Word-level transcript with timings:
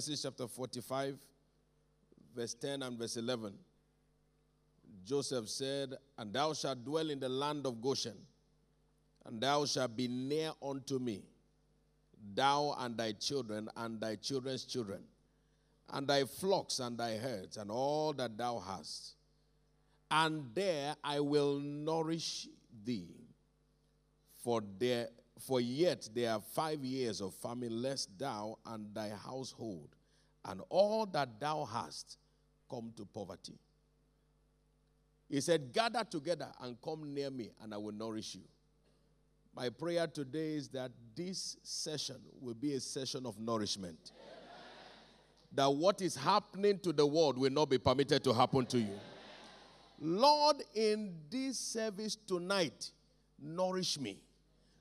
Genesis 0.00 0.22
chapter 0.22 0.48
45, 0.48 1.18
verse 2.34 2.54
10 2.54 2.84
and 2.84 2.98
verse 2.98 3.18
11. 3.18 3.52
Joseph 5.04 5.46
said, 5.46 5.92
And 6.16 6.32
thou 6.32 6.54
shalt 6.54 6.82
dwell 6.86 7.10
in 7.10 7.20
the 7.20 7.28
land 7.28 7.66
of 7.66 7.82
Goshen, 7.82 8.16
and 9.26 9.42
thou 9.42 9.66
shalt 9.66 9.94
be 9.94 10.08
near 10.08 10.52
unto 10.62 10.98
me, 10.98 11.22
thou 12.34 12.74
and 12.78 12.96
thy 12.96 13.12
children 13.12 13.68
and 13.76 14.00
thy 14.00 14.14
children's 14.14 14.64
children, 14.64 15.02
and 15.90 16.08
thy 16.08 16.24
flocks 16.24 16.78
and 16.78 16.96
thy 16.96 17.18
herds, 17.18 17.58
and 17.58 17.70
all 17.70 18.14
that 18.14 18.38
thou 18.38 18.58
hast. 18.58 19.16
And 20.10 20.46
there 20.54 20.96
I 21.04 21.20
will 21.20 21.58
nourish 21.58 22.48
thee. 22.86 23.26
For 24.42 24.62
there 24.78 25.08
for 25.40 25.60
yet 25.60 26.08
there 26.14 26.32
are 26.32 26.40
five 26.40 26.84
years 26.84 27.20
of 27.20 27.34
famine, 27.34 27.82
lest 27.82 28.16
thou 28.18 28.58
and 28.66 28.94
thy 28.94 29.10
household 29.10 29.88
and 30.46 30.60
all 30.68 31.06
that 31.06 31.40
thou 31.40 31.64
hast 31.64 32.18
come 32.68 32.92
to 32.96 33.04
poverty. 33.04 33.58
He 35.28 35.40
said, 35.40 35.72
Gather 35.72 36.04
together 36.04 36.48
and 36.60 36.76
come 36.82 37.14
near 37.14 37.30
me, 37.30 37.50
and 37.62 37.74
I 37.74 37.76
will 37.76 37.92
nourish 37.92 38.34
you. 38.34 38.42
My 39.54 39.68
prayer 39.68 40.06
today 40.06 40.54
is 40.54 40.68
that 40.68 40.90
this 41.14 41.56
session 41.62 42.16
will 42.40 42.54
be 42.54 42.74
a 42.74 42.80
session 42.80 43.26
of 43.26 43.38
nourishment. 43.38 44.12
That 45.52 45.72
what 45.72 46.00
is 46.00 46.14
happening 46.14 46.78
to 46.80 46.92
the 46.92 47.04
world 47.04 47.36
will 47.36 47.50
not 47.50 47.68
be 47.68 47.78
permitted 47.78 48.22
to 48.24 48.32
happen 48.32 48.66
to 48.66 48.78
you. 48.78 48.98
Lord, 49.98 50.62
in 50.74 51.12
this 51.28 51.58
service 51.58 52.16
tonight, 52.26 52.92
nourish 53.40 53.98
me. 53.98 54.20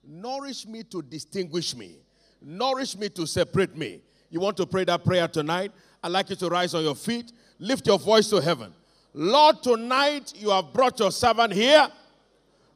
Nourish 0.03 0.65
me 0.65 0.83
to 0.83 1.01
distinguish 1.01 1.75
me. 1.75 1.97
Nourish 2.41 2.97
me 2.97 3.09
to 3.09 3.25
separate 3.25 3.75
me. 3.75 4.01
You 4.29 4.39
want 4.39 4.57
to 4.57 4.65
pray 4.65 4.83
that 4.85 5.03
prayer 5.03 5.27
tonight? 5.27 5.71
I'd 6.03 6.11
like 6.11 6.29
you 6.29 6.35
to 6.37 6.49
rise 6.49 6.73
on 6.73 6.83
your 6.83 6.95
feet. 6.95 7.31
Lift 7.59 7.87
your 7.87 7.99
voice 7.99 8.29
to 8.29 8.37
heaven. 8.37 8.73
Lord, 9.13 9.61
tonight 9.61 10.33
you 10.35 10.51
have 10.51 10.71
brought 10.71 10.99
your 10.99 11.11
servant 11.11 11.53
here. 11.53 11.89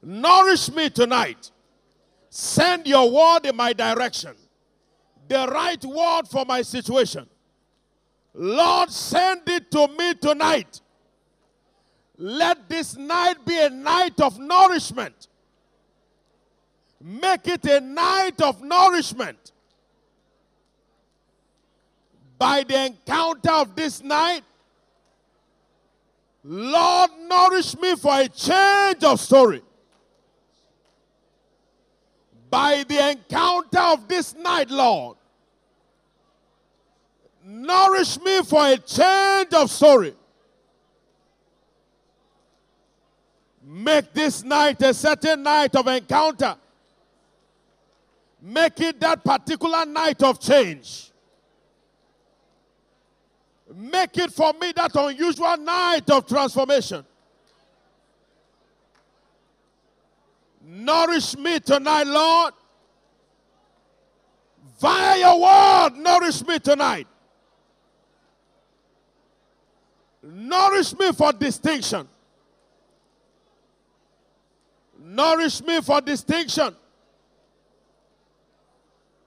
Nourish 0.02 0.72
me 0.72 0.90
tonight. 0.90 1.52
Send 2.30 2.88
your 2.88 3.10
word 3.10 3.46
in 3.46 3.56
my 3.56 3.72
direction. 3.74 4.36
The 5.28 5.48
right 5.48 5.84
word 5.86 6.28
for 6.28 6.44
my 6.46 6.62
situation. 6.64 7.30
Lord, 8.34 8.92
send 8.92 9.42
it 9.48 9.72
to 9.72 9.88
me 9.88 10.16
tonight. 10.16 10.82
Let 12.18 12.68
this 12.68 12.98
night 12.98 13.46
be 13.46 13.58
a 13.60 13.70
night 13.70 14.20
of 14.20 14.40
nourishment. 14.40 15.28
Make 17.06 17.50
it 17.50 17.66
a 17.66 17.82
night 17.82 18.40
of 18.42 18.62
nourishment. 18.62 19.52
By 22.38 22.64
the 22.64 22.86
encounter 22.86 23.52
of 23.52 23.76
this 23.76 24.02
night, 24.02 24.44
Lord, 26.46 27.12
nourish 27.28 27.78
me 27.78 27.98
for 27.98 28.22
a 28.22 28.30
change 28.30 29.04
of 29.04 29.20
story. 29.20 29.62
By 32.50 32.86
the 32.88 33.10
encounter 33.12 33.80
of 33.80 34.08
this 34.08 34.34
night, 34.36 34.70
Lord, 34.70 35.18
nourish 37.44 38.18
me 38.22 38.44
for 38.44 38.66
a 38.66 38.78
change 38.78 39.54
of 39.54 39.70
story. 39.70 40.14
Make 43.62 44.14
this 44.14 44.42
night 44.44 44.82
a 44.82 44.94
certain 44.94 45.44
night 45.44 45.76
of 45.76 45.88
encounter. 45.88 46.56
Make 48.46 48.82
it 48.82 49.00
that 49.00 49.24
particular 49.24 49.86
night 49.86 50.22
of 50.22 50.38
change. 50.38 51.12
Make 53.74 54.18
it 54.18 54.34
for 54.34 54.52
me 54.52 54.74
that 54.76 54.94
unusual 54.94 55.56
night 55.56 56.10
of 56.10 56.28
transformation. 56.28 57.06
Nourish 60.62 61.38
me 61.38 61.62
tonight, 61.62 62.06
Lord. 62.06 62.54
Via 64.78 65.20
your 65.20 65.40
word, 65.40 65.94
nourish 66.00 66.46
me 66.46 66.60
tonight. 66.60 67.08
Nourish 70.22 70.98
me 70.98 71.14
for 71.14 71.32
distinction. 71.32 72.10
Nourish 75.00 75.62
me 75.64 75.80
for 75.80 76.02
distinction. 76.02 76.76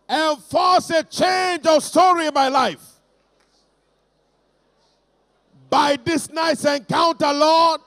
Enforce 0.09 0.91
a 0.91 1.03
change 1.03 1.67
of 1.67 1.83
story 1.83 2.27
in 2.27 2.35
my 2.35 2.49
life. 2.49 2.83
By 5.69 5.97
this 5.97 6.31
night's 6.31 6.65
encounter, 6.65 7.33
Lord, 7.33 7.81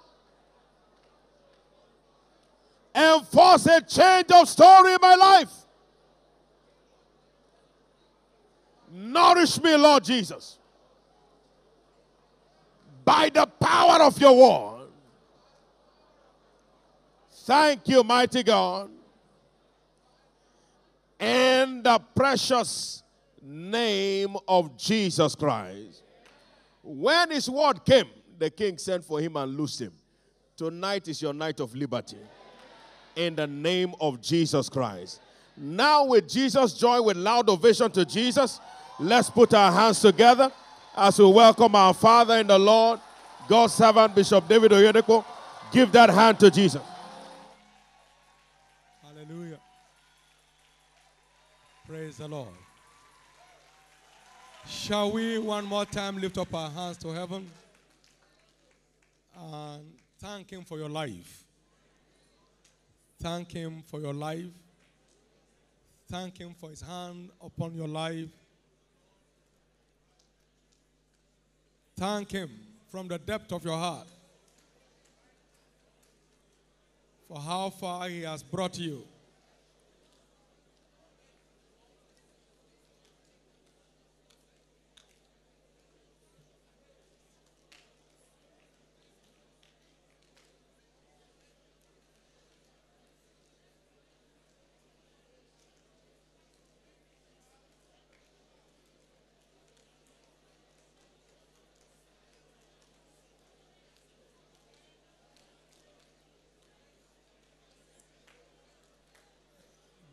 enforce 2.94 3.66
a 3.68 3.81
change 3.81 4.31
of 4.31 4.50
story 4.50 4.94
in 4.94 5.00
my 5.02 5.16
life. 5.16 5.52
Nourish 8.91 9.62
me, 9.62 9.75
Lord 9.75 10.03
Jesus, 10.03 10.58
by 13.06 13.29
the 13.29 13.46
power 13.46 14.03
of 14.03 14.19
your 14.19 14.35
word. 14.35 14.88
Thank 17.46 17.88
you, 17.88 18.03
mighty 18.03 18.44
God. 18.44 18.90
In 21.19 21.84
the 21.84 22.00
precious 22.16 23.03
name 23.41 24.38
of 24.47 24.78
Jesus 24.78 25.35
Christ. 25.35 26.03
When 26.81 27.31
his 27.31 27.50
word 27.50 27.84
came, 27.84 28.07
the 28.38 28.50
king 28.50 28.78
sent 28.78 29.03
for 29.03 29.19
him 29.19 29.35
and 29.35 29.58
loosed 29.58 29.81
him. 29.81 29.91
Tonight 30.56 31.08
is 31.08 31.22
your 31.22 31.34
night 31.34 31.59
of 31.59 31.75
liberty. 31.75 32.18
In 33.16 33.35
the 33.35 33.47
name 33.47 33.94
of 34.00 34.22
Jesus 34.22 34.69
Christ. 34.69 35.19
Now, 35.58 36.06
with 36.06 36.29
Jesus' 36.29 36.74
joy, 36.74 37.02
with 37.02 37.18
loud 37.18 37.50
ovation 37.50 37.91
to 37.91 38.06
Jesus, 38.06 38.62
let's 38.97 39.29
put 39.29 39.53
our 39.53 39.72
hands 39.72 40.00
together 40.00 40.50
as 40.96 41.19
we 41.19 41.25
welcome 41.25 41.75
our 41.75 41.94
Father 41.94 42.38
in 42.38 42.47
the 42.47 42.58
Lord, 42.58 43.02
God's 43.50 43.74
servant, 43.74 44.16
Bishop 44.16 44.47
David 44.47 44.72
Oyedepo. 44.72 45.25
Give 45.72 45.91
that 45.91 46.09
hand 46.09 46.40
to 46.40 46.50
Jesus. 46.50 46.81
Praise 51.90 52.18
the 52.18 52.28
Lord. 52.28 52.54
Shall 54.68 55.12
we 55.12 55.40
one 55.40 55.66
more 55.66 55.86
time 55.86 56.20
lift 56.20 56.38
up 56.38 56.54
our 56.54 56.70
hands 56.70 56.98
to 56.98 57.08
heaven 57.12 57.50
and 59.36 59.92
thank 60.20 60.52
Him 60.52 60.64
for 60.64 60.78
your 60.78 60.88
life? 60.88 61.46
Thank 63.20 63.54
Him 63.54 63.82
for 63.88 64.00
your 64.00 64.14
life. 64.14 64.52
Thank 66.08 66.38
Him 66.38 66.54
for 66.54 66.70
His 66.70 66.82
hand 66.82 67.32
upon 67.44 67.74
your 67.74 67.88
life. 67.88 68.30
Thank 71.98 72.32
Him 72.32 72.52
from 72.92 73.08
the 73.08 73.18
depth 73.18 73.52
of 73.52 73.66
your 73.66 73.78
heart 73.78 74.08
for 77.28 77.40
how 77.40 77.72
far 77.72 78.08
He 78.10 78.22
has 78.22 78.44
brought 78.44 78.78
you. 78.78 79.04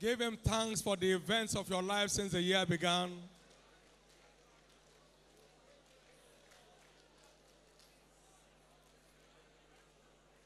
Give 0.06 0.20
him 0.20 0.38
thanks 0.40 0.80
for 0.80 0.96
the 0.96 1.10
events 1.10 1.56
of 1.56 1.68
your 1.68 1.82
life 1.82 2.10
since 2.10 2.30
the 2.30 2.40
year 2.40 2.64
began. 2.64 3.10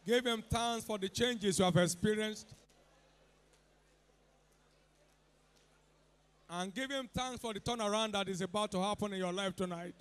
Give 0.07 0.25
him 0.25 0.43
thanks 0.49 0.87
for 0.87 0.97
the 0.97 1.11
changes 1.11 1.59
you 1.59 1.67
have 1.67 1.77
experienced. 1.77 2.55
And 6.49 6.75
give 6.75 6.91
him 6.91 7.11
thanks 7.15 7.41
for 7.43 7.53
the 7.53 7.61
turnaround 7.61 8.13
that 8.13 8.31
is 8.31 8.41
about 8.41 8.71
to 8.71 8.81
happen 8.81 9.13
in 9.13 9.19
your 9.19 9.33
life 9.35 9.55
tonight. 9.55 9.95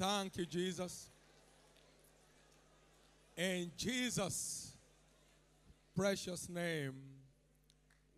Thank 0.00 0.38
you, 0.38 0.46
Jesus. 0.46 1.10
In 3.36 3.70
Jesus' 3.76 4.72
precious 5.94 6.48
name, 6.48 6.94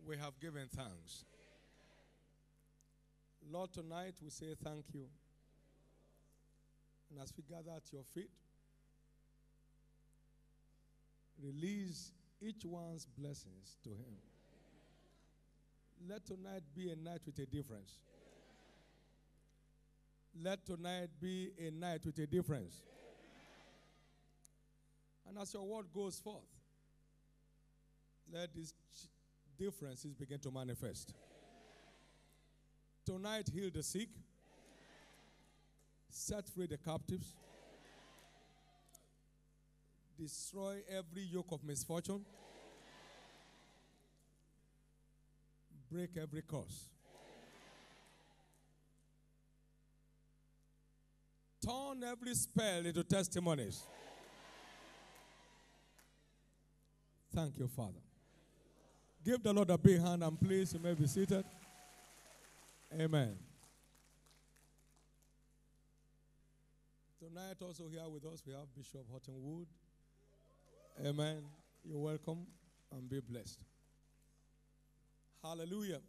we 0.07 0.15
have 0.15 0.39
given 0.39 0.65
thanks. 0.73 1.25
Lord, 3.51 3.73
tonight 3.73 4.13
we 4.23 4.29
say 4.29 4.55
thank 4.63 4.85
you. 4.93 5.03
And 7.11 7.19
as 7.21 7.33
we 7.35 7.43
gather 7.53 7.71
at 7.75 7.91
your 7.91 8.03
feet, 8.15 8.31
release 11.43 12.13
each 12.41 12.63
one's 12.63 13.05
blessings 13.17 13.75
to 13.83 13.89
him. 13.89 14.15
Let 16.07 16.25
tonight 16.25 16.63
be 16.73 16.91
a 16.91 16.95
night 16.95 17.23
with 17.25 17.37
a 17.39 17.45
difference. 17.45 17.99
Let 20.41 20.65
tonight 20.65 21.09
be 21.21 21.51
a 21.59 21.69
night 21.69 22.05
with 22.05 22.17
a 22.17 22.25
difference. 22.25 22.81
And 25.27 25.37
as 25.37 25.53
your 25.53 25.63
word 25.63 25.85
goes 25.93 26.19
forth, 26.19 26.41
let 28.31 28.53
these 28.53 28.73
differences 29.57 30.13
begin 30.13 30.39
to 30.39 30.51
manifest. 30.51 31.13
Tonight, 33.05 33.49
heal 33.53 33.69
the 33.73 33.83
sick, 33.83 34.09
set 36.09 36.47
free 36.49 36.67
the 36.67 36.77
captives, 36.77 37.33
destroy 40.17 40.77
every 40.89 41.23
yoke 41.23 41.51
of 41.51 41.63
misfortune, 41.63 42.25
break 45.91 46.17
every 46.17 46.41
curse. 46.41 46.89
Turn 51.65 52.03
every 52.03 52.35
spell 52.35 52.85
into 52.85 53.03
testimonies. 53.03 53.83
Thank 57.33 57.57
you, 57.57 57.67
Father. 57.67 58.01
Give 59.23 59.41
the 59.41 59.53
Lord 59.53 59.69
a 59.69 59.77
big 59.77 60.01
hand 60.01 60.23
and 60.23 60.39
please, 60.39 60.73
you 60.73 60.79
may 60.79 60.93
be 60.93 61.07
seated. 61.07 61.45
Amen. 62.99 63.37
Tonight, 67.19 67.55
also 67.61 67.87
here 67.87 68.07
with 68.09 68.25
us, 68.25 68.43
we 68.45 68.51
have 68.53 68.67
Bishop 68.75 69.05
Horton 69.09 69.35
Wood. 69.37 69.67
Amen. 71.05 71.43
You're 71.85 71.97
welcome 71.97 72.45
and 72.91 73.09
be 73.09 73.21
blessed. 73.21 73.59
Hallelujah. 75.41 76.01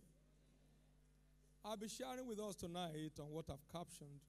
I'll 1.65 1.77
be 1.77 1.89
sharing 1.89 2.27
with 2.27 2.41
us 2.41 2.57
tonight 2.57 3.13
on 3.21 3.27
what 3.31 3.45
I've 3.49 3.73
captioned 3.73 4.21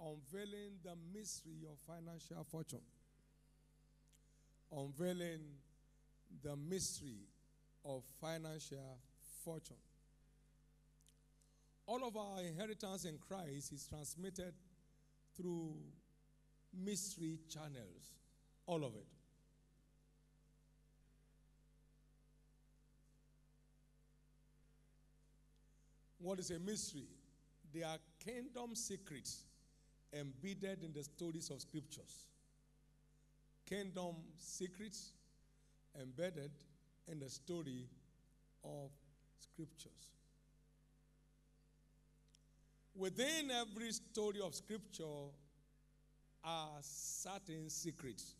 Unveiling 0.00 0.78
the 0.82 0.94
Mystery 1.12 1.66
of 1.70 1.78
Financial 1.86 2.44
Fortune. 2.44 2.80
Unveiling 4.72 5.40
the 6.42 6.56
Mystery 6.56 7.28
of 7.84 8.02
Financial 8.20 8.98
Fortune. 9.44 9.76
All 11.86 12.06
of 12.06 12.16
our 12.16 12.40
inheritance 12.40 13.04
in 13.04 13.18
Christ 13.18 13.72
is 13.72 13.86
transmitted 13.86 14.54
through 15.36 15.74
mystery 16.72 17.38
channels. 17.48 18.14
All 18.66 18.84
of 18.84 18.94
it. 18.94 19.06
What 26.18 26.38
is 26.38 26.50
a 26.50 26.58
mystery? 26.58 27.06
They 27.72 27.82
are 27.82 27.98
kingdom 28.24 28.74
secrets 28.74 29.42
embedded 30.18 30.82
in 30.84 30.92
the 30.92 31.02
stories 31.02 31.50
of 31.50 31.60
scriptures. 31.60 32.26
Kingdom 33.68 34.14
secrets 34.38 35.12
embedded 36.00 36.50
in 37.08 37.18
the 37.18 37.28
story 37.28 37.88
of 38.64 38.90
scriptures. 39.38 40.10
Within 42.96 43.50
every 43.50 43.92
story 43.92 44.40
of 44.40 44.54
scripture 44.54 45.04
are 46.44 46.78
certain 46.80 47.68
secrets. 47.68 48.34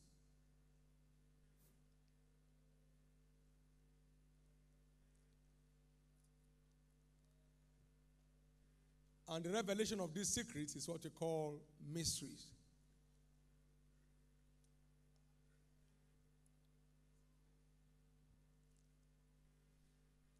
And 9.29 9.45
the 9.45 9.51
revelation 9.51 10.01
of 10.01 10.13
these 10.13 10.29
secrets 10.29 10.77
is 10.77 10.87
what 10.89 11.03
we 11.03 11.11
call 11.11 11.61
mysteries. 11.93 12.47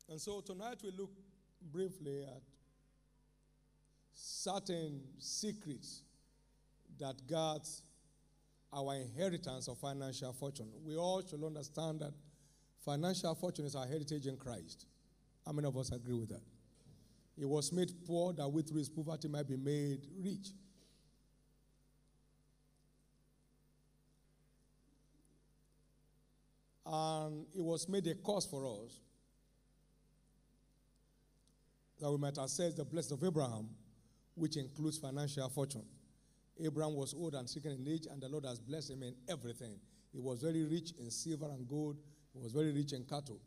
And 0.09 0.21
so 0.21 0.41
tonight 0.41 0.79
we 0.85 0.91
look 0.91 1.11
briefly 1.73 2.23
at 2.23 2.43
certain 4.15 5.01
secrets 5.19 6.03
that 6.99 7.27
guards 7.27 7.83
our 8.73 8.95
inheritance 8.95 9.67
of 9.69 9.79
financial 9.79 10.33
fortune. 10.33 10.69
We 10.85 10.97
all 10.97 11.23
should 11.27 11.43
understand 11.43 12.01
that 12.01 12.13
financial 12.85 13.35
fortune 13.35 13.65
is 13.65 13.75
our 13.75 13.87
heritage 13.87 14.27
in 14.27 14.37
Christ. 14.37 14.87
How 15.45 15.53
many 15.53 15.67
of 15.67 15.77
us 15.77 15.91
agree 15.91 16.15
with 16.15 16.29
that? 16.29 16.43
He 17.37 17.45
was 17.45 17.73
made 17.73 17.93
poor 18.07 18.33
that 18.35 18.49
we 18.49 18.63
through 18.63 18.79
his 18.79 18.89
poverty 18.89 19.29
might 19.29 19.49
be 19.49 19.57
made 19.57 20.07
rich. 20.23 20.49
And 26.87 27.47
it 27.57 27.63
was 27.63 27.89
made 27.89 28.07
a 28.07 28.15
cause 28.15 28.47
for 28.47 28.65
us 28.85 29.01
that 32.01 32.11
we 32.11 32.19
might 32.19 32.39
access 32.39 32.75
the 32.75 32.85
blessing 32.85 33.17
of 33.17 33.25
Abraham, 33.25 33.69
which 34.35 34.57
includes 34.57 34.99
financial 34.99 35.49
fortune. 35.49 35.85
Abraham 36.63 36.95
was 36.95 37.15
old 37.15 37.35
and 37.35 37.49
sick 37.49 37.65
in 37.65 37.87
age, 37.89 38.07
and 38.11 38.21
the 38.23 38.29
Lord 38.29 38.45
has 38.45 38.61
blessed 38.61 38.91
him 38.91 39.03
in 39.03 39.15
everything. 39.29 39.81
He 40.13 40.21
was 40.21 40.41
very 40.41 40.65
rich 40.65 40.93
in 41.01 41.11
silver 41.11 41.47
and 41.47 41.67
gold, 41.67 41.97
he 42.33 42.39
was 42.39 42.53
very 42.53 42.73
rich 42.73 42.93
in 42.93 43.05
cattle. 43.05 43.41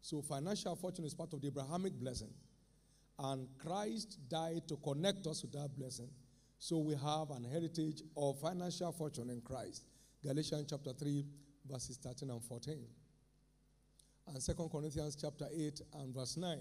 So, 0.00 0.22
financial 0.22 0.76
fortune 0.76 1.04
is 1.04 1.12
part 1.12 1.32
of 1.32 1.40
the 1.40 1.48
Abrahamic 1.48 1.92
blessing. 1.94 2.30
And 3.18 3.48
Christ 3.58 4.18
died 4.28 4.68
to 4.68 4.76
connect 4.76 5.26
us 5.26 5.42
with 5.42 5.52
that 5.52 5.76
blessing. 5.76 6.10
So, 6.60 6.78
we 6.78 6.94
have 6.94 7.30
an 7.30 7.44
heritage 7.44 8.02
of 8.16 8.40
financial 8.40 8.92
fortune 8.92 9.30
in 9.30 9.40
Christ. 9.40 9.84
Galatians 10.24 10.66
chapter 10.68 10.92
3, 10.92 11.24
verses 11.70 11.96
13 11.96 12.30
and 12.30 12.42
14. 12.42 12.84
And 14.26 14.44
2 14.44 14.68
Corinthians 14.70 15.16
chapter 15.20 15.46
8 15.52 15.80
and 16.00 16.14
verse 16.14 16.36
9. 16.36 16.58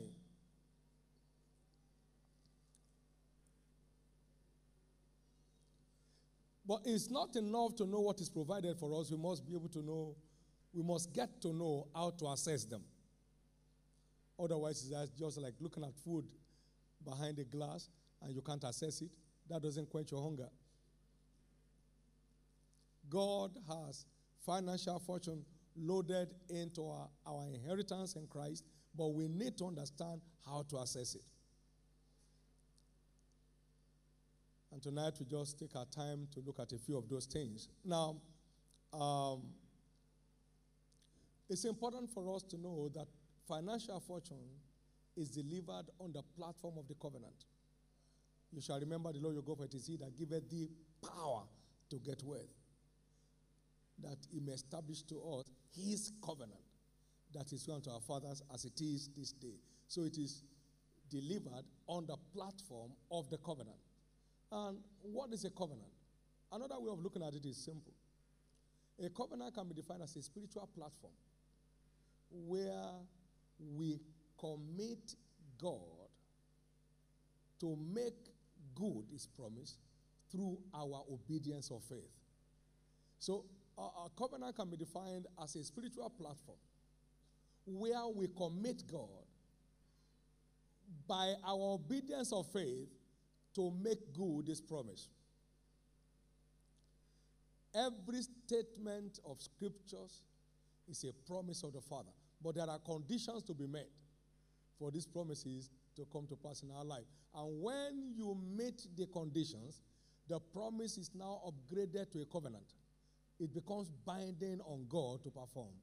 But 6.67 6.81
it's 6.85 7.09
not 7.09 7.35
enough 7.35 7.75
to 7.77 7.85
know 7.85 8.01
what 8.01 8.19
is 8.19 8.29
provided 8.29 8.77
for 8.77 8.99
us. 8.99 9.09
We 9.09 9.17
must 9.17 9.47
be 9.47 9.55
able 9.55 9.69
to 9.69 9.81
know, 9.81 10.15
we 10.73 10.83
must 10.83 11.13
get 11.13 11.41
to 11.41 11.53
know 11.53 11.87
how 11.95 12.11
to 12.19 12.27
assess 12.27 12.65
them. 12.65 12.83
Otherwise, 14.37 14.91
it's 14.91 15.11
just 15.11 15.37
like 15.39 15.53
looking 15.59 15.83
at 15.83 15.95
food 16.03 16.25
behind 17.07 17.39
a 17.39 17.43
glass 17.43 17.89
and 18.21 18.33
you 18.33 18.41
can't 18.41 18.63
assess 18.63 19.01
it. 19.01 19.09
That 19.49 19.61
doesn't 19.61 19.89
quench 19.89 20.11
your 20.11 20.21
hunger. 20.21 20.49
God 23.09 23.51
has 23.69 24.05
financial 24.45 24.99
fortune 24.99 25.45
loaded 25.77 26.33
into 26.49 26.87
our, 26.87 27.07
our 27.25 27.47
inheritance 27.47 28.15
in 28.15 28.27
Christ, 28.27 28.65
but 28.97 29.13
we 29.13 29.27
need 29.27 29.57
to 29.59 29.67
understand 29.67 30.21
how 30.45 30.65
to 30.69 30.77
assess 30.77 31.15
it. 31.15 31.21
And 34.71 34.81
tonight 34.81 35.13
we 35.19 35.25
just 35.25 35.57
take 35.57 35.75
our 35.75 35.85
time 35.85 36.27
to 36.33 36.41
look 36.45 36.59
at 36.59 36.71
a 36.73 36.77
few 36.77 36.97
of 36.97 37.07
those 37.07 37.25
things. 37.25 37.69
Now, 37.85 38.17
um, 38.93 39.43
it's 41.49 41.63
important 41.63 42.09
for 42.09 42.35
us 42.35 42.43
to 42.43 42.57
know 42.57 42.89
that 42.93 43.07
financial 43.47 43.99
fortune 44.01 44.43
is 45.17 45.29
delivered 45.29 45.89
on 45.99 46.13
the 46.13 46.21
platform 46.37 46.75
of 46.77 46.87
the 46.87 46.95
covenant. 46.95 47.45
You 48.51 48.61
shall 48.61 48.79
remember 48.79 49.11
the 49.11 49.19
Lord 49.19 49.33
your 49.33 49.43
God, 49.43 49.57
for 49.57 49.65
it 49.65 49.73
is 49.73 49.87
He 49.87 49.97
that 49.97 50.15
giveth 50.15 50.49
thee 50.49 50.69
power 51.03 51.43
to 51.89 51.95
get 51.97 52.23
wealth, 52.23 52.53
that 54.03 54.17
He 54.31 54.39
may 54.39 54.53
establish 54.53 55.01
to 55.03 55.15
us 55.39 55.51
His 55.75 56.11
covenant 56.23 56.61
that 57.33 57.51
is 57.51 57.67
unto 57.67 57.89
our 57.89 57.99
fathers 57.99 58.41
as 58.53 58.65
it 58.65 58.79
is 58.79 59.09
this 59.17 59.31
day. 59.33 59.59
So 59.87 60.03
it 60.03 60.17
is 60.17 60.43
delivered 61.09 61.65
on 61.87 62.05
the 62.05 62.15
platform 62.33 62.91
of 63.11 63.29
the 63.29 63.37
covenant. 63.37 63.77
And 64.51 64.77
what 65.01 65.33
is 65.33 65.43
a 65.45 65.49
covenant? 65.49 65.91
Another 66.51 66.79
way 66.79 66.91
of 66.91 67.01
looking 67.01 67.23
at 67.23 67.33
it 67.33 67.45
is 67.45 67.57
simple. 67.57 67.93
A 69.03 69.09
covenant 69.09 69.53
can 69.53 69.67
be 69.67 69.73
defined 69.73 70.01
as 70.03 70.15
a 70.15 70.21
spiritual 70.21 70.69
platform 70.75 71.13
where 72.31 72.91
we 73.75 73.99
commit 74.39 75.15
God 75.61 76.09
to 77.59 77.77
make 77.93 78.13
good 78.75 79.05
his 79.11 79.25
promise 79.25 79.77
through 80.31 80.57
our 80.73 81.03
obedience 81.11 81.71
of 81.71 81.83
faith. 81.83 82.11
So 83.19 83.45
a 83.77 84.09
covenant 84.17 84.55
can 84.55 84.69
be 84.69 84.77
defined 84.77 85.27
as 85.41 85.55
a 85.55 85.63
spiritual 85.63 86.09
platform 86.09 86.57
where 87.65 88.07
we 88.07 88.27
commit 88.27 88.83
God 88.91 89.25
by 91.07 91.33
our 91.45 91.73
obedience 91.73 92.31
of 92.31 92.47
faith 92.51 92.87
to 93.55 93.73
make 93.83 94.13
good 94.13 94.47
his 94.47 94.61
promise. 94.61 95.09
Every 97.75 98.21
statement 98.21 99.19
of 99.25 99.41
scriptures 99.41 100.21
is 100.89 101.03
a 101.03 101.13
promise 101.29 101.63
of 101.63 101.73
the 101.73 101.81
Father, 101.81 102.11
but 102.43 102.55
there 102.55 102.69
are 102.69 102.79
conditions 102.79 103.43
to 103.43 103.53
be 103.53 103.67
met 103.67 103.87
for 104.79 104.91
these 104.91 105.05
promises 105.05 105.69
to 105.95 106.05
come 106.11 106.27
to 106.27 106.35
pass 106.35 106.63
in 106.63 106.71
our 106.71 106.85
life. 106.85 107.05
And 107.35 107.61
when 107.61 108.13
you 108.15 108.37
meet 108.55 108.87
the 108.95 109.07
conditions, 109.07 109.81
the 110.27 110.39
promise 110.39 110.97
is 110.97 111.11
now 111.15 111.41
upgraded 111.47 112.11
to 112.11 112.21
a 112.21 112.25
covenant. 112.25 112.73
It 113.39 113.53
becomes 113.53 113.89
binding 114.05 114.59
on 114.65 114.85
God 114.89 115.23
to 115.23 115.29
perform 115.29 115.73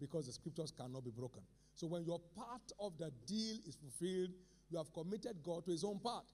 because 0.00 0.26
the 0.26 0.32
scriptures 0.32 0.72
cannot 0.76 1.04
be 1.04 1.10
broken. 1.10 1.42
So 1.74 1.86
when 1.86 2.04
your 2.04 2.20
part 2.34 2.72
of 2.80 2.98
the 2.98 3.10
deal 3.26 3.56
is 3.66 3.76
fulfilled, 3.76 4.30
you 4.70 4.78
have 4.78 4.92
committed 4.92 5.42
God 5.42 5.64
to 5.66 5.70
his 5.70 5.84
own 5.84 5.98
part. 5.98 6.24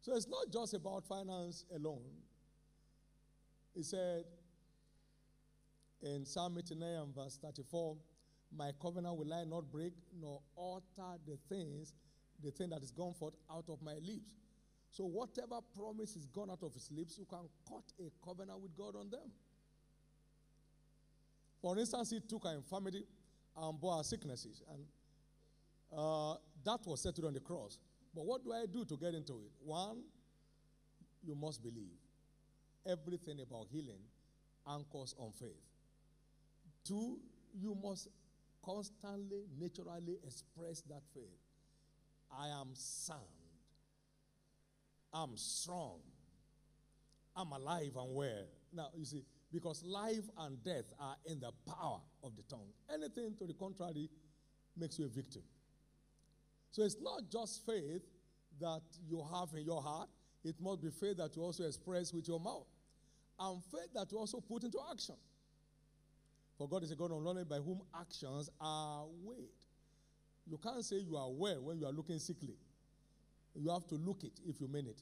So 0.00 0.14
it's 0.16 0.28
not 0.28 0.50
just 0.50 0.74
about 0.74 1.04
finance 1.04 1.64
alone. 1.74 2.02
He 3.74 3.82
said 3.82 4.24
in 6.02 6.24
Psalm 6.24 6.56
89 6.58 7.12
verse 7.14 7.38
34, 7.42 7.96
My 8.56 8.72
covenant 8.80 9.16
will 9.16 9.32
I 9.32 9.44
not 9.44 9.70
break, 9.70 9.92
nor 10.20 10.40
alter 10.56 11.18
the 11.26 11.38
things, 11.48 11.94
the 12.42 12.50
thing 12.50 12.70
that 12.70 12.82
is 12.82 12.90
gone 12.90 13.14
forth 13.14 13.34
out 13.50 13.64
of 13.68 13.80
my 13.82 13.94
lips. 13.94 14.34
So 14.90 15.04
whatever 15.04 15.60
promise 15.76 16.16
is 16.16 16.26
gone 16.26 16.50
out 16.50 16.62
of 16.62 16.74
his 16.74 16.90
lips, 16.90 17.16
you 17.16 17.24
can 17.24 17.48
cut 17.68 17.84
a 18.00 18.10
covenant 18.24 18.60
with 18.60 18.76
God 18.76 18.96
on 18.96 19.08
them. 19.08 19.30
For 21.62 21.78
instance, 21.78 22.10
he 22.10 22.20
took 22.20 22.44
our 22.46 22.54
infirmity 22.54 23.04
and 23.56 23.80
bore 23.80 23.94
our 23.94 24.04
sicknesses, 24.04 24.62
and 24.72 24.84
uh, 25.96 26.34
that 26.64 26.80
was 26.86 27.02
settled 27.02 27.26
on 27.26 27.34
the 27.34 27.40
cross. 27.40 27.78
But 28.14 28.24
what 28.24 28.42
do 28.42 28.52
I 28.52 28.64
do 28.66 28.84
to 28.84 28.96
get 28.96 29.14
into 29.14 29.34
it? 29.34 29.52
One, 29.62 30.02
you 31.22 31.34
must 31.34 31.62
believe. 31.62 31.98
Everything 32.86 33.40
about 33.40 33.66
healing 33.70 34.00
anchors 34.68 35.14
on 35.18 35.32
faith. 35.32 35.60
Two, 36.84 37.18
you 37.54 37.76
must 37.80 38.08
constantly, 38.64 39.44
naturally 39.58 40.18
express 40.26 40.82
that 40.82 41.02
faith. 41.14 41.24
I 42.30 42.48
am 42.48 42.68
sound. 42.74 43.20
I'm 45.12 45.36
strong. 45.36 46.00
I'm 47.36 47.52
alive 47.52 47.92
and 47.96 48.14
well. 48.14 48.46
Now, 48.72 48.88
you 48.96 49.04
see, 49.04 49.24
because 49.52 49.82
life 49.84 50.28
and 50.38 50.62
death 50.62 50.84
are 51.00 51.16
in 51.26 51.40
the 51.40 51.50
power 51.66 52.00
of 52.22 52.36
the 52.36 52.42
tongue. 52.42 52.68
Anything 52.92 53.34
to 53.38 53.46
the 53.46 53.54
contrary 53.54 54.08
makes 54.76 54.98
you 54.98 55.06
a 55.06 55.08
victim. 55.08 55.42
So 56.70 56.84
it's 56.84 56.96
not 57.00 57.22
just 57.30 57.66
faith 57.66 58.02
that 58.60 58.82
you 59.08 59.24
have 59.32 59.48
in 59.56 59.64
your 59.64 59.82
heart, 59.82 60.08
it 60.44 60.54
must 60.60 60.82
be 60.82 60.90
faith 60.90 61.16
that 61.16 61.34
you 61.36 61.42
also 61.42 61.64
express 61.64 62.12
with 62.12 62.28
your 62.28 62.38
mouth, 62.38 62.66
and 63.38 63.62
faith 63.64 63.92
that 63.94 64.10
you 64.12 64.18
also 64.18 64.40
put 64.40 64.62
into 64.62 64.78
action. 64.90 65.16
For 66.60 66.68
God 66.68 66.82
is 66.82 66.90
a 66.90 66.94
God 66.94 67.10
of 67.10 67.22
knowledge 67.22 67.48
by 67.48 67.56
whom 67.56 67.80
actions 67.98 68.50
are 68.60 69.06
weighed. 69.22 69.64
You 70.46 70.58
can't 70.58 70.84
say 70.84 70.96
you 70.96 71.16
are 71.16 71.30
well 71.30 71.62
when 71.62 71.78
you 71.78 71.86
are 71.86 71.90
looking 71.90 72.18
sickly. 72.18 72.58
You 73.54 73.70
have 73.70 73.86
to 73.86 73.94
look 73.94 74.24
it 74.24 74.38
if 74.46 74.60
you 74.60 74.68
mean 74.68 74.86
it. 74.86 75.00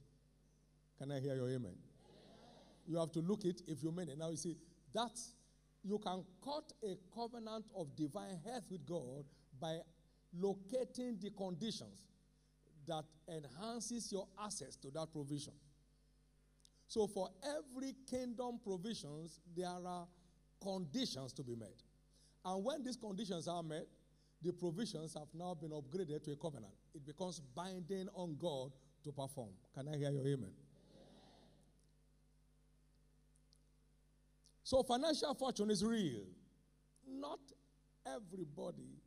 Can 1.00 1.10
I 1.10 1.18
hear 1.18 1.34
your 1.34 1.48
amen? 1.48 1.74
You 2.86 2.96
have 2.98 3.10
to 3.10 3.18
look 3.18 3.44
it 3.44 3.62
if 3.66 3.82
you 3.82 3.90
mean 3.90 4.08
it. 4.08 4.18
Now 4.18 4.30
you 4.30 4.36
see, 4.36 4.56
that 4.94 5.18
you 5.82 5.98
can 5.98 6.22
cut 6.44 6.72
a 6.84 6.96
covenant 7.12 7.64
of 7.74 7.88
divine 7.96 8.38
health 8.44 8.66
with 8.70 8.86
God 8.86 9.24
by 9.60 9.78
locating 10.38 11.18
the 11.20 11.30
conditions 11.36 12.06
that 12.86 13.02
enhances 13.28 14.12
your 14.12 14.28
access 14.44 14.76
to 14.76 14.92
that 14.92 15.08
provision. 15.12 15.54
So 16.86 17.08
for 17.08 17.30
every 17.42 17.96
kingdom 18.08 18.60
provisions, 18.64 19.40
there 19.56 19.66
are 19.66 20.06
conditions 20.62 21.32
to 21.34 21.42
be 21.42 21.54
met. 21.54 21.82
And 22.44 22.64
when 22.64 22.84
these 22.84 22.96
conditions 22.96 23.48
are 23.48 23.62
met, 23.62 23.86
the 24.42 24.52
provisions 24.52 25.14
have 25.14 25.28
now 25.34 25.54
been 25.54 25.70
upgraded 25.70 26.22
to 26.24 26.32
a 26.32 26.36
covenant. 26.36 26.72
It 26.94 27.04
becomes 27.04 27.40
binding 27.40 28.08
on 28.14 28.36
God 28.40 28.72
to 29.04 29.12
perform. 29.12 29.50
Can 29.74 29.88
I 29.88 29.96
hear 29.96 30.10
your 30.10 30.26
amen? 30.26 30.52
So 34.62 34.82
financial 34.82 35.34
fortune 35.34 35.70
is 35.70 35.84
real. 35.84 36.26
Not 37.08 37.40
everybody 38.06 39.00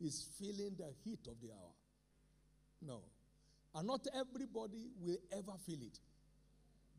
is 0.00 0.28
feeling 0.38 0.74
the 0.76 0.92
heat 1.04 1.26
of 1.26 1.40
the 1.40 1.48
hour. 1.52 1.72
No. 2.82 3.00
And 3.74 3.86
not 3.86 4.06
everybody 4.14 4.90
will 5.00 5.18
ever 5.32 5.52
feel 5.66 5.80
it. 5.82 5.98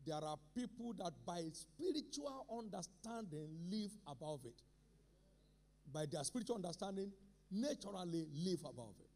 There 0.04 0.16
are 0.16 0.36
people 0.54 0.92
that 0.98 1.12
by 1.24 1.42
spiritual 1.52 2.46
understanding 2.50 3.48
live 3.70 3.92
above 4.06 4.40
it. 4.44 4.60
By 5.92 6.06
their 6.10 6.24
spiritual 6.24 6.56
understanding, 6.56 7.12
naturally 7.50 8.26
live 8.44 8.60
above 8.60 8.94
it. 9.00 9.10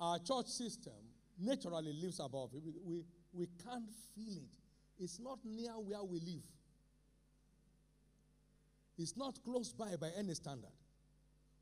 Our 0.00 0.18
church 0.18 0.48
system 0.48 0.92
naturally 1.38 1.92
lives 1.92 2.20
above 2.20 2.50
it. 2.54 2.62
We, 2.62 2.72
we, 2.84 3.04
we 3.32 3.46
can't 3.64 3.90
feel 4.14 4.36
it. 4.36 4.56
It's 4.98 5.18
not 5.18 5.38
near 5.44 5.72
where 5.72 6.02
we 6.04 6.20
live. 6.20 6.42
It's 8.98 9.16
not 9.16 9.38
close 9.42 9.72
by 9.72 9.96
by 9.96 10.10
any 10.16 10.34
standard. 10.34 10.70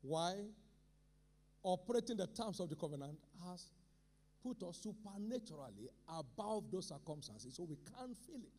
Why? 0.01 0.33
Operating 1.63 2.17
the 2.17 2.27
terms 2.27 2.59
of 2.59 2.69
the 2.69 2.75
covenant 2.75 3.17
has 3.47 3.65
put 4.43 4.61
us 4.67 4.81
supernaturally 4.81 5.89
above 6.07 6.69
those 6.71 6.89
circumstances, 6.89 7.55
so 7.55 7.63
we 7.63 7.77
can't 7.97 8.17
feel 8.17 8.35
it. 8.35 8.51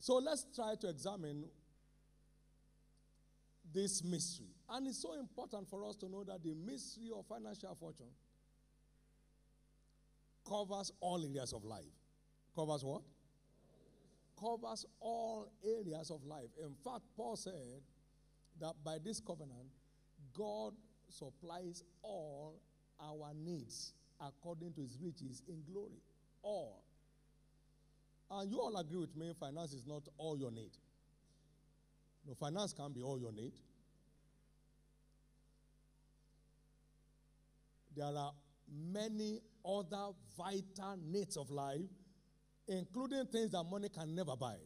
So 0.00 0.16
let's 0.16 0.46
try 0.54 0.74
to 0.82 0.88
examine 0.90 1.46
this 3.72 4.04
mystery. 4.04 4.54
And 4.68 4.86
it's 4.86 5.00
so 5.00 5.18
important 5.18 5.66
for 5.70 5.82
us 5.86 5.96
to 5.96 6.10
know 6.10 6.24
that 6.24 6.44
the 6.44 6.54
mystery 6.54 7.10
of 7.16 7.24
financial 7.26 7.74
fortune 7.74 8.10
covers 10.46 10.92
all 11.00 11.24
areas 11.24 11.54
of 11.54 11.64
life. 11.64 11.84
Covers 12.54 12.84
what? 12.84 13.00
Covers 14.38 14.84
all 15.00 15.48
areas 15.64 16.10
of 16.10 16.24
life. 16.24 16.50
In 16.60 16.74
fact, 16.84 17.02
Paul 17.16 17.36
said 17.36 17.82
that 18.60 18.74
by 18.84 18.98
this 19.04 19.20
covenant, 19.20 19.70
God 20.36 20.74
supplies 21.08 21.84
all 22.02 22.60
our 23.00 23.32
needs 23.34 23.92
according 24.20 24.72
to 24.74 24.82
his 24.82 24.98
riches 25.00 25.42
in 25.48 25.62
glory. 25.70 26.02
All. 26.42 26.82
And 28.30 28.50
you 28.50 28.60
all 28.60 28.76
agree 28.76 28.98
with 28.98 29.16
me, 29.16 29.32
finance 29.38 29.72
is 29.72 29.84
not 29.86 30.02
all 30.18 30.36
your 30.38 30.50
need. 30.50 30.72
No, 32.26 32.34
finance 32.34 32.72
can't 32.72 32.94
be 32.94 33.02
all 33.02 33.18
your 33.18 33.32
need. 33.32 33.52
There 37.96 38.06
are 38.06 38.32
many 38.92 39.40
other 39.64 40.08
vital 40.36 40.98
needs 41.06 41.36
of 41.36 41.50
life, 41.50 41.90
including 42.66 43.26
things 43.26 43.50
that 43.52 43.62
money 43.64 43.88
can 43.88 44.14
never 44.14 44.36
buy. 44.36 44.56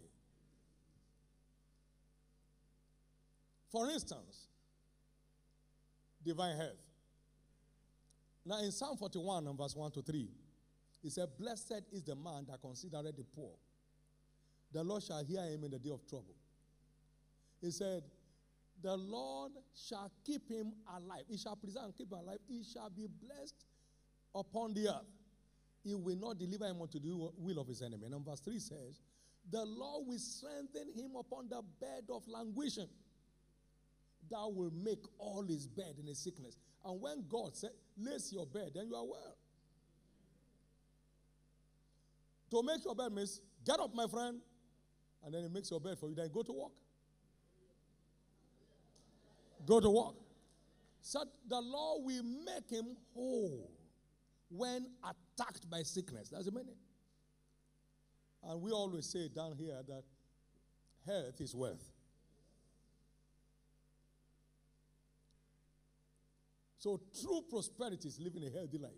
For 3.71 3.90
instance, 3.90 4.49
divine 6.25 6.57
health. 6.57 6.88
Now, 8.45 8.61
in 8.61 8.73
Psalm 8.73 8.97
41, 8.97 9.47
and 9.47 9.59
verse 9.59 9.76
1 9.76 9.90
to 9.93 10.02
3, 10.02 10.28
he 11.02 11.11
said, 11.11 11.28
Blessed 11.38 11.83
is 11.93 12.02
the 12.02 12.17
man 12.17 12.47
that 12.49 12.61
considereth 12.61 13.17
the 13.17 13.25
poor. 13.25 13.52
The 14.73 14.83
Lord 14.83 15.02
shall 15.02 15.25
hear 15.25 15.43
him 15.43 15.64
in 15.64 15.71
the 15.71 15.78
day 15.78 15.90
of 15.90 16.07
trouble. 16.09 16.35
He 17.61 17.71
said, 17.71 18.02
The 18.83 18.97
Lord 18.97 19.52
shall 19.75 20.11
keep 20.25 20.49
him 20.49 20.73
alive. 20.97 21.25
He 21.28 21.37
shall 21.37 21.57
preserve 21.57 21.85
and 21.85 21.97
keep 21.97 22.11
him 22.11 22.19
alive. 22.19 22.38
He 22.49 22.62
shall 22.64 22.90
be 22.90 23.07
blessed 23.23 23.64
upon 24.35 24.75
the 24.75 24.88
earth. 24.88 25.18
He 25.82 25.94
will 25.94 26.16
not 26.16 26.38
deliver 26.38 26.66
him 26.66 26.82
unto 26.82 26.99
the 26.99 27.30
will 27.38 27.58
of 27.61 27.68
his 27.68 27.82
enemy. 27.82 28.06
And 28.06 28.25
verse 28.25 28.40
3 28.40 28.58
says, 28.58 29.00
The 29.50 29.64
Lord 29.64 30.06
will 30.06 30.18
strengthen 30.18 30.92
him 30.94 31.12
upon 31.18 31.49
the 31.49 31.62
bed 31.80 32.04
of 32.11 32.26
languishing. 32.28 32.88
Thou 34.30 34.49
will 34.49 34.73
make 34.73 35.04
all 35.18 35.44
his 35.47 35.66
bed 35.66 35.94
in 35.99 36.06
his 36.06 36.18
sickness. 36.18 36.58
And 36.85 37.00
when 37.00 37.25
God 37.28 37.56
said, 37.56 37.70
Lace 37.97 38.32
your 38.32 38.47
bed, 38.47 38.73
then 38.75 38.88
you 38.88 38.94
are 38.97 39.04
well. 39.06 39.37
To 42.50 42.62
make 42.62 42.85
your 42.85 42.94
bed 42.94 43.12
means 43.12 43.40
get 43.64 43.78
up, 43.78 43.94
my 43.94 44.06
friend. 44.06 44.40
and 45.25 45.35
then 45.35 45.42
he 45.42 45.49
makes 45.49 45.70
your 45.70 45.80
bed 45.80 45.99
for 45.99 46.08
you, 46.08 46.14
then 46.14 46.30
go 46.32 46.42
to 46.42 46.52
work. 46.52 46.73
Go 49.66 49.80
to 49.80 49.90
work. 49.90 50.14
So 51.02 51.25
the 51.49 51.61
Lord 51.61 52.04
will 52.04 52.23
make 52.23 52.70
him 52.70 52.97
whole 53.14 53.70
when 54.50 54.87
attacked 55.02 55.69
by 55.71 55.83
sickness. 55.83 56.31
That's 56.31 56.47
the 56.47 56.52
meaning. 56.52 56.76
And 58.43 58.61
we 58.61 58.71
always 58.71 59.07
say 59.07 59.28
down 59.28 59.57
here 59.59 59.81
that 59.87 60.02
health 61.07 61.40
is 61.40 61.55
wealth. 61.55 61.93
So 66.78 67.00
true 67.21 67.43
prosperity 67.50 68.09
is 68.09 68.21
living 68.21 68.45
a 68.45 68.50
healthy 68.50 68.78
life. 68.78 68.93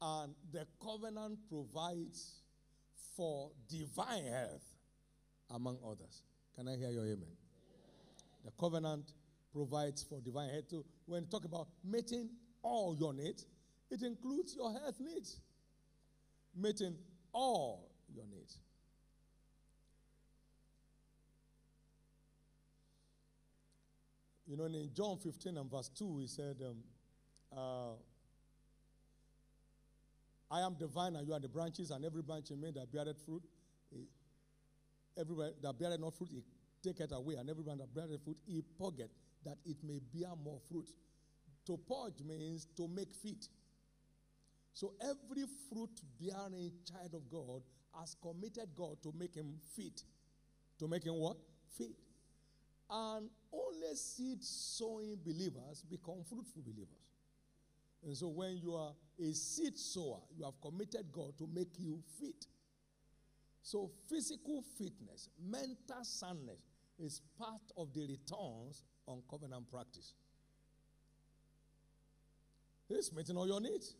And 0.00 0.34
the 0.52 0.66
covenant 0.82 1.38
provides 1.48 2.40
for 3.16 3.50
divine 3.68 4.24
health 4.24 4.64
among 5.50 5.78
others. 5.84 6.22
Can 6.56 6.68
I 6.68 6.76
hear 6.76 6.90
your 6.90 7.04
amen? 7.04 7.36
The 8.44 8.50
covenant 8.58 9.12
provides 9.52 10.02
for 10.02 10.20
divine 10.20 10.50
health. 10.50 10.64
So 10.68 10.84
when 11.06 11.22
you 11.22 11.28
talk 11.28 11.44
about 11.44 11.68
meeting 11.84 12.30
all 12.62 12.96
your 12.98 13.12
needs, 13.12 13.46
it 13.90 14.02
includes 14.02 14.54
your 14.56 14.72
health 14.72 15.00
needs. 15.00 15.40
Meeting 16.54 16.96
all 17.32 17.90
your 18.14 18.24
needs. 18.26 18.58
You 24.46 24.56
know, 24.56 24.66
in 24.66 24.90
John 24.94 25.18
15 25.18 25.56
and 25.56 25.70
verse 25.70 25.90
2, 25.98 26.18
he 26.18 26.26
said, 26.28 26.56
um, 26.64 26.76
uh, 27.56 27.94
I 30.50 30.60
am 30.60 30.76
the 30.78 30.86
vine 30.86 31.16
and 31.16 31.26
you 31.26 31.34
are 31.34 31.40
the 31.40 31.48
branches, 31.48 31.90
and 31.90 32.04
every 32.04 32.22
branch 32.22 32.50
in 32.50 32.60
me 32.60 32.70
that 32.70 32.92
beareth 32.92 33.18
fruit, 33.24 33.42
everywhere 35.18 35.50
that 35.62 35.78
beareth 35.78 36.00
not 36.00 36.14
fruit, 36.16 36.30
he 36.30 36.42
taketh 36.82 37.10
away, 37.10 37.34
and 37.34 37.50
every 37.50 37.64
branch 37.64 37.80
that 37.80 37.92
beareth 37.92 38.22
fruit, 38.22 38.36
he 38.46 38.62
purgeth, 38.78 39.10
that 39.44 39.58
it 39.64 39.76
may 39.82 40.00
bear 40.14 40.30
more 40.44 40.60
fruit. 40.68 40.88
To 41.66 41.76
purge 41.76 42.22
means 42.24 42.68
to 42.76 42.86
make 42.86 43.12
fit. 43.12 43.48
So 44.76 44.92
every 45.00 45.46
fruit 45.70 46.02
bearing 46.20 46.70
child 46.86 47.14
of 47.14 47.30
God 47.30 47.62
has 47.98 48.14
committed 48.20 48.68
God 48.74 49.02
to 49.04 49.12
make 49.18 49.34
him 49.34 49.54
fit. 49.74 50.02
To 50.78 50.86
make 50.86 51.02
him 51.02 51.14
what? 51.14 51.38
Fit. 51.78 51.96
And 52.90 53.30
only 53.50 53.94
seed 53.94 54.44
sowing 54.44 55.16
believers 55.24 55.82
become 55.88 56.22
fruitful 56.28 56.60
believers. 56.62 57.08
And 58.04 58.14
so 58.14 58.28
when 58.28 58.58
you 58.58 58.74
are 58.74 58.92
a 59.18 59.32
seed 59.32 59.78
sower, 59.78 60.20
you 60.36 60.44
have 60.44 60.60
committed 60.60 61.06
God 61.10 61.38
to 61.38 61.48
make 61.54 61.78
you 61.78 62.02
fit. 62.20 62.44
So 63.62 63.90
physical 64.10 64.62
fitness, 64.76 65.30
mental 65.42 66.04
soundness 66.04 66.60
is 66.98 67.22
part 67.38 67.62
of 67.78 67.94
the 67.94 68.02
returns 68.02 68.84
on 69.06 69.22
covenant 69.30 69.70
practice. 69.70 70.12
He's 72.90 73.10
meeting 73.10 73.38
all 73.38 73.48
your 73.48 73.62
needs. 73.62 73.94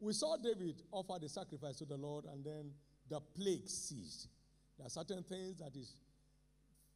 We 0.00 0.12
saw 0.12 0.36
David 0.36 0.82
offer 0.92 1.18
the 1.20 1.28
sacrifice 1.28 1.76
to 1.76 1.84
the 1.84 1.96
Lord, 1.96 2.26
and 2.26 2.44
then 2.44 2.70
the 3.08 3.20
plague 3.20 3.68
ceased. 3.68 4.28
There 4.76 4.86
are 4.86 4.90
certain 4.90 5.22
things 5.22 5.58
that 5.58 5.74
is 5.74 5.96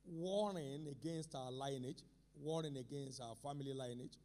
warning 0.06 0.86
against 0.90 1.34
our 1.34 1.50
lineage, 1.50 2.02
warning 2.36 2.76
against 2.76 3.22
our 3.22 3.34
family 3.36 3.72
lineage, 3.72 4.18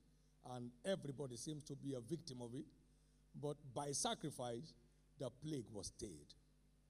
and 0.53 0.71
everybody 0.85 1.37
seems 1.37 1.63
to 1.65 1.75
be 1.75 1.93
a 1.93 2.01
victim 2.01 2.41
of 2.41 2.53
it. 2.53 2.65
But 3.41 3.55
by 3.73 3.91
sacrifice, 3.91 4.73
the 5.19 5.29
plague 5.43 5.65
was 5.71 5.87
stayed. 5.87 6.33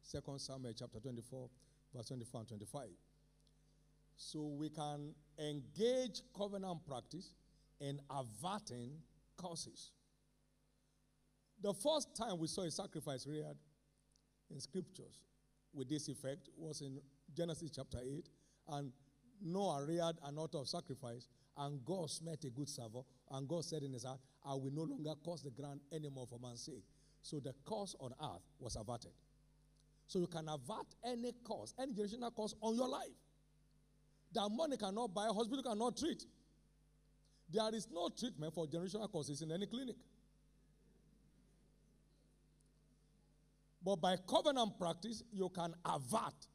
Second 0.01 0.39
Samuel 0.39 0.73
chapter 0.77 0.99
24, 0.99 1.49
verse 1.95 2.07
24 2.07 2.39
and 2.41 2.47
25. 2.47 2.81
So 4.17 4.41
we 4.43 4.69
can 4.69 5.13
engage 5.39 6.21
covenant 6.37 6.85
practice 6.87 7.33
in 7.79 7.99
averting 8.09 8.91
causes. 9.37 9.91
The 11.65 11.73
first 11.73 12.15
time 12.15 12.37
we 12.37 12.45
saw 12.45 12.61
a 12.61 12.69
sacrifice 12.69 13.25
reared 13.25 13.57
in 14.51 14.59
scriptures 14.59 15.23
with 15.73 15.89
this 15.89 16.07
effect 16.09 16.47
was 16.55 16.81
in 16.81 16.99
Genesis 17.35 17.71
chapter 17.75 17.97
8. 17.97 18.29
And 18.69 18.91
Noah 19.43 19.83
reared 19.83 20.15
an 20.25 20.37
altar 20.37 20.59
of 20.59 20.67
sacrifice, 20.67 21.27
and 21.57 21.83
God 21.83 22.11
smote 22.11 22.43
a 22.43 22.51
good 22.51 22.69
savour, 22.69 23.03
and 23.31 23.47
God 23.47 23.65
said 23.65 23.81
in 23.81 23.93
his 23.93 24.03
heart, 24.03 24.19
I 24.45 24.53
will 24.53 24.69
no 24.71 24.83
longer 24.83 25.13
curse 25.25 25.41
the 25.41 25.49
ground 25.49 25.79
anymore 25.91 26.27
for 26.29 26.37
man's 26.37 26.63
sake. 26.63 26.83
So 27.23 27.39
the 27.39 27.55
curse 27.67 27.95
on 27.99 28.13
earth 28.21 28.43
was 28.59 28.75
averted. 28.79 29.13
So 30.05 30.19
you 30.19 30.27
can 30.27 30.47
avert 30.47 30.85
any 31.03 31.31
curse, 31.43 31.73
any 31.79 31.93
generational 31.93 32.29
curse 32.37 32.53
on 32.61 32.75
your 32.75 32.89
life. 32.89 33.17
That 34.33 34.49
money 34.51 34.77
cannot 34.77 35.15
buy, 35.15 35.25
hospital 35.29 35.63
cannot 35.63 35.97
treat. 35.97 36.25
There 37.51 37.73
is 37.73 37.87
no 37.91 38.09
treatment 38.09 38.53
for 38.53 38.67
generational 38.67 39.11
causes 39.11 39.41
in 39.41 39.51
any 39.51 39.65
clinic. 39.65 39.95
But 43.85 43.97
by 43.97 44.15
covenant 44.27 44.79
practice, 44.79 45.21
you 45.31 45.47
can 45.49 45.75
avert 45.85 46.47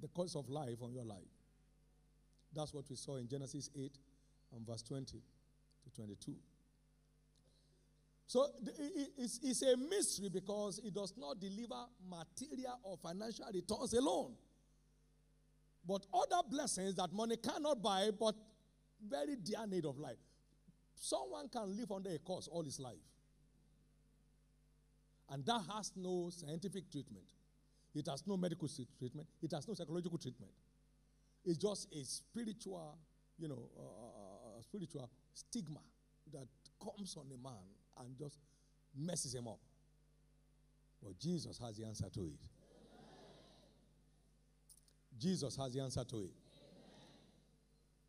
the 0.00 0.08
course 0.08 0.34
of 0.34 0.48
life 0.48 0.78
on 0.80 0.94
your 0.94 1.04
life. 1.04 1.18
That's 2.54 2.72
what 2.72 2.88
we 2.88 2.96
saw 2.96 3.16
in 3.16 3.28
Genesis 3.28 3.68
8 3.78 3.92
and 4.56 4.66
verse 4.66 4.82
20 4.82 5.18
to 5.84 5.90
22. 5.94 6.34
So 8.26 8.46
it's, 9.18 9.62
a 9.62 9.76
mystery 9.76 10.30
because 10.32 10.80
it 10.84 10.94
does 10.94 11.12
not 11.18 11.38
deliver 11.38 11.84
material 12.08 12.78
or 12.82 12.96
financial 12.96 13.46
returns 13.52 13.92
alone. 13.92 14.32
But 15.86 16.06
other 16.14 16.46
blessings 16.50 16.94
that 16.96 17.12
money 17.12 17.36
cannot 17.36 17.82
buy, 17.82 18.10
but 18.18 18.34
very 19.06 19.36
dear 19.36 19.66
need 19.66 19.84
of 19.84 19.98
life. 19.98 20.16
Someone 20.94 21.48
can 21.48 21.76
live 21.76 21.92
under 21.92 22.10
a 22.10 22.18
curse 22.18 22.48
all 22.50 22.62
his 22.62 22.80
life. 22.80 22.96
And 25.30 25.44
that 25.46 25.60
has 25.74 25.92
no 25.96 26.30
scientific 26.30 26.90
treatment. 26.90 27.24
It 27.94 28.06
has 28.08 28.26
no 28.26 28.36
medical 28.36 28.68
treatment. 28.68 29.28
It 29.42 29.52
has 29.52 29.66
no 29.66 29.74
psychological 29.74 30.18
treatment. 30.18 30.52
It's 31.44 31.58
just 31.58 31.92
a 31.94 32.04
spiritual, 32.04 32.96
you 33.38 33.48
know, 33.48 33.68
uh, 33.76 33.82
uh, 33.82 34.58
uh, 34.58 34.62
spiritual 34.62 35.10
stigma 35.34 35.80
that 36.32 36.46
comes 36.82 37.16
on 37.16 37.26
a 37.32 37.42
man 37.42 37.62
and 37.98 38.16
just 38.18 38.38
messes 38.96 39.34
him 39.34 39.48
up. 39.48 39.58
But 41.02 41.18
Jesus 41.18 41.58
has 41.58 41.76
the 41.76 41.84
answer 41.84 42.08
to 42.12 42.20
it. 42.20 42.40
Jesus 45.18 45.56
has 45.56 45.72
the 45.72 45.80
answer 45.80 46.04
to 46.04 46.16
it. 46.24 46.30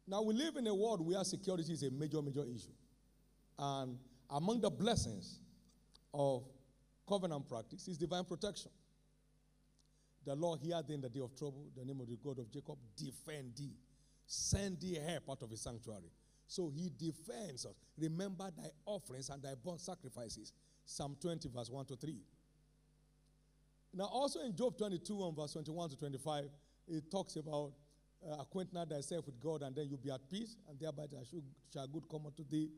Now, 0.07 0.21
we 0.21 0.33
live 0.33 0.55
in 0.57 0.67
a 0.67 0.73
world 0.73 1.05
where 1.05 1.23
security 1.23 1.71
is 1.71 1.83
a 1.83 1.91
major, 1.91 2.21
major 2.21 2.43
issue. 2.43 2.73
And 3.57 3.97
among 4.29 4.61
the 4.61 4.69
blessings 4.69 5.39
of 6.13 6.43
covenant 7.09 7.49
practice 7.49 7.87
is 7.87 7.97
divine 7.97 8.23
protection. 8.23 8.71
The 10.25 10.35
Lord 10.35 10.59
hear 10.61 10.81
thee 10.87 10.93
in 10.93 11.01
the 11.01 11.09
day 11.09 11.21
of 11.21 11.35
trouble, 11.35 11.65
the 11.75 11.83
name 11.83 11.99
of 11.99 12.07
the 12.07 12.17
God 12.23 12.37
of 12.37 12.51
Jacob, 12.51 12.77
defend 12.95 13.55
thee. 13.57 13.73
Send 14.27 14.79
thee 14.79 14.99
help 15.03 15.23
out 15.31 15.41
of 15.41 15.49
his 15.49 15.61
sanctuary. 15.61 16.11
So 16.45 16.69
he 16.69 16.91
defends 16.95 17.65
us. 17.65 17.73
Remember 17.97 18.51
thy 18.55 18.69
offerings 18.85 19.29
and 19.29 19.41
thy 19.41 19.53
burnt 19.55 19.81
sacrifices. 19.81 20.53
Psalm 20.85 21.15
20, 21.19 21.49
verse 21.49 21.69
1 21.69 21.85
to 21.85 21.95
3. 21.95 22.15
Now, 23.93 24.05
also 24.05 24.41
in 24.41 24.55
Job 24.55 24.77
22 24.77 25.25
and 25.25 25.35
verse 25.35 25.53
21 25.53 25.89
to 25.89 25.97
25, 25.97 26.45
it 26.87 27.11
talks 27.11 27.35
about 27.35 27.71
uh, 28.27 28.41
acquaint 28.41 28.73
not 28.73 28.89
thyself 28.89 29.25
with 29.25 29.39
God, 29.39 29.61
and 29.63 29.75
then 29.75 29.87
you'll 29.89 29.97
be 29.97 30.11
at 30.11 30.29
peace, 30.29 30.57
and 30.67 30.79
thereby 30.79 31.05
shall 31.73 31.87
good 31.87 32.03
come 32.09 32.25
unto 32.25 32.43
thee. 32.47 32.69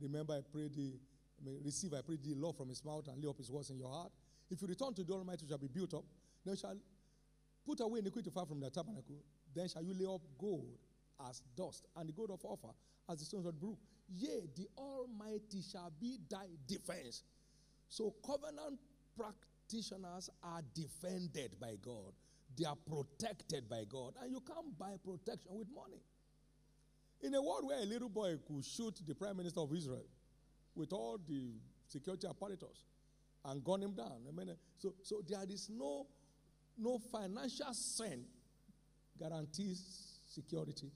Remember, 0.00 0.34
I 0.34 0.40
pray 0.50 0.68
thee, 0.68 0.98
Mean, 1.44 1.58
receive, 1.64 1.92
I 1.94 2.02
pray 2.02 2.16
thee, 2.22 2.34
law 2.34 2.52
from 2.52 2.68
his 2.68 2.84
mouth, 2.84 3.08
and 3.08 3.22
lay 3.22 3.28
up 3.28 3.38
his 3.38 3.50
words 3.50 3.70
in 3.70 3.78
your 3.78 3.90
heart. 3.90 4.12
If 4.50 4.62
you 4.62 4.68
return 4.68 4.94
to 4.94 5.02
the 5.02 5.12
Almighty, 5.12 5.46
shall 5.48 5.58
be 5.58 5.68
built 5.68 5.94
up. 5.94 6.04
Then 6.44 6.56
shall 6.56 6.76
put 7.66 7.80
away 7.80 8.00
iniquity 8.00 8.30
far 8.30 8.46
from 8.46 8.60
the 8.60 8.70
tabernacle. 8.70 9.16
Then 9.54 9.68
shall 9.68 9.82
you 9.82 9.94
lay 9.94 10.06
up 10.06 10.20
gold 10.38 10.78
as 11.28 11.42
dust, 11.56 11.86
and 11.96 12.08
the 12.08 12.12
gold 12.12 12.30
of 12.30 12.44
Ophir 12.44 12.72
as 13.08 13.18
the 13.18 13.24
stones 13.24 13.46
of 13.46 13.54
the 13.54 13.60
brook. 13.60 13.78
Yea, 14.08 14.48
the 14.56 14.68
Almighty 14.76 15.62
shall 15.70 15.92
be 16.00 16.18
thy 16.28 16.46
defense. 16.66 17.22
So 17.88 18.14
covenant 18.24 18.78
practitioners 19.16 20.30
are 20.42 20.62
defended 20.74 21.56
by 21.60 21.74
God. 21.82 22.12
They 22.56 22.64
are 22.64 22.76
protected 22.76 23.68
by 23.68 23.84
God. 23.88 24.14
And 24.22 24.30
you 24.30 24.40
can't 24.40 24.78
buy 24.78 24.94
protection 25.02 25.50
with 25.52 25.68
money. 25.74 26.02
In 27.22 27.34
a 27.34 27.42
world 27.42 27.66
where 27.66 27.78
a 27.78 27.86
little 27.86 28.08
boy 28.08 28.36
could 28.46 28.64
shoot 28.64 29.00
the 29.06 29.14
prime 29.14 29.36
minister 29.36 29.60
of 29.60 29.72
Israel 29.72 30.04
with 30.74 30.92
all 30.92 31.18
the 31.28 31.52
security 31.88 32.26
apparatus 32.26 32.84
and 33.44 33.62
gun 33.64 33.82
him 33.82 33.92
down. 33.92 34.20
I 34.28 34.32
mean, 34.32 34.54
so, 34.78 34.94
so 35.02 35.22
there 35.26 35.44
is 35.48 35.68
no 35.70 36.06
no 36.78 36.98
financial 36.98 37.72
sin 37.72 38.24
guarantees 39.18 40.18
security, 40.28 40.90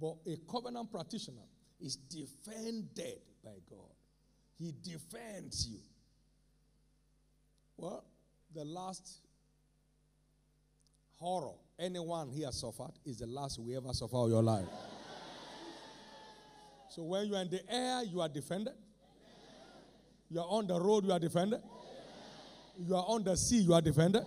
but 0.00 0.16
a 0.26 0.36
covenant 0.50 0.90
practitioner 0.90 1.46
is 1.80 1.96
defended 1.96 3.20
by 3.44 3.54
God. 3.70 3.92
He 4.58 4.72
defends 4.82 5.68
you. 5.68 5.78
Well, 7.76 8.04
the 8.54 8.64
last 8.64 9.18
horror 11.18 11.54
anyone 11.78 12.30
here 12.30 12.50
suffered 12.52 12.92
is 13.04 13.18
the 13.18 13.26
last 13.26 13.58
we 13.58 13.76
ever 13.76 13.92
suffer 13.92 14.16
in 14.24 14.30
your 14.30 14.42
life. 14.42 14.66
So 16.90 17.02
when 17.02 17.26
you 17.26 17.34
are 17.34 17.42
in 17.42 17.50
the 17.50 17.60
air, 17.68 18.04
you 18.04 18.20
are 18.20 18.28
defended. 18.28 18.74
You 20.34 20.40
are 20.40 20.48
on 20.48 20.66
the 20.66 20.80
road, 20.80 21.04
you 21.04 21.12
are 21.12 21.20
defended. 21.20 21.60
You 22.76 22.96
are 22.96 23.04
on 23.06 23.22
the 23.22 23.36
sea, 23.36 23.58
you 23.58 23.72
are 23.72 23.80
defended. 23.80 24.24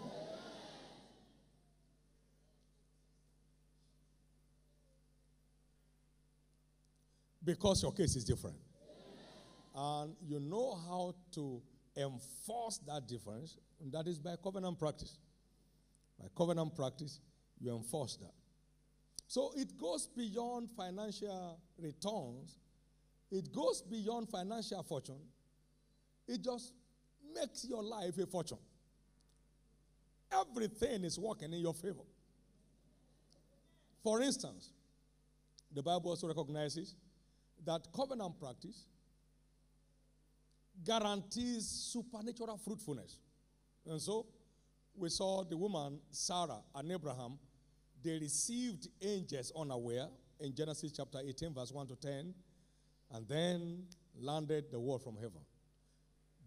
Because 7.44 7.84
your 7.84 7.92
case 7.92 8.16
is 8.16 8.24
different. 8.24 8.56
And 9.76 10.16
you 10.26 10.40
know 10.40 10.80
how 10.88 11.14
to 11.34 11.62
enforce 11.98 12.78
that 12.88 13.06
difference, 13.06 13.58
and 13.82 13.92
that 13.92 14.08
is 14.08 14.18
by 14.18 14.38
covenant 14.42 14.80
practice. 14.80 15.18
By 16.18 16.28
covenant 16.38 16.74
practice, 16.74 17.20
you 17.60 17.76
enforce 17.76 18.16
that. 18.16 18.32
So 19.28 19.52
it 19.58 19.78
goes 19.78 20.08
beyond 20.08 20.70
financial 20.72 21.60
returns, 21.78 22.60
it 23.30 23.52
goes 23.52 23.82
beyond 23.82 24.30
financial 24.30 24.82
fortune. 24.84 25.20
It 26.28 26.42
just 26.42 26.74
makes 27.34 27.66
your 27.66 27.84
life 27.84 28.18
a 28.18 28.26
fortune. 28.26 28.58
Everything 30.32 31.04
is 31.04 31.18
working 31.18 31.54
in 31.54 31.60
your 31.60 31.74
favor. 31.74 32.04
For 34.04 34.22
instance, 34.22 34.72
the 35.74 35.82
Bible 35.82 36.12
also 36.12 36.28
recognizes 36.28 36.96
that 37.66 37.88
covenant 37.96 38.40
practice 38.40 38.86
guarantees 40.86 41.68
supernatural 41.68 42.58
fruitfulness. 42.58 43.18
And 43.86 44.02
so 44.02 44.26
we 44.96 45.10
saw 45.10 45.44
the 45.44 45.58
woman 45.58 46.00
Sarah 46.12 46.62
and 46.76 46.92
Abraham, 46.92 47.38
they 48.04 48.20
received 48.20 48.88
angels 49.02 49.52
unaware 49.56 50.08
in 50.40 50.54
Genesis 50.54 50.92
chapter 50.92 51.20
18, 51.26 51.54
verse 51.54 51.72
1 51.72 51.88
to 51.88 51.96
10, 51.96 52.34
and 53.12 53.28
then 53.28 53.84
landed 54.20 54.66
the 54.72 54.80
word 54.80 55.02
from 55.02 55.16
heaven. 55.16 55.42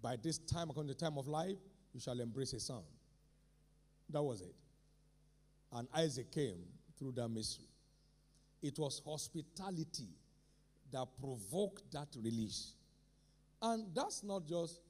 By 0.02 0.16
this 0.22 0.38
time, 0.38 0.70
according 0.70 0.88
to 0.88 0.98
the 0.98 1.04
time 1.04 1.18
of 1.18 1.28
life, 1.28 1.56
you 1.92 2.00
shall 2.00 2.18
embrace 2.20 2.52
a 2.52 2.60
son. 2.60 2.82
That 4.08 4.22
was 4.22 4.40
it. 4.40 4.54
And 5.72 5.88
Isaac 5.94 6.32
came 6.32 6.62
through 6.98 7.12
that 7.12 7.28
mystery. 7.28 7.66
It 8.62 8.78
was 8.78 9.00
hospitality 9.04 10.08
that 10.92 11.06
provoked 11.20 11.90
that 11.92 12.08
release. 12.22 12.74
And 13.62 13.86
that's 13.94 14.22
not 14.22 14.46
just 14.46 14.80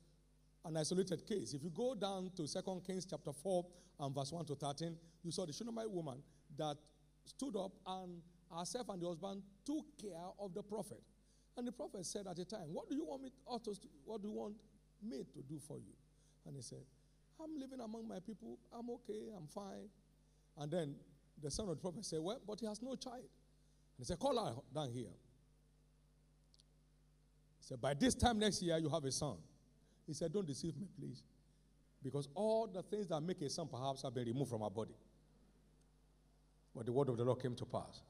an 0.64 0.76
isolated 0.76 1.26
case. 1.26 1.54
If 1.54 1.62
you 1.62 1.70
go 1.70 1.94
down 1.94 2.30
to 2.36 2.46
2 2.46 2.82
Kings 2.86 3.06
chapter 3.06 3.32
4 3.32 3.66
and 4.00 4.14
verse 4.14 4.32
1 4.32 4.44
to 4.46 4.54
13, 4.54 4.96
you 5.22 5.30
saw 5.30 5.46
the 5.46 5.52
Shunammite 5.52 5.90
woman 5.90 6.22
that 6.56 6.76
stood 7.24 7.56
up 7.56 7.72
and 7.86 8.22
herself 8.56 8.88
and 8.88 9.00
the 9.00 9.06
husband 9.06 9.42
took 9.64 9.84
care 10.00 10.26
of 10.38 10.54
the 10.54 10.62
prophet. 10.62 11.02
And 11.56 11.66
the 11.66 11.72
prophet 11.72 12.06
said 12.06 12.26
at 12.26 12.36
the 12.36 12.44
time, 12.44 12.72
What 12.72 12.88
do 12.88 12.96
you 12.96 13.04
want 13.04 13.22
me 13.22 13.30
to, 13.30 13.80
what 14.04 14.22
do 14.22 14.28
you 14.28 14.34
want 14.34 14.54
me 15.02 15.24
to 15.32 15.42
do 15.42 15.58
for 15.58 15.78
you? 15.78 15.94
And 16.46 16.56
he 16.56 16.62
said, 16.62 16.84
I'm 17.42 17.58
living 17.58 17.80
among 17.80 18.08
my 18.08 18.18
people. 18.20 18.58
I'm 18.72 18.90
okay. 18.90 19.30
I'm 19.36 19.46
fine. 19.46 19.88
And 20.58 20.70
then 20.70 20.94
the 21.42 21.50
son 21.50 21.68
of 21.68 21.76
the 21.76 21.80
prophet 21.80 22.04
said, 22.04 22.20
Well, 22.20 22.40
but 22.46 22.60
he 22.60 22.66
has 22.66 22.82
no 22.82 22.94
child. 22.96 23.16
And 23.16 23.98
he 23.98 24.04
said, 24.04 24.18
Call 24.18 24.44
her 24.44 24.54
down 24.74 24.90
here. 24.90 25.12
He 27.58 27.66
said, 27.66 27.80
By 27.80 27.94
this 27.94 28.14
time 28.14 28.38
next 28.38 28.62
year, 28.62 28.78
you 28.78 28.88
have 28.88 29.04
a 29.04 29.12
son. 29.12 29.36
He 30.06 30.12
said, 30.12 30.32
Don't 30.32 30.46
deceive 30.46 30.76
me, 30.76 30.88
please. 30.98 31.22
Because 32.02 32.28
all 32.34 32.66
the 32.66 32.82
things 32.82 33.06
that 33.08 33.20
make 33.20 33.40
a 33.42 33.50
son 33.50 33.68
perhaps 33.70 34.02
have 34.02 34.14
been 34.14 34.26
removed 34.26 34.50
from 34.50 34.62
our 34.62 34.70
body. 34.70 34.94
But 36.74 36.86
the 36.86 36.92
word 36.92 37.08
of 37.08 37.16
the 37.16 37.24
Lord 37.24 37.40
came 37.40 37.54
to 37.56 37.64
pass. 37.64 38.02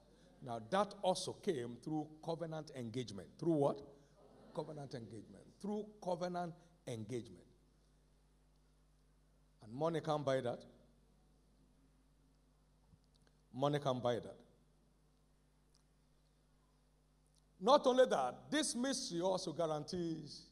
Now, 0.45 0.61
that 0.71 0.95
also 1.03 1.33
came 1.33 1.77
through 1.83 2.07
covenant 2.25 2.71
engagement. 2.77 3.29
Through 3.39 3.55
what? 3.55 3.81
Covenant 4.55 4.95
engagement. 4.95 5.45
Through 5.61 5.87
covenant 6.03 6.55
engagement. 6.91 7.45
And 9.65 9.73
money 9.73 10.01
can't 10.01 10.25
buy 10.25 10.41
that. 10.41 10.61
Money 13.55 13.79
can't 13.79 14.03
buy 14.03 14.15
that. 14.15 14.37
Not 17.61 17.87
only 17.87 18.07
that, 18.07 18.51
this 18.51 18.75
mystery 18.75 19.21
also 19.21 19.53
guarantees 19.53 20.43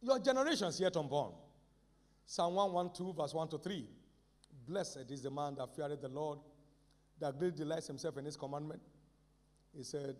your 0.00 0.18
generations 0.18 0.80
yet 0.80 0.96
unborn. 0.96 1.32
Psalm 2.26 2.54
112, 2.54 3.16
verse 3.16 3.34
1 3.34 3.48
to 3.48 3.58
3. 3.58 3.86
Blessed 4.66 5.10
is 5.10 5.22
the 5.22 5.30
man 5.30 5.56
that 5.56 5.74
feareth 5.76 6.00
the 6.00 6.08
Lord, 6.08 6.38
that 7.20 7.38
greatly 7.38 7.64
delights 7.64 7.86
himself 7.86 8.16
in 8.16 8.24
his 8.24 8.36
commandment. 8.36 8.80
He 9.76 9.82
said, 9.82 10.16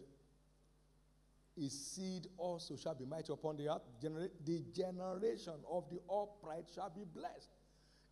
His 1.57 1.73
seed 1.73 2.27
also 2.37 2.77
shall 2.77 2.95
be 2.95 3.05
mighty 3.05 3.33
upon 3.33 3.57
the 3.57 3.73
earth. 3.73 3.83
The 4.01 4.65
generation 4.75 5.55
of 5.71 5.89
the 5.89 6.01
upright 6.13 6.65
shall 6.75 6.91
be 6.91 7.05
blessed. 7.05 7.51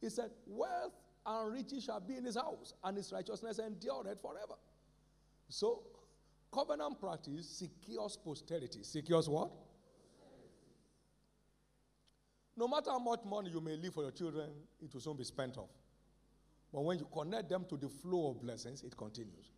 He 0.00 0.08
said, 0.08 0.30
Wealth 0.46 0.92
and 1.26 1.52
riches 1.52 1.84
shall 1.84 2.00
be 2.00 2.16
in 2.16 2.24
his 2.24 2.36
house, 2.36 2.74
and 2.84 2.96
his 2.96 3.12
righteousness 3.12 3.58
endureth 3.58 4.20
forever. 4.20 4.54
So, 5.48 5.82
covenant 6.52 7.00
practice 7.00 7.48
secures 7.48 8.16
posterity. 8.16 8.82
Secures 8.82 9.28
what? 9.28 9.50
No 12.56 12.68
matter 12.68 12.90
how 12.90 12.98
much 12.98 13.20
money 13.24 13.50
you 13.50 13.60
may 13.60 13.76
leave 13.76 13.94
for 13.94 14.02
your 14.02 14.12
children, 14.12 14.50
it 14.80 14.92
will 14.92 15.00
soon 15.00 15.16
be 15.16 15.24
spent 15.24 15.56
off. 15.56 15.70
But 16.72 16.82
when 16.82 16.98
you 16.98 17.06
connect 17.12 17.48
them 17.48 17.64
to 17.68 17.76
the 17.76 17.88
flow 17.88 18.30
of 18.30 18.40
blessings, 18.40 18.82
it 18.82 18.96
continues. 18.96 19.50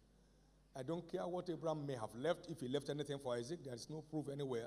I 0.76 0.82
don't 0.82 1.10
care 1.10 1.26
what 1.26 1.48
Abraham 1.48 1.86
may 1.86 1.94
have 1.94 2.14
left, 2.16 2.46
if 2.48 2.60
he 2.60 2.68
left 2.68 2.90
anything 2.90 3.18
for 3.18 3.34
Isaac, 3.36 3.62
there 3.64 3.74
is 3.74 3.88
no 3.88 4.02
proof 4.02 4.26
anywhere. 4.32 4.66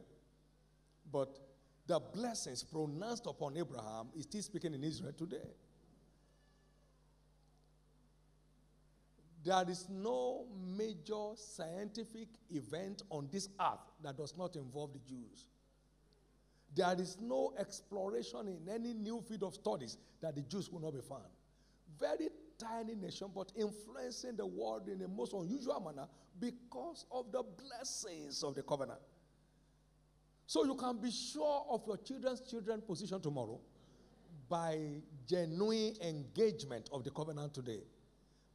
But 1.12 1.38
the 1.86 2.00
blessings 2.00 2.64
pronounced 2.64 3.26
upon 3.26 3.58
Abraham 3.58 4.08
is 4.16 4.24
still 4.24 4.42
speaking 4.42 4.74
in 4.74 4.84
Israel 4.84 5.14
today. 5.18 5.50
There 9.44 9.64
is 9.70 9.88
no 9.90 10.46
major 10.78 11.32
scientific 11.36 12.28
event 12.52 13.04
on 13.10 13.30
this 13.32 13.50
earth 13.60 13.80
that 14.04 14.18
does 14.18 14.36
not 14.38 14.56
involve 14.56 14.92
the 14.94 15.00
Jews. 15.00 15.48
There 16.76 16.96
is 17.00 17.18
no 17.22 17.54
exploration 17.58 18.48
in 18.48 18.68
any 18.70 18.94
new 18.94 19.22
field 19.22 19.44
of 19.44 19.54
studies 19.54 19.98
that 20.22 20.36
the 20.36 20.42
Jews 20.42 20.70
will 20.70 20.82
not 20.82 20.94
be 20.94 21.02
found. 21.02 21.24
Very 21.98 22.30
tiny 22.58 22.96
nation, 22.96 23.30
but 23.34 23.52
influencing 23.56 24.36
the 24.36 24.46
world 24.46 24.88
in 24.88 25.02
a 25.02 25.08
most 25.08 25.34
unusual 25.34 25.80
manner 25.80 26.08
because 26.40 27.06
of 27.12 27.32
the 27.32 27.44
blessings 27.44 28.44
of 28.44 28.56
the 28.56 28.64
covenant. 28.64 29.00
So 30.46 30.64
you 30.64 30.76
can 30.76 30.98
be 30.98 31.12
sure 31.12 31.66
of 31.70 31.84
your 31.86 31.98
children's 31.98 32.42
children 32.42 32.82
position 32.82 33.20
tomorrow 33.22 33.60
by 34.50 35.02
genuine 35.28 35.94
engagement 36.02 36.90
of 36.94 37.04
the 37.04 37.12
covenant 37.12 37.54
today. 37.54 37.82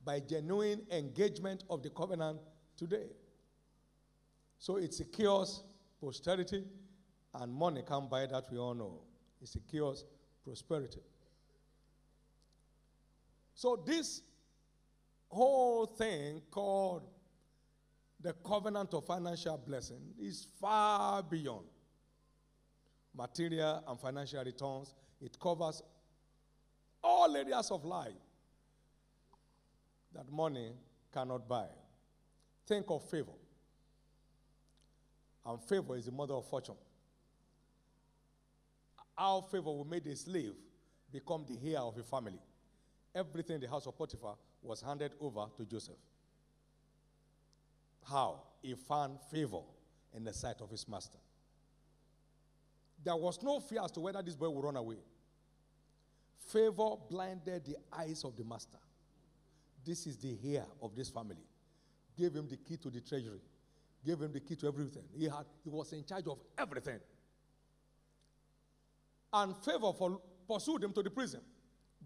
By 0.05 0.21
genuine 0.21 0.87
engagement 0.91 1.65
of 1.69 1.83
the 1.83 1.91
covenant 1.91 2.41
today. 2.77 3.07
So 4.59 4.77
it 4.77 4.95
secures 4.95 5.62
posterity, 6.01 6.65
and 7.35 7.53
money 7.53 7.83
can't 7.87 8.09
buy 8.09 8.27
that, 8.27 8.45
we 8.51 8.59
all 8.59 8.75
know. 8.75 9.01
It 9.41 9.49
secures 9.49 10.05
prosperity. 10.45 11.01
So, 13.55 13.83
this 13.85 14.23
whole 15.29 15.87
thing 15.87 16.43
called 16.51 17.03
the 18.21 18.33
covenant 18.45 18.95
of 18.95 19.07
financial 19.07 19.59
blessing 19.59 20.15
is 20.21 20.47
far 20.61 21.23
beyond 21.23 21.67
material 23.17 23.83
and 23.87 23.99
financial 23.99 24.45
returns. 24.45 24.95
It 25.21 25.38
covers 25.41 25.83
all 27.03 27.37
areas 27.37 27.71
of 27.71 27.85
life 27.85 28.12
that 30.15 30.31
money 30.31 30.73
cannot 31.12 31.49
buy. 31.49 31.67
Think 32.67 32.87
of 32.88 33.03
favor. 33.09 33.33
And 35.45 35.61
favor 35.65 35.97
is 35.97 36.07
the 36.07 36.12
mother 36.12 36.35
of 36.35 36.49
fortune. 36.49 36.77
Our 39.19 39.43
favor 39.43 39.71
will 39.71 39.85
make 39.85 40.07
a 40.07 40.17
slave 40.17 40.55
become 41.12 41.45
the 41.47 41.59
heir 41.73 41.81
of 41.81 41.99
a 41.99 42.03
family 42.03 42.38
everything 43.14 43.57
in 43.57 43.61
the 43.61 43.68
house 43.68 43.87
of 43.87 43.96
Potiphar 43.96 44.37
was 44.62 44.81
handed 44.81 45.12
over 45.20 45.46
to 45.57 45.64
Joseph. 45.64 45.96
How? 48.09 48.42
He 48.62 48.75
found 48.75 49.18
favor 49.31 49.62
in 50.14 50.25
the 50.25 50.33
sight 50.33 50.61
of 50.61 50.70
his 50.70 50.88
master. 50.88 51.18
There 53.05 53.16
was 53.16 53.42
no 53.42 53.61
fear 53.61 53.81
as 53.83 53.90
to 53.92 54.01
whether 54.01 54.22
this 54.22 54.37
boy 54.37 54.48
would 54.51 54.64
run 54.64 54.77
away. 54.77 54.98
Favor 56.38 56.90
blinded 57.09 57.64
the 57.64 57.77
eyes 57.92 58.25
of 58.25 58.37
the 58.37 58.44
master. 58.44 58.79
This 59.85 60.07
is 60.07 60.16
the 60.18 60.38
heir 60.44 60.64
of 60.81 60.94
this 60.94 61.09
family. 61.09 61.44
Gave 62.16 62.35
him 62.35 62.48
the 62.48 62.57
key 62.57 62.77
to 62.77 62.90
the 62.90 63.01
treasury. 63.01 63.40
Gave 64.05 64.20
him 64.20 64.33
the 64.33 64.40
key 64.40 64.55
to 64.57 64.66
everything. 64.66 65.05
He 65.16 65.25
had 65.25 65.46
he 65.64 65.70
was 65.70 65.92
in 65.92 66.05
charge 66.05 66.27
of 66.27 66.38
everything. 66.59 67.01
And 69.33 69.57
favor 69.64 69.92
for, 69.92 70.20
pursued 70.48 70.85
him 70.85 70.92
to 70.92 71.03
the 71.03 71.11
prison 71.11 71.40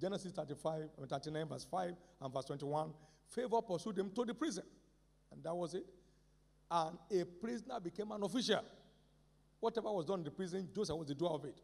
Genesis 0.00 0.32
35, 0.32 0.88
uh, 1.02 1.06
39, 1.06 1.48
verse 1.48 1.66
5 1.70 1.94
and 2.20 2.32
verse 2.32 2.44
21. 2.44 2.92
Favor 3.28 3.62
pursued 3.62 3.98
him 3.98 4.10
to 4.14 4.24
the 4.24 4.34
prison. 4.34 4.64
And 5.32 5.42
that 5.42 5.54
was 5.54 5.74
it. 5.74 5.86
And 6.70 6.98
a 7.10 7.24
prisoner 7.24 7.80
became 7.80 8.12
an 8.12 8.22
official. 8.22 8.62
Whatever 9.60 9.90
was 9.92 10.04
done 10.04 10.18
in 10.18 10.24
the 10.24 10.30
prison, 10.30 10.68
Joseph 10.74 10.96
was 10.96 11.08
the 11.08 11.14
doer 11.14 11.30
of 11.30 11.44
it. 11.44 11.60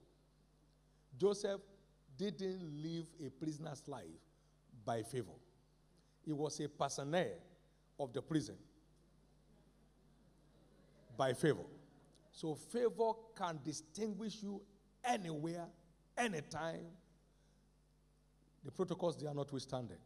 Joseph 1.19 1.61
didn't 2.17 2.83
live 2.83 3.07
a 3.25 3.31
prisoner's 3.31 3.83
life 3.87 4.07
by 4.85 5.03
favor, 5.03 5.33
he 6.25 6.33
was 6.33 6.59
a 6.61 6.69
personnel 6.69 7.31
of 8.01 8.13
the 8.13 8.21
prison 8.21 8.57
by 11.17 11.33
favor. 11.33 11.63
So, 12.33 12.55
favor 12.55 13.13
can 13.37 13.61
distinguish 13.65 14.43
you 14.43 14.61
anywhere, 15.05 15.67
anytime. 16.17 16.87
The 18.65 18.71
protocols 18.71 19.17
they 19.17 19.27
are 19.27 19.35
notwithstanding. 19.35 19.99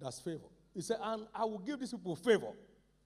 That's 0.00 0.18
favor. 0.18 0.48
He 0.74 0.80
said, 0.80 0.98
and 1.02 1.26
I 1.34 1.44
will 1.44 1.58
give 1.58 1.80
these 1.80 1.90
people 1.90 2.16
favor. 2.16 2.52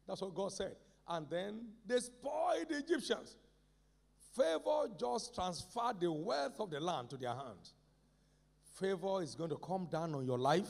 That's 0.07 0.21
what 0.21 0.35
God 0.35 0.53
said. 0.53 0.77
And 1.09 1.29
then 1.29 1.61
they 1.87 1.99
spoiled 1.99 2.69
the 2.69 2.79
Egyptians. 2.79 3.37
Favor 4.37 4.89
just 4.99 5.35
transferred 5.35 6.01
the 6.01 6.11
wealth 6.11 6.59
of 6.59 6.71
the 6.71 6.81
land 6.81 7.11
to 7.11 7.17
their 7.17 7.35
hands. 7.35 7.75
Favor 8.79 9.23
is 9.23 9.35
going 9.35 9.51
to 9.51 9.57
come 9.57 9.87
down 9.91 10.15
on 10.15 10.25
your 10.25 10.39
life. 10.39 10.69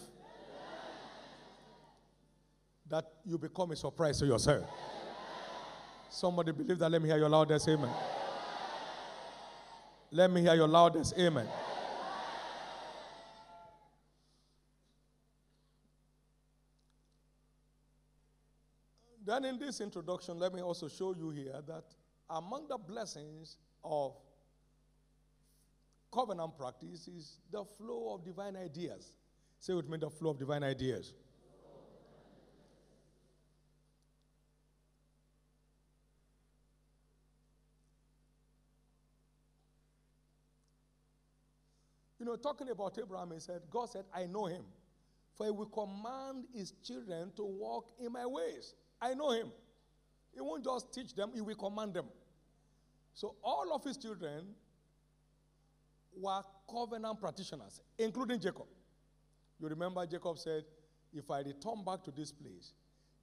That 2.89 3.07
you 3.25 3.39
become 3.39 3.71
a 3.71 3.77
surprise 3.77 4.19
to 4.19 4.27
yourself. 4.27 4.65
Somebody 6.11 6.53
believe 6.53 6.79
that. 6.79 6.91
Let 6.91 7.01
me 7.01 7.09
hear 7.09 7.19
your 7.19 7.31
loudest 7.31 7.67
amen. 7.69 7.91
Let 10.11 10.31
me 10.31 10.43
hear 10.43 10.55
your 10.55 10.69
loudest 10.69 11.19
amen. 11.19 11.49
Then, 19.45 19.57
in 19.57 19.61
this 19.61 19.83
introduction, 19.83 20.39
let 20.39 20.55
me 20.55 20.63
also 20.63 20.89
show 20.89 21.15
you 21.15 21.29
here 21.29 21.61
that 21.67 21.85
among 22.31 22.67
the 22.67 22.79
blessings 22.79 23.59
of 23.85 24.17
covenant 26.11 26.57
practice 26.57 27.07
is 27.09 27.41
the 27.53 27.63
flow 27.63 28.15
of 28.15 28.25
divine 28.25 28.57
ideas. 28.57 29.13
Say 29.59 29.75
with 29.75 29.87
me 29.87 29.99
the 29.99 30.09
flow 30.09 30.31
of 30.31 30.39
divine 30.39 30.65
ideas. 30.65 31.13
You 42.19 42.25
know, 42.25 42.37
talking 42.37 42.71
about 42.71 42.99
Abraham, 42.99 43.33
he 43.33 43.41
said, 43.41 43.61
God 43.71 43.91
said, 43.91 44.07
I 44.15 44.25
know 44.25 44.47
him, 44.47 44.65
for 45.35 45.45
he 45.45 45.53
will 45.53 45.67
command 45.67 46.47
his 46.55 46.73
children 46.83 47.31
to 47.37 47.45
walk 47.45 47.91
in 48.01 48.11
my 48.11 48.25
ways. 48.25 48.73
I 49.05 49.13
know 49.13 49.33
him. 49.33 49.49
He 50.33 50.41
won't 50.41 50.65
just 50.65 50.93
teach 50.93 51.15
them, 51.15 51.31
he 51.35 51.43
will 51.43 51.55
command 51.55 51.93
them. 51.93 52.07
So 53.13 53.37
all 53.45 53.73
of 53.75 53.85
his 53.85 53.99
children 53.99 54.47
were 56.17 56.41
covenant 56.69 57.21
practitioners, 57.21 57.83
including 57.99 58.41
Jacob. 58.41 58.67
You 59.61 59.69
remember 59.69 60.05
Jacob 60.07 60.39
said, 60.39 60.65
If 61.13 61.31
I 61.31 61.41
return 61.41 61.85
back 61.85 62.03
to 62.05 62.11
this 62.11 62.33
place, 62.33 62.73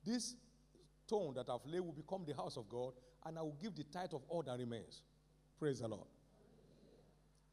this 0.05 0.35
stone 1.05 1.33
that 1.33 1.49
I've 1.49 1.65
laid 1.65 1.81
will 1.81 1.93
become 1.93 2.23
the 2.27 2.35
house 2.35 2.57
of 2.57 2.69
God, 2.69 2.93
and 3.25 3.39
I 3.39 3.41
will 3.41 3.57
give 3.59 3.75
the 3.75 3.83
tithe 3.83 4.13
of 4.13 4.21
all 4.29 4.43
that 4.43 4.57
remains. 4.59 5.01
Praise 5.59 5.79
the 5.79 5.87
Lord. 5.87 6.07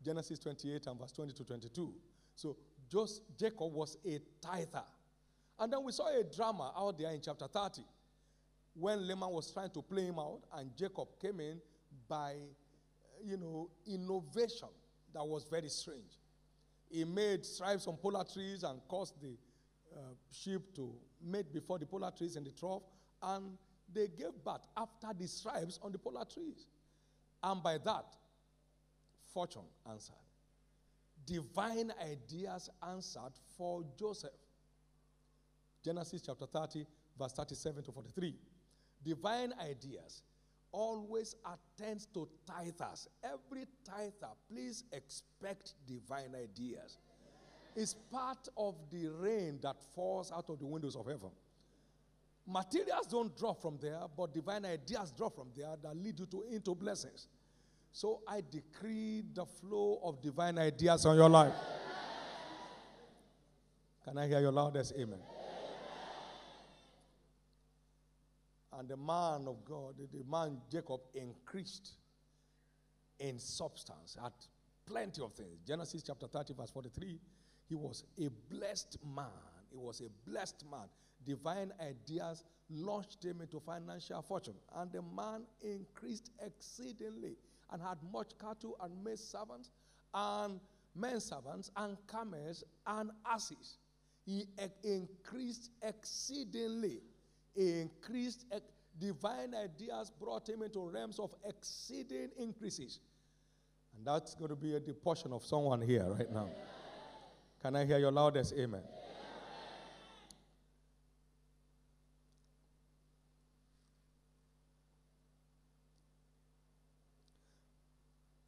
Genesis 0.05 0.39
28 0.39 0.87
and 0.87 1.01
verse 1.01 1.13
20 1.13 1.33
to 1.33 1.45
22. 1.45 1.95
So 2.35 2.57
just 2.93 3.23
Jacob 3.39 3.73
was 3.73 3.97
a 4.07 4.21
tither. 4.41 4.85
And 5.59 5.73
then 5.73 5.83
we 5.83 5.93
saw 5.93 6.09
a 6.09 6.23
drama 6.23 6.73
out 6.77 6.99
there 6.99 7.11
in 7.11 7.21
chapter 7.21 7.49
30 7.49 7.83
when 8.79 9.07
Laban 9.07 9.31
was 9.31 9.51
trying 9.51 9.71
to 9.71 9.83
play 9.83 10.05
him 10.05 10.19
out, 10.19 10.41
and 10.57 10.75
Jacob 10.77 11.09
came 11.21 11.41
in 11.41 11.61
by, 12.09 12.35
you 13.25 13.37
know, 13.37 13.71
innovation 13.87 14.69
that 15.13 15.27
was 15.27 15.45
very 15.51 15.69
strange. 15.69 16.19
He 16.91 17.05
made 17.05 17.45
stripes 17.45 17.87
on 17.87 17.97
polar 17.97 18.25
trees 18.25 18.63
and 18.63 18.81
caused 18.89 19.21
the 19.21 19.37
uh, 19.95 20.01
sheep 20.31 20.75
to 20.77 20.93
mate 21.23 21.53
before 21.53 21.79
the 21.79 21.87
polar 21.87 22.11
trees 22.17 22.37
in 22.37 22.45
the 22.45 22.51
trough, 22.51 22.83
and 23.23 23.57
they 23.93 24.07
gave 24.07 24.33
birth 24.45 24.67
after 24.77 25.09
the 25.19 25.27
stripes 25.27 25.79
on 25.83 25.93
the 25.93 25.99
polar 25.99 26.25
trees. 26.25 26.67
And 27.43 27.63
by 27.63 27.79
that, 27.79 28.07
fortune 29.33 29.63
answered. 29.91 30.15
Divine 31.27 31.93
ideas 32.11 32.71
answered 32.89 33.33
for 33.57 33.83
Joseph. 33.99 34.31
Genesis 35.85 36.23
chapter 36.25 36.47
30, 36.47 36.87
verse 37.19 37.33
37 37.33 37.83
to 37.85 37.93
43. 37.93 38.35
Divine 39.05 39.53
ideas 39.61 40.23
always 40.73 41.35
attends 41.47 42.07
to 42.07 42.29
tithers. 42.47 43.07
Every 43.23 43.67
tither, 43.85 44.33
please 44.51 44.85
expect 44.93 45.75
divine 45.87 46.35
ideas. 46.35 46.99
It's 47.77 47.95
part 47.95 48.49
of 48.57 48.75
the 48.91 49.09
rain 49.09 49.59
that 49.63 49.77
falls 49.95 50.33
out 50.33 50.51
of 50.51 50.59
the 50.59 50.67
windows 50.67 50.97
of 50.97 51.07
heaven. 51.07 51.31
Materials 52.47 53.07
don't 53.07 53.37
drop 53.37 53.61
from 53.61 53.79
there, 53.81 54.01
but 54.17 54.33
divine 54.33 54.65
ideas 54.65 55.13
drop 55.17 55.37
from 55.37 55.49
there 55.57 55.75
that 55.83 55.97
lead 55.97 56.19
you 56.19 56.27
to 56.27 56.45
into 56.51 56.75
blessings. 56.75 57.29
So 57.93 58.21
I 58.27 58.43
decree 58.51 59.23
the 59.35 59.45
flow 59.45 60.01
of 60.03 60.21
divine 60.23 60.59
ideas 60.59 61.05
on 61.07 61.17
your 61.17 61.29
life. 61.29 61.55
Can 64.05 64.17
I 64.17 64.27
hear 64.27 64.41
your 64.41 64.53
loudest 64.53 64.95
amen? 64.99 65.19
And 68.79 68.89
the 68.89 68.97
man 68.97 69.49
of 69.49 69.65
God, 69.65 69.95
the 69.99 70.23
man 70.31 70.59
Jacob, 70.71 71.01
increased 71.13 71.95
in 73.19 73.39
substance, 73.41 74.17
had 74.23 74.33
plenty 74.87 75.21
of 75.21 75.33
things. 75.33 75.59
Genesis 75.67 76.05
chapter 76.07 76.29
30, 76.29 76.55
verse 76.55 76.71
43. 76.71 77.19
He 77.69 77.75
was 77.75 78.05
a 78.19 78.29
blessed 78.49 78.99
man. 79.17 79.27
He 79.71 79.77
was 79.77 80.01
a 80.01 80.31
blessed 80.31 80.65
man. 80.71 80.87
Divine 81.27 81.73
ideas 81.81 82.45
launched 82.71 83.25
him 83.25 83.41
into 83.41 83.59
financial 83.59 84.23
fortune. 84.23 84.55
And 84.77 84.93
the 84.93 85.03
man 85.03 85.43
increased 85.61 86.31
exceedingly 86.41 87.37
and 87.73 87.83
had 87.83 87.99
much 88.13 88.31
cattle 88.41 88.77
and 88.81 88.93
maid 89.03 89.19
servants 89.19 89.73
and 90.15 90.61
men 90.95 91.21
servants 91.21 91.71
and 91.77 91.97
camels 92.11 92.63
and 92.87 93.11
asses. 93.27 93.79
He 94.25 94.47
increased 94.85 95.71
exceedingly. 95.83 97.01
Increased, 97.59 98.47
divine 99.01 99.53
ideas 99.53 100.13
brought 100.17 100.49
him 100.49 100.63
into 100.63 100.79
realms 100.89 101.19
of 101.19 101.35
exceeding 101.45 102.29
increases. 102.39 103.01
And 103.97 104.07
that's 104.07 104.37
going 104.37 104.51
to 104.51 104.57
be 104.57 104.77
a, 104.77 104.81
portion 104.81 105.33
of 105.33 105.45
someone 105.45 105.83
here 105.83 106.05
right 106.05 106.31
now. 106.33 106.49
Can 107.61 107.75
I 107.75 107.85
hear 107.85 107.99
your 107.99 108.13
loudest 108.13 108.55
amen? 108.55 108.83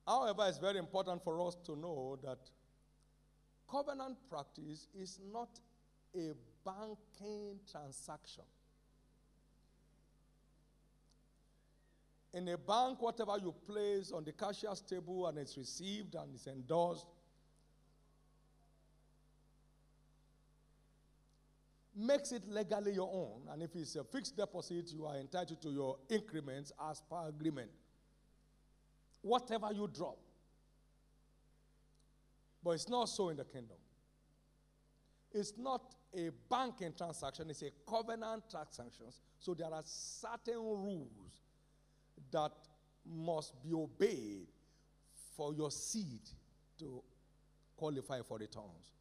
However, 0.07 0.47
it's 0.49 0.59
very 0.59 0.79
important 0.79 1.23
for 1.25 1.41
us 1.47 1.57
to 1.67 1.77
know 1.77 2.17
that 2.23 2.39
covenant 3.69 4.19
practice 4.29 4.87
is 4.95 5.19
not 5.33 5.49
a 6.17 6.33
banking 6.65 7.59
transaction. 7.71 8.45
In 12.33 12.49
a 12.49 12.57
bank, 12.57 13.03
whatever 13.03 13.37
you 13.43 13.55
place 13.67 14.13
on 14.13 14.25
the 14.25 14.33
cashier's 14.33 14.81
table 14.81 15.27
and 15.27 15.39
it's 15.39 15.57
received 15.57 16.15
and 16.15 16.33
it's 16.35 16.47
endorsed, 16.47 17.07
makes 21.97 22.31
it 22.33 22.47
legally 22.49 22.93
your 22.93 23.11
own. 23.13 23.53
And 23.53 23.63
if 23.63 23.75
it's 23.75 23.97
a 23.97 24.05
fixed 24.05 24.37
deposit, 24.37 24.93
you 24.93 25.07
are 25.07 25.17
entitled 25.17 25.61
to 25.63 25.71
your 25.71 25.99
increments 26.09 26.73
as 26.89 27.03
per 27.11 27.29
agreement 27.29 27.71
whatever 29.23 29.71
you 29.73 29.89
drop. 29.89 30.19
But 32.63 32.73
it's 32.73 32.89
not 32.89 33.09
so 33.09 33.29
in 33.31 33.37
the 33.37 33.45
kingdom. 33.45 33.77
It's 35.33 35.55
not 35.57 35.95
a 36.15 36.31
banking 36.51 36.93
transaction, 36.97 37.51
it's 37.51 37.63
a 37.63 37.71
covenant 37.89 38.45
transaction. 38.51 39.07
So 39.39 39.55
there 39.55 39.73
are 39.73 39.83
certain 39.85 40.57
rules 40.57 41.41
that 42.33 42.53
must 43.07 43.63
be 43.63 43.73
obeyed 43.73 44.47
for 45.37 45.55
your 45.55 45.71
seed 45.71 46.21
to 46.79 47.03
qualify 47.77 48.21
for 48.23 48.39
returns. 48.39 48.93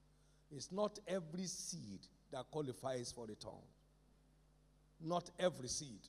It's 0.52 0.72
not 0.72 1.00
every 1.08 1.46
seed 1.46 2.00
that 2.32 2.50
qualifies 2.50 3.12
for 3.12 3.26
return. 3.26 3.52
Not 5.02 5.30
every 5.40 5.68
seed. 5.68 6.08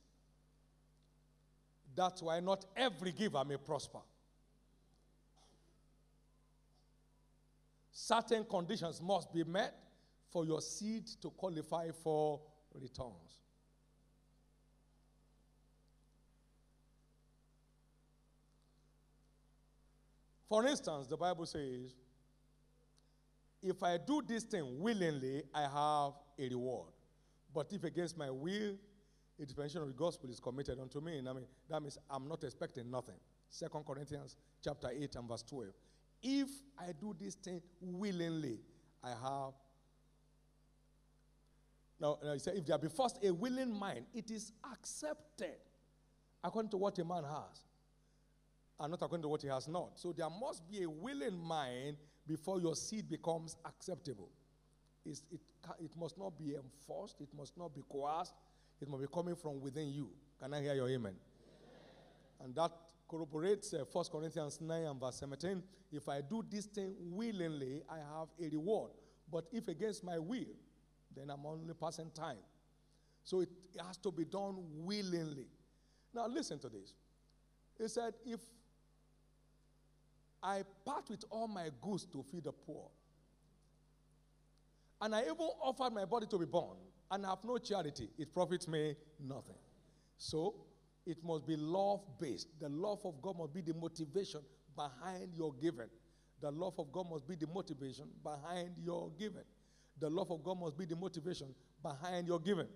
That's 1.95 2.21
why 2.21 2.39
not 2.39 2.65
every 2.75 3.11
giver 3.11 3.43
may 3.45 3.57
prosper. 3.57 3.99
Certain 7.91 8.43
conditions 8.45 9.01
must 9.01 9.31
be 9.33 9.43
met 9.43 9.75
for 10.31 10.45
your 10.45 10.61
seed 10.61 11.07
to 11.21 11.29
qualify 11.29 11.91
for 11.91 12.39
returns. 12.73 13.40
For 20.51 20.67
instance, 20.67 21.07
the 21.07 21.15
Bible 21.15 21.45
says, 21.45 21.95
if 23.63 23.81
I 23.81 23.97
do 23.97 24.21
this 24.21 24.43
thing 24.43 24.81
willingly, 24.81 25.43
I 25.55 25.61
have 25.61 26.11
a 26.37 26.49
reward. 26.49 26.89
But 27.55 27.71
if 27.71 27.85
against 27.85 28.17
my 28.17 28.29
will, 28.29 28.75
a 29.39 29.45
dispensation 29.45 29.81
of 29.81 29.87
the 29.87 29.93
gospel 29.93 30.29
is 30.29 30.41
committed 30.41 30.77
unto 30.77 30.99
me, 30.99 31.19
I 31.19 31.31
mean, 31.31 31.45
that 31.69 31.81
means 31.81 31.97
I'm 32.09 32.27
not 32.27 32.43
expecting 32.43 32.91
nothing. 32.91 33.15
Second 33.49 33.85
Corinthians 33.85 34.35
chapter 34.61 34.89
8 34.89 35.15
and 35.15 35.29
verse 35.29 35.43
12. 35.43 35.67
If 36.21 36.49
I 36.77 36.87
do 36.99 37.15
this 37.17 37.35
thing 37.35 37.61
willingly, 37.79 38.59
I 39.01 39.11
have. 39.11 39.53
Now, 41.97 42.19
now 42.21 42.33
he 42.33 42.39
said, 42.39 42.57
if 42.57 42.65
there 42.65 42.77
be 42.77 42.89
first 42.89 43.23
a 43.23 43.33
willing 43.33 43.71
mind, 43.71 44.03
it 44.13 44.29
is 44.29 44.51
accepted 44.69 45.55
according 46.43 46.71
to 46.71 46.77
what 46.77 46.99
a 46.99 47.05
man 47.05 47.23
has, 47.23 47.63
and 48.81 48.89
not 48.91 49.01
according 49.03 49.21
to 49.21 49.27
what 49.27 49.41
he 49.41 49.47
has 49.47 49.67
not. 49.67 49.91
So 49.95 50.11
there 50.11 50.29
must 50.29 50.67
be 50.69 50.81
a 50.83 50.89
willing 50.89 51.37
mind 51.37 51.97
before 52.27 52.59
your 52.59 52.75
seed 52.75 53.07
becomes 53.09 53.55
acceptable. 53.63 54.29
It, 55.05 55.19
it 55.79 55.91
must 55.97 56.17
not 56.17 56.37
be 56.37 56.55
enforced, 56.55 57.21
it 57.21 57.29
must 57.37 57.57
not 57.57 57.73
be 57.73 57.81
coerced, 57.89 58.33
it 58.81 58.89
must 58.89 59.01
be 59.01 59.07
coming 59.13 59.35
from 59.35 59.61
within 59.61 59.91
you. 59.93 60.09
Can 60.39 60.53
I 60.53 60.61
hear 60.61 60.73
your 60.73 60.89
amen? 60.89 61.13
amen. 61.13 61.15
And 62.43 62.55
that 62.55 62.71
corroborates 63.07 63.73
uh, 63.73 63.83
1 63.91 64.05
Corinthians 64.11 64.59
9 64.59 64.83
and 64.83 64.99
verse 64.99 65.15
17. 65.17 65.61
If 65.91 66.09
I 66.09 66.21
do 66.21 66.43
this 66.49 66.65
thing 66.65 66.95
willingly, 66.99 67.83
I 67.89 67.97
have 67.97 68.29
a 68.41 68.49
reward. 68.49 68.91
But 69.31 69.45
if 69.51 69.67
against 69.67 70.03
my 70.03 70.17
will, 70.17 70.55
then 71.15 71.29
I'm 71.29 71.45
only 71.45 71.73
passing 71.73 72.09
time. 72.11 72.37
So 73.23 73.41
it, 73.41 73.49
it 73.75 73.81
has 73.85 73.97
to 73.97 74.11
be 74.11 74.25
done 74.25 74.55
willingly. 74.73 75.47
Now, 76.13 76.27
listen 76.27 76.57
to 76.59 76.69
this. 76.69 76.93
He 77.77 77.87
said, 77.87 78.13
If 78.25 78.39
I 80.43 80.63
part 80.85 81.09
with 81.09 81.23
all 81.29 81.47
my 81.47 81.69
goods 81.81 82.05
to 82.05 82.23
feed 82.31 82.45
the 82.45 82.51
poor, 82.51 82.89
and 85.01 85.15
I 85.15 85.21
even 85.21 85.35
offered 85.61 85.93
my 85.93 86.05
body 86.05 86.27
to 86.27 86.37
be 86.37 86.45
born, 86.45 86.77
and 87.09 87.25
I 87.25 87.29
have 87.29 87.43
no 87.43 87.57
charity, 87.57 88.09
it 88.17 88.33
profits 88.33 88.67
me 88.67 88.95
nothing. 89.19 89.55
So, 90.17 90.55
it 91.05 91.17
must 91.23 91.47
be 91.47 91.55
love 91.55 92.01
based. 92.19 92.47
The 92.59 92.69
love 92.69 92.99
of 93.05 93.21
God 93.21 93.37
must 93.37 93.53
be 93.53 93.61
the 93.61 93.73
motivation 93.73 94.41
behind 94.75 95.33
your 95.35 95.53
giving. 95.59 95.89
The 96.41 96.51
love 96.51 96.79
of 96.79 96.91
God 96.91 97.09
must 97.09 97.27
be 97.27 97.35
the 97.35 97.47
motivation 97.47 98.05
behind 98.23 98.71
your 98.83 99.11
giving. 99.17 99.43
The 99.99 100.09
love 100.09 100.31
of 100.31 100.43
God 100.43 100.59
must 100.59 100.77
be 100.77 100.85
the 100.85 100.95
motivation 100.95 101.47
behind 101.83 102.27
your 102.27 102.39
giving. 102.39 102.67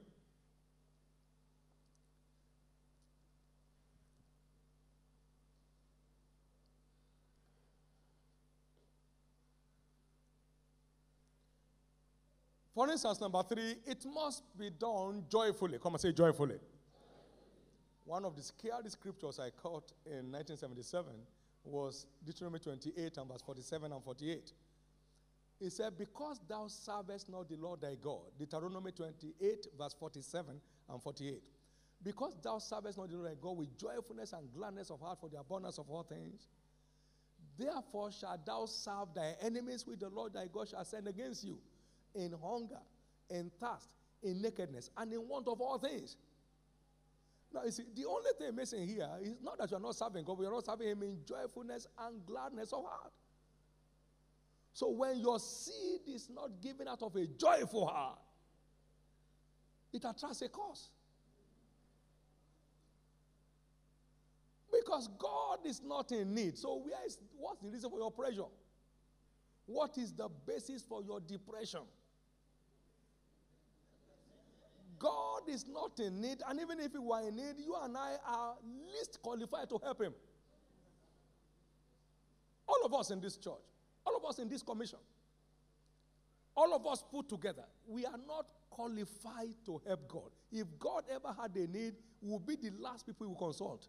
For 12.75 12.89
instance, 12.89 13.21
number 13.21 13.41
three, 13.41 13.77
it 13.85 14.05
must 14.13 14.43
be 14.59 14.69
done 14.69 15.23
joyfully. 15.29 15.79
Come 15.81 15.93
and 15.93 16.01
say 16.01 16.11
joyfully. 16.11 16.57
One 18.03 18.25
of 18.25 18.35
the 18.35 18.43
scariest 18.43 18.91
scriptures 18.91 19.39
I 19.39 19.49
caught 19.49 19.93
in 20.05 20.29
1977 20.29 21.13
was 21.63 22.05
Deuteronomy 22.25 22.59
28 22.59 23.17
and 23.17 23.29
verse 23.29 23.41
47 23.41 23.93
and 23.93 24.03
48. 24.03 24.51
He 25.61 25.69
said, 25.69 25.97
Because 25.97 26.41
thou 26.49 26.67
servest 26.67 27.29
not 27.29 27.47
the 27.47 27.55
Lord 27.55 27.79
thy 27.79 27.95
God, 27.95 28.23
Deuteronomy 28.37 28.91
28, 28.91 29.67
verse 29.79 29.95
47 29.97 30.59
and 30.89 31.01
48. 31.01 31.41
Because 32.03 32.35
thou 32.43 32.59
servest 32.59 32.97
not 32.97 33.09
the 33.09 33.15
Lord 33.15 33.31
thy 33.31 33.35
God 33.41 33.57
with 33.57 33.77
joyfulness 33.77 34.33
and 34.33 34.53
gladness 34.53 34.91
of 34.91 34.99
heart 34.99 35.19
for 35.21 35.29
the 35.29 35.39
abundance 35.39 35.77
of 35.77 35.89
all 35.89 36.03
things, 36.03 36.49
therefore 37.57 38.11
shalt 38.11 38.45
thou 38.45 38.65
serve 38.65 39.13
thy 39.15 39.33
enemies 39.41 39.87
with 39.87 40.01
the 40.01 40.09
Lord 40.09 40.33
thy 40.33 40.47
God 40.51 40.67
shall 40.67 40.83
send 40.83 41.07
against 41.07 41.45
you 41.45 41.57
in 42.15 42.33
hunger, 42.41 42.81
in 43.29 43.51
thirst, 43.59 43.89
in 44.23 44.41
nakedness, 44.41 44.89
and 44.97 45.13
in 45.13 45.27
want 45.27 45.47
of 45.47 45.61
all 45.61 45.77
things. 45.77 46.17
Now, 47.53 47.63
you 47.63 47.71
see, 47.71 47.83
the 47.95 48.05
only 48.05 48.31
thing 48.37 48.55
missing 48.55 48.87
here 48.87 49.09
is 49.21 49.35
not 49.41 49.57
that 49.57 49.71
you 49.71 49.77
are 49.77 49.79
not 49.79 49.95
serving 49.95 50.25
God, 50.25 50.37
but 50.37 50.43
you 50.43 50.49
are 50.49 50.53
not 50.53 50.65
serving 50.65 50.87
Him 50.87 51.03
in 51.03 51.17
joyfulness 51.25 51.87
and 51.99 52.25
gladness 52.25 52.73
of 52.73 52.83
heart. 52.85 53.13
So, 54.73 54.89
when 54.89 55.19
your 55.19 55.39
seed 55.39 56.01
is 56.07 56.29
not 56.29 56.49
given 56.61 56.87
out 56.87 57.01
of 57.01 57.15
a 57.15 57.25
joyful 57.27 57.87
heart, 57.87 58.19
it 59.93 60.03
attracts 60.03 60.41
a 60.41 60.49
curse. 60.49 60.89
Because 64.69 65.07
God 65.17 65.59
is 65.65 65.81
not 65.81 66.11
in 66.11 66.35
need. 66.35 66.57
So, 66.57 66.75
where 66.75 67.05
is 67.05 67.17
what's 67.37 67.61
the 67.61 67.69
reason 67.69 67.89
for 67.89 67.99
your 67.99 68.11
pressure? 68.11 68.49
What 69.65 69.97
is 69.97 70.11
the 70.11 70.27
basis 70.45 70.83
for 70.83 71.01
your 71.01 71.21
depression? 71.21 71.81
God 74.99 75.41
is 75.47 75.65
not 75.67 75.99
in 75.99 76.21
need, 76.21 76.41
and 76.47 76.59
even 76.59 76.79
if 76.79 76.91
He 76.91 76.97
were 76.97 77.21
in 77.27 77.35
need, 77.35 77.55
you 77.57 77.75
and 77.81 77.97
I 77.97 78.15
are 78.27 78.55
least 78.91 79.19
qualified 79.21 79.69
to 79.69 79.79
help 79.83 80.01
Him. 80.01 80.13
All 82.67 82.85
of 82.85 82.93
us 82.93 83.11
in 83.11 83.19
this 83.19 83.37
church, 83.37 83.53
all 84.05 84.15
of 84.15 84.25
us 84.25 84.39
in 84.39 84.49
this 84.49 84.63
commission, 84.63 84.99
all 86.55 86.73
of 86.73 86.85
us 86.87 87.03
put 87.11 87.27
together, 87.29 87.65
we 87.87 88.05
are 88.05 88.19
not 88.27 88.45
qualified 88.69 89.53
to 89.65 89.81
help 89.85 90.07
God. 90.07 90.31
If 90.51 90.67
God 90.79 91.03
ever 91.13 91.35
had 91.39 91.55
a 91.55 91.67
need, 91.67 91.93
we 92.21 92.31
will 92.31 92.39
be 92.39 92.55
the 92.55 92.71
last 92.79 93.05
people 93.05 93.27
we 93.27 93.35
consult. 93.35 93.87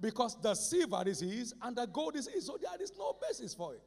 Because 0.00 0.36
the 0.42 0.54
silver 0.54 1.02
is 1.06 1.20
His 1.20 1.54
and 1.62 1.76
the 1.76 1.86
gold 1.86 2.16
is 2.16 2.28
His, 2.28 2.46
so 2.46 2.58
there 2.60 2.72
is 2.80 2.92
no 2.98 3.16
basis 3.20 3.54
for 3.54 3.74
it. 3.74 3.82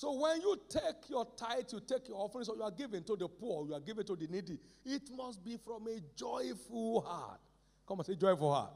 So 0.00 0.14
when 0.14 0.40
you 0.40 0.58
take 0.66 1.10
your 1.10 1.26
tithe, 1.36 1.64
you 1.70 1.80
take 1.86 2.08
your 2.08 2.16
offering, 2.16 2.46
so 2.46 2.56
you 2.56 2.62
are 2.62 2.70
giving 2.70 3.04
to 3.04 3.16
the 3.16 3.28
poor, 3.28 3.66
you 3.66 3.74
are 3.74 3.80
giving 3.80 4.02
to 4.06 4.16
the 4.16 4.26
needy, 4.28 4.58
it 4.82 5.02
must 5.14 5.44
be 5.44 5.58
from 5.62 5.86
a 5.88 6.00
joyful 6.16 7.02
heart. 7.02 7.38
Come 7.86 7.98
on, 7.98 8.06
say 8.06 8.14
joyful 8.14 8.50
heart. 8.50 8.72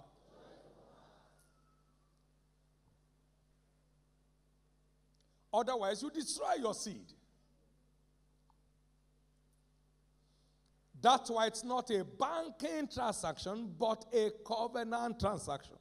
Otherwise, 5.51 6.03
you 6.03 6.11
destroy 6.11 6.57
your 6.61 6.75
seed. 6.75 7.11
That's 11.01 11.31
why 11.31 11.47
it's 11.47 11.65
not 11.65 11.91
a 11.91 12.05
banking 12.05 12.87
transaction, 12.93 13.73
but 13.79 14.05
a 14.13 14.31
covenant 14.47 15.21
transaction 15.21 15.77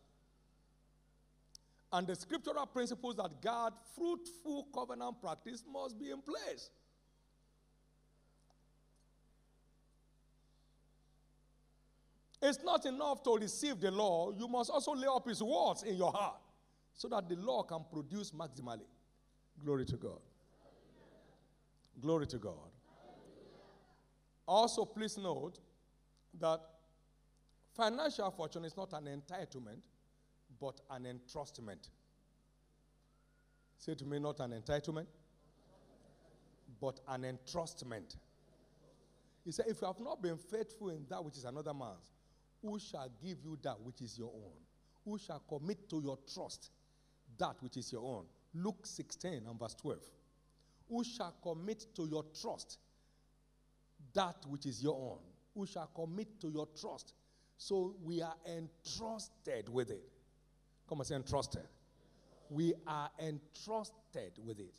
and 1.94 2.08
the 2.08 2.16
scriptural 2.16 2.66
principles 2.66 3.16
that 3.18 3.40
guard 3.40 3.72
fruitful 3.96 4.68
covenant 4.74 5.22
practice 5.22 5.64
must 5.72 5.98
be 6.00 6.10
in 6.10 6.22
place. 6.22 6.72
It's 12.42 12.64
not 12.64 12.86
enough 12.88 13.24
to 13.24 13.38
receive 13.38 13.80
the 13.80 13.92
law, 13.92 14.32
you 14.32 14.48
must 14.48 14.72
also 14.72 14.94
lay 14.94 15.08
up 15.08 15.28
his 15.28 15.42
words 15.42 15.84
in 15.84 15.96
your 15.96 16.12
heart 16.12 16.42
so 16.96 17.08
that 17.10 17.30
the 17.30 17.36
law 17.36 17.62
can 17.62 17.86
produce 17.92 18.32
maximally. 18.32 18.88
Glory 19.64 19.86
to 19.86 19.96
God. 19.96 20.20
Glory 22.02 22.26
to 22.28 22.38
God. 22.40 22.72
Also, 24.48 24.84
please 24.84 25.18
note 25.18 25.60
that 26.40 26.60
financial 27.78 28.30
fortune 28.32 28.66
is 28.66 28.76
not 28.76 28.92
an 28.94 29.06
entitlement, 29.06 29.80
but 30.60 30.82
an 30.90 31.04
entrustment. 31.06 31.90
Say 33.78 33.96
to 33.96 34.06
me, 34.06 34.20
not 34.20 34.40
an 34.40 34.52
entitlement, 34.52 35.08
but 36.80 37.00
an 37.08 37.24
entrustment. 37.24 38.16
He 39.44 39.52
said, 39.52 39.66
If 39.68 39.82
you 39.82 39.88
have 39.88 40.00
not 40.00 40.22
been 40.22 40.38
faithful 40.38 40.90
in 40.90 41.06
that 41.10 41.24
which 41.24 41.38
is 41.38 41.46
another 41.46 41.74
man's, 41.74 42.12
who 42.62 42.80
shall 42.80 43.10
give 43.22 43.38
you 43.44 43.58
that 43.62 43.80
which 43.82 44.02
is 44.02 44.18
your 44.18 44.32
own? 44.34 44.54
Who 45.06 45.18
shall 45.18 45.44
commit 45.50 45.90
to 45.90 46.02
your 46.02 46.18
trust 46.34 46.72
that 47.38 47.56
which 47.60 47.76
is 47.78 47.92
your 47.92 48.04
own? 48.04 48.26
Luke 48.54 48.86
16 48.86 49.42
and 49.48 49.60
verse 49.60 49.76
12. 49.76 50.00
Who 50.90 51.04
shall 51.04 51.36
commit 51.42 51.86
to 51.96 52.06
your 52.06 52.24
trust 52.40 52.78
that 54.14 54.38
which 54.48 54.66
is 54.66 54.82
your 54.82 54.96
own? 54.96 55.20
Who 55.56 55.66
shall 55.66 55.90
commit 55.94 56.40
to 56.42 56.50
your 56.50 56.68
trust? 56.80 57.14
So 57.58 57.96
we 58.04 58.22
are 58.22 58.36
entrusted 58.48 59.68
with 59.70 59.90
it. 59.90 60.13
Come 60.94 61.00
and 61.00 61.08
say 61.08 61.16
entrusted. 61.16 61.64
We 62.52 62.76
are 62.86 63.10
entrusted 63.20 64.34
with 64.46 64.60
it. 64.60 64.76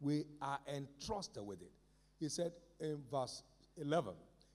We 0.00 0.22
are 0.40 0.60
entrusted 0.72 1.44
with 1.44 1.60
it. 1.60 1.72
He 2.20 2.28
said 2.28 2.52
in 2.78 3.02
verse 3.10 3.42
11, 3.78 4.12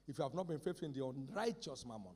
If 0.08 0.18
you 0.18 0.24
have 0.24 0.34
not 0.34 0.48
been 0.48 0.60
faithful 0.60 0.88
in 0.88 0.94
the 0.94 1.06
unrighteous 1.06 1.86
mammon, 1.86 2.14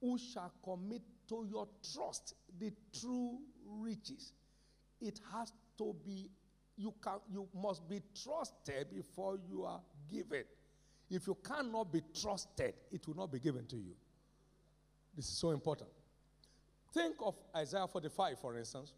who 0.00 0.16
shall 0.16 0.52
commit 0.62 1.02
to 1.30 1.44
your 1.50 1.66
trust 1.92 2.36
the 2.60 2.70
true 3.00 3.40
riches, 3.66 4.32
it 5.00 5.18
has 5.32 5.52
to 5.78 5.96
be, 6.06 6.30
you, 6.76 6.94
can, 7.02 7.14
you 7.28 7.48
must 7.52 7.88
be 7.88 8.00
trusted 8.22 8.94
before 8.94 9.40
you 9.50 9.64
are 9.64 9.80
given. 10.08 10.44
If 11.10 11.26
you 11.26 11.36
cannot 11.44 11.92
be 11.92 12.02
trusted, 12.22 12.74
it 12.92 13.08
will 13.08 13.16
not 13.16 13.32
be 13.32 13.40
given 13.40 13.66
to 13.66 13.76
you. 13.76 13.96
This 15.16 15.26
is 15.26 15.36
so 15.36 15.50
important. 15.50 15.90
Think 16.92 17.16
of 17.20 17.36
Isaiah 17.54 17.86
45, 17.86 18.38
for 18.38 18.56
instance, 18.56 18.92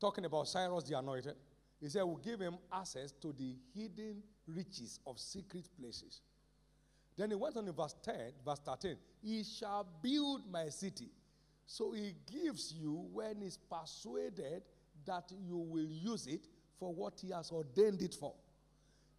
talking 0.00 0.24
about 0.24 0.48
Cyrus 0.48 0.84
the 0.84 0.98
Anointed. 0.98 1.34
He 1.80 1.88
said, 1.88 2.02
We'll 2.02 2.16
give 2.16 2.40
him 2.40 2.56
access 2.72 3.12
to 3.22 3.32
the 3.32 3.56
hidden 3.74 4.22
riches 4.46 5.00
of 5.06 5.18
secret 5.18 5.68
places. 5.78 6.20
Then 7.16 7.30
he 7.30 7.36
went 7.36 7.56
on 7.56 7.68
in 7.68 7.74
verse 7.74 7.94
10, 8.02 8.14
verse 8.44 8.60
13. 8.64 8.96
He 9.22 9.44
shall 9.44 9.86
build 10.02 10.50
my 10.50 10.68
city. 10.68 11.10
So 11.66 11.92
he 11.92 12.14
gives 12.30 12.72
you 12.72 13.06
when 13.12 13.42
he's 13.42 13.58
persuaded 13.58 14.62
that 15.06 15.30
you 15.46 15.56
will 15.56 15.86
use 15.86 16.26
it 16.26 16.46
for 16.78 16.92
what 16.92 17.20
he 17.20 17.30
has 17.30 17.52
ordained 17.52 18.02
it 18.02 18.14
for. 18.14 18.34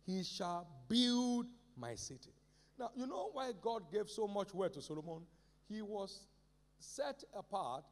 He 0.05 0.23
shall 0.23 0.67
build 0.89 1.47
my 1.77 1.95
city. 1.95 2.31
Now, 2.79 2.89
you 2.95 3.05
know 3.05 3.29
why 3.33 3.51
God 3.61 3.91
gave 3.91 4.09
so 4.09 4.27
much 4.27 4.53
word 4.53 4.73
to 4.73 4.81
Solomon? 4.81 5.21
He 5.69 5.81
was 5.81 6.25
set 6.81 7.23
apart 7.37 7.83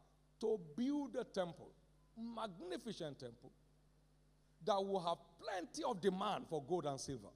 to 0.42 0.60
build 0.76 1.16
a 1.16 1.24
temple, 1.24 1.72
magnificent 2.18 3.20
temple, 3.20 3.52
that 4.66 4.84
will 4.84 5.00
have 5.00 5.18
plenty 5.40 5.84
of 5.84 6.02
demand 6.02 6.46
for 6.50 6.62
gold 6.64 6.86
and 6.86 7.00
silver. 7.00 7.30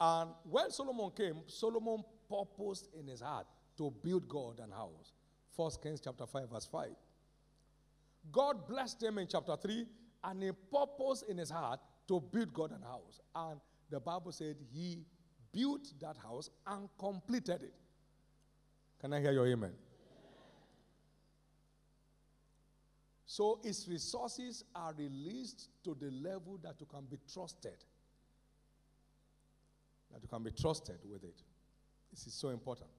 And 0.00 0.30
when 0.50 0.70
Solomon 0.70 1.10
came, 1.16 1.36
Solomon 1.46 2.02
purposed 2.28 2.88
in 2.98 3.06
his 3.06 3.20
heart 3.20 3.46
to 3.78 3.92
build 4.02 4.28
God 4.28 4.60
an 4.60 4.70
house. 4.70 5.12
First 5.56 5.82
Kings 5.82 6.00
chapter 6.02 6.26
5, 6.26 6.50
verse 6.50 6.66
5. 6.66 6.88
God 8.32 8.66
blessed 8.66 9.02
him 9.02 9.18
in 9.18 9.28
chapter 9.28 9.56
3, 9.56 9.86
and 10.24 10.42
he 10.42 10.50
purposed 10.72 11.24
in 11.28 11.38
his 11.38 11.50
heart 11.50 11.80
to 12.08 12.20
build 12.20 12.52
God 12.52 12.72
an 12.72 12.82
house. 12.82 13.20
And 13.34 13.60
the 13.90 14.00
Bible 14.00 14.32
said 14.32 14.56
he 14.72 14.98
built 15.52 15.92
that 16.00 16.16
house 16.16 16.50
and 16.66 16.88
completed 16.98 17.62
it. 17.62 17.74
Can 19.00 19.12
I 19.12 19.20
hear 19.20 19.32
your 19.32 19.46
amen? 19.46 19.72
So 23.26 23.58
its 23.64 23.88
resources 23.88 24.64
are 24.74 24.94
released 24.96 25.68
to 25.82 25.96
the 26.00 26.10
level 26.10 26.58
that 26.62 26.76
you 26.78 26.86
can 26.86 27.04
be 27.10 27.18
trusted. 27.32 27.76
That 30.12 30.22
you 30.22 30.28
can 30.28 30.42
be 30.42 30.52
trusted 30.52 30.98
with 31.04 31.24
it. 31.24 31.42
This 32.12 32.28
is 32.28 32.34
so 32.34 32.50
important. 32.50 32.90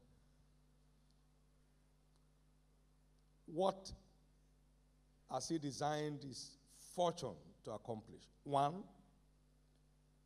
What 3.46 3.92
has 5.32 5.48
he 5.48 5.58
designed 5.58 6.24
his 6.24 6.58
fortune 6.94 7.36
to 7.64 7.72
accomplish? 7.72 8.24
One, 8.44 8.84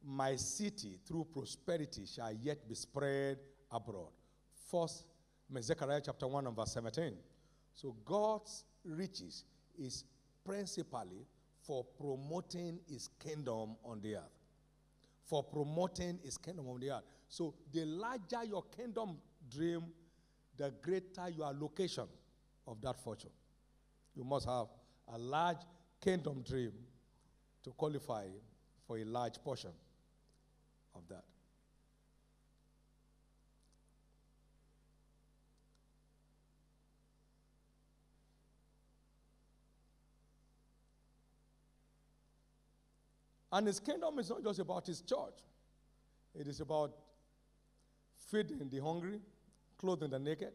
my 0.03 0.35
city 0.37 0.97
through 1.05 1.27
prosperity 1.31 2.05
shall 2.07 2.33
yet 2.33 2.67
be 2.67 2.73
spread 2.73 3.37
abroad. 3.71 4.09
First, 4.71 5.05
Zechariah 5.61 6.01
chapter 6.03 6.27
1 6.27 6.47
and 6.47 6.55
verse 6.55 6.73
17. 6.73 7.13
So 7.73 7.95
God's 8.05 8.65
riches 8.85 9.45
is 9.77 10.03
principally 10.45 11.25
for 11.61 11.83
promoting 11.99 12.79
his 12.87 13.09
kingdom 13.19 13.75
on 13.83 14.01
the 14.01 14.15
earth. 14.15 14.37
For 15.25 15.43
promoting 15.43 16.19
his 16.23 16.37
kingdom 16.37 16.67
on 16.67 16.79
the 16.79 16.91
earth. 16.91 17.03
So 17.27 17.53
the 17.71 17.85
larger 17.85 18.43
your 18.43 18.63
kingdom 18.75 19.17
dream, 19.49 19.85
the 20.57 20.73
greater 20.81 21.29
your 21.29 21.53
location 21.53 22.07
of 22.67 22.81
that 22.81 22.99
fortune. 22.99 23.31
You 24.15 24.23
must 24.23 24.47
have 24.47 24.67
a 25.13 25.17
large 25.17 25.57
kingdom 26.01 26.43
dream 26.47 26.71
to 27.63 27.71
qualify 27.71 28.25
for 28.87 28.97
a 28.97 29.03
large 29.03 29.41
portion 29.43 29.71
of 30.95 31.01
that. 31.09 31.23
And 43.51 43.67
his 43.67 43.79
kingdom 43.79 44.19
is 44.19 44.29
not 44.29 44.43
just 44.43 44.59
about 44.59 44.85
his 44.85 45.01
church, 45.01 45.39
it 46.35 46.47
is 46.47 46.59
about 46.59 46.95
feeding 48.29 48.69
the 48.69 48.79
hungry, 48.79 49.19
clothing 49.77 50.11
the 50.11 50.19
naked, 50.19 50.53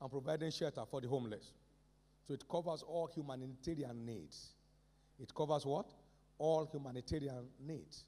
and 0.00 0.10
providing 0.10 0.50
shelter 0.50 0.82
for 0.90 1.00
the 1.00 1.08
homeless. 1.08 1.52
So 2.26 2.34
it 2.34 2.44
covers 2.48 2.82
all 2.82 3.08
humanitarian 3.14 4.04
needs. 4.04 4.54
It 5.20 5.34
covers 5.34 5.64
what? 5.64 5.92
All 6.38 6.66
humanitarian 6.70 7.46
needs. 7.66 8.04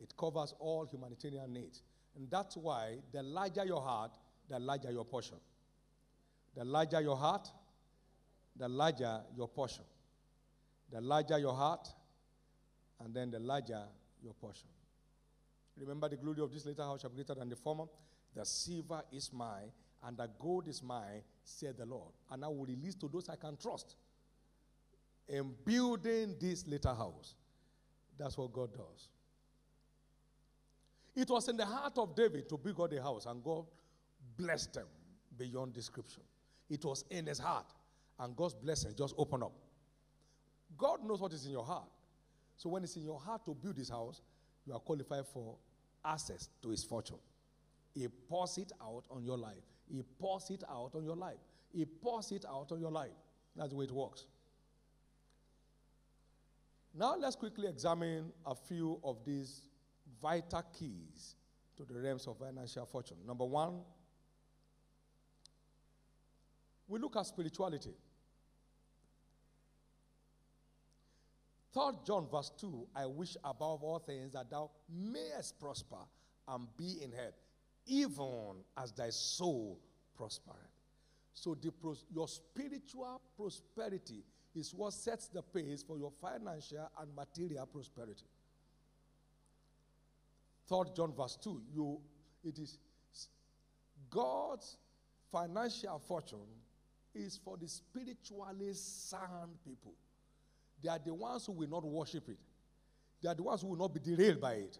It 0.00 0.12
covers 0.16 0.54
all 0.58 0.86
humanitarian 0.86 1.52
needs. 1.52 1.82
And 2.16 2.28
that's 2.30 2.56
why 2.56 2.96
the 3.12 3.22
larger 3.22 3.64
your 3.64 3.82
heart, 3.82 4.12
the 4.48 4.58
larger 4.58 4.90
your 4.90 5.04
portion. 5.04 5.38
The 6.56 6.64
larger 6.64 7.00
your 7.00 7.16
heart, 7.16 7.48
the 8.56 8.68
larger 8.68 9.20
your 9.36 9.48
portion. 9.48 9.84
The 10.90 11.00
larger 11.00 11.38
your 11.38 11.54
heart, 11.54 11.88
and 13.04 13.14
then 13.14 13.30
the 13.30 13.38
larger 13.38 13.82
your 14.22 14.34
portion. 14.34 14.68
Remember 15.78 16.08
the 16.08 16.16
glory 16.16 16.40
of 16.42 16.52
this 16.52 16.66
later 16.66 16.82
house 16.82 17.00
shall 17.00 17.10
be 17.10 17.16
greater 17.16 17.34
than 17.34 17.48
the 17.48 17.56
former. 17.56 17.84
The 18.34 18.44
silver 18.44 19.02
is 19.12 19.32
mine, 19.32 19.70
and 20.04 20.16
the 20.16 20.28
gold 20.38 20.68
is 20.68 20.82
mine, 20.82 21.22
said 21.42 21.76
the 21.78 21.86
Lord. 21.86 22.12
And 22.30 22.44
I 22.44 22.48
will 22.48 22.64
release 22.64 22.94
to 22.96 23.08
those 23.08 23.28
I 23.28 23.36
can 23.36 23.56
trust. 23.56 23.96
In 25.28 25.54
building 25.64 26.36
this 26.40 26.66
later 26.66 26.94
house. 26.94 27.34
That's 28.18 28.36
what 28.36 28.52
God 28.52 28.72
does. 28.72 29.08
It 31.14 31.28
was 31.28 31.48
in 31.48 31.56
the 31.56 31.66
heart 31.66 31.96
of 31.96 32.14
David 32.14 32.48
to 32.48 32.56
build 32.56 32.76
God 32.76 32.92
a 32.92 33.02
house, 33.02 33.26
and 33.26 33.42
God 33.42 33.64
blessed 34.36 34.74
them 34.74 34.86
beyond 35.36 35.72
description. 35.72 36.22
It 36.70 36.84
was 36.84 37.04
in 37.10 37.26
his 37.26 37.38
heart, 37.38 37.66
and 38.18 38.36
God's 38.36 38.54
blessing 38.54 38.92
just 38.96 39.14
opened 39.18 39.44
up. 39.44 39.52
God 40.76 41.04
knows 41.04 41.20
what 41.20 41.32
is 41.32 41.44
in 41.44 41.52
your 41.52 41.64
heart. 41.64 41.88
So 42.62 42.68
when 42.68 42.84
it's 42.84 42.94
in 42.94 43.02
your 43.02 43.18
heart 43.18 43.44
to 43.46 43.54
build 43.54 43.74
this 43.74 43.90
house, 43.90 44.22
you 44.64 44.72
are 44.72 44.78
qualified 44.78 45.26
for 45.26 45.56
access 46.04 46.48
to 46.62 46.70
his 46.70 46.84
fortune. 46.84 47.18
He 47.92 48.06
pours 48.06 48.56
it 48.56 48.70
out 48.80 49.02
on 49.10 49.24
your 49.24 49.36
life. 49.36 49.64
He 49.90 50.04
pours 50.20 50.48
it 50.48 50.62
out 50.70 50.94
on 50.94 51.02
your 51.02 51.16
life. 51.16 51.40
He 51.72 51.84
pours 51.84 52.30
it 52.30 52.44
out 52.48 52.70
on 52.70 52.78
your 52.80 52.92
life. 52.92 53.10
That's 53.56 53.70
the 53.70 53.74
way 53.74 53.86
it 53.86 53.90
works. 53.90 54.26
Now 56.94 57.16
let's 57.18 57.34
quickly 57.34 57.66
examine 57.66 58.30
a 58.46 58.54
few 58.54 59.00
of 59.02 59.24
these 59.24 59.62
vital 60.22 60.62
keys 60.78 61.34
to 61.78 61.84
the 61.84 62.00
realms 62.00 62.28
of 62.28 62.38
financial 62.38 62.86
fortune. 62.86 63.16
Number 63.26 63.44
one, 63.44 63.80
we 66.86 67.00
look 67.00 67.16
at 67.16 67.26
spirituality. 67.26 67.96
Third 71.72 72.04
John 72.04 72.26
verse 72.30 72.50
2, 72.60 72.86
I 72.94 73.06
wish 73.06 73.36
above 73.44 73.82
all 73.82 73.98
things 73.98 74.32
that 74.32 74.50
thou 74.50 74.70
mayest 74.90 75.58
prosper 75.58 75.96
and 76.48 76.66
be 76.76 76.98
in 77.02 77.12
health, 77.12 77.34
even 77.86 78.56
as 78.76 78.92
thy 78.92 79.10
soul 79.10 79.78
prospereth. 80.14 80.58
So 81.34 81.54
the 81.54 81.70
pros- 81.70 82.04
your 82.14 82.28
spiritual 82.28 83.20
prosperity 83.36 84.22
is 84.54 84.74
what 84.74 84.92
sets 84.92 85.28
the 85.28 85.42
pace 85.42 85.82
for 85.82 85.96
your 85.96 86.12
financial 86.20 86.90
and 87.00 87.16
material 87.16 87.64
prosperity. 87.66 88.26
Third 90.66 90.94
John 90.94 91.14
verse 91.14 91.38
2, 91.42 91.62
you 91.74 91.98
it 92.44 92.58
is 92.58 92.78
God's 94.10 94.76
financial 95.30 95.98
fortune 95.98 96.38
is 97.14 97.40
for 97.42 97.56
the 97.56 97.66
spiritually 97.66 98.72
sound 98.74 99.52
people. 99.64 99.94
They 100.82 100.88
are 100.88 100.98
the 100.98 101.14
ones 101.14 101.46
who 101.46 101.52
will 101.52 101.68
not 101.68 101.84
worship 101.84 102.28
it. 102.28 102.38
They 103.22 103.28
are 103.28 103.34
the 103.34 103.42
ones 103.42 103.62
who 103.62 103.68
will 103.68 103.76
not 103.76 103.94
be 103.94 104.00
derailed 104.00 104.40
by 104.40 104.54
it. 104.54 104.78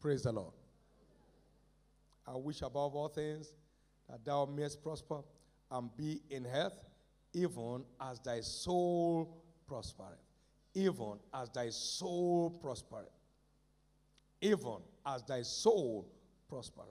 Praise 0.00 0.22
the 0.22 0.32
Lord. 0.32 0.52
I 2.26 2.36
wish 2.36 2.62
above 2.62 2.94
all 2.94 3.08
things 3.08 3.52
that 4.08 4.24
thou 4.24 4.46
mayest 4.46 4.82
prosper 4.82 5.20
and 5.70 5.94
be 5.96 6.20
in 6.30 6.44
health, 6.44 6.78
even 7.32 7.84
as 8.00 8.18
thy 8.20 8.40
soul 8.40 9.42
prospereth. 9.66 10.18
Even 10.74 11.18
as 11.32 11.50
thy 11.50 11.70
soul 11.70 12.50
prospereth. 12.50 13.10
Even 14.40 14.78
as 15.04 15.22
thy 15.22 15.42
soul 15.42 16.06
prospereth. 16.48 16.88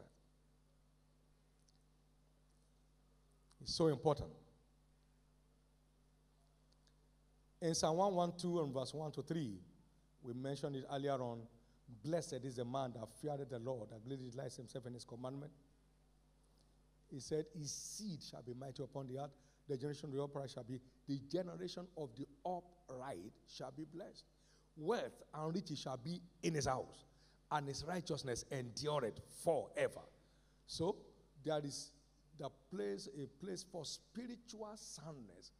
It's 3.61 3.75
so 3.75 3.87
important. 3.87 4.29
In 7.65 7.73
Psalm 7.73 7.97
112 7.97 8.63
and 8.63 8.71
verse 8.71 8.93
1 8.93 9.11
to 9.13 9.23
3, 9.23 9.57
we 10.21 10.33
mentioned 10.33 10.75
it 10.75 10.85
earlier 10.93 11.13
on. 11.13 11.39
Blessed 12.03 12.41
is 12.43 12.57
the 12.57 12.65
man 12.65 12.93
that 12.93 13.07
feared 13.19 13.49
the 13.49 13.57
Lord, 13.57 13.89
that 13.89 14.05
greatly 14.05 14.29
delights 14.29 14.57
himself 14.57 14.85
in 14.85 14.93
his 14.93 15.03
commandment. 15.03 15.51
He 17.09 17.19
said, 17.19 17.45
His 17.57 17.71
seed 17.71 18.19
shall 18.21 18.43
be 18.43 18.53
mighty 18.53 18.83
upon 18.83 19.07
the 19.07 19.17
earth. 19.17 19.31
the 19.67 19.77
generation 19.77 20.09
of 20.09 20.15
the 20.15 20.21
upright 20.21 20.51
shall 20.51 20.63
be, 20.63 20.79
the 21.07 21.19
generation 21.31 21.87
of 21.97 22.09
the 22.15 22.27
upright 22.45 23.33
shall 23.47 23.71
be 23.71 23.85
blessed. 23.91 24.25
Wealth 24.77 25.23
and 25.33 25.55
riches 25.55 25.79
shall 25.79 25.97
be 25.97 26.21
in 26.43 26.53
his 26.53 26.67
house, 26.67 27.05
and 27.51 27.67
his 27.67 27.83
righteousness 27.83 28.45
endureth 28.51 29.19
forever. 29.43 30.01
So 30.67 30.97
there 31.43 31.65
is 31.65 31.89
the 32.37 32.49
place, 32.71 33.09
a 33.17 33.25
place 33.43 33.65
for 33.71 33.85
spiritual 33.85 34.75
soundness. 34.75 35.51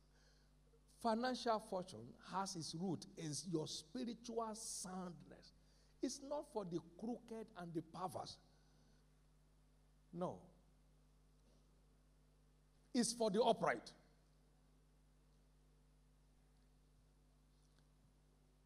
Financial 1.06 1.60
fortune 1.70 2.08
has 2.34 2.56
its 2.56 2.74
root 2.74 3.06
in 3.20 3.32
your 3.52 3.68
spiritual 3.68 4.50
soundness. 4.56 5.54
It's 6.02 6.20
not 6.28 6.46
for 6.52 6.66
the 6.66 6.80
crooked 7.00 7.46
and 7.60 7.72
the 7.76 7.84
perverse. 7.84 8.38
No. 10.12 10.40
It's 12.92 13.14
for 13.14 13.30
the 13.30 13.40
upright. 13.40 13.92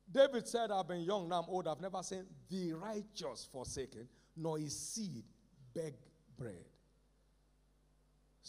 David 0.10 0.48
said, 0.48 0.72
I've 0.72 0.88
been 0.88 1.02
young, 1.02 1.28
now 1.28 1.42
I'm 1.42 1.50
old, 1.50 1.68
I've 1.68 1.82
never 1.82 2.02
seen 2.04 2.24
the 2.50 2.72
righteous 2.72 3.50
forsaken, 3.52 4.08
nor 4.38 4.58
his 4.58 4.80
seed 4.80 5.26
beg 5.74 5.96
bread. 6.38 6.64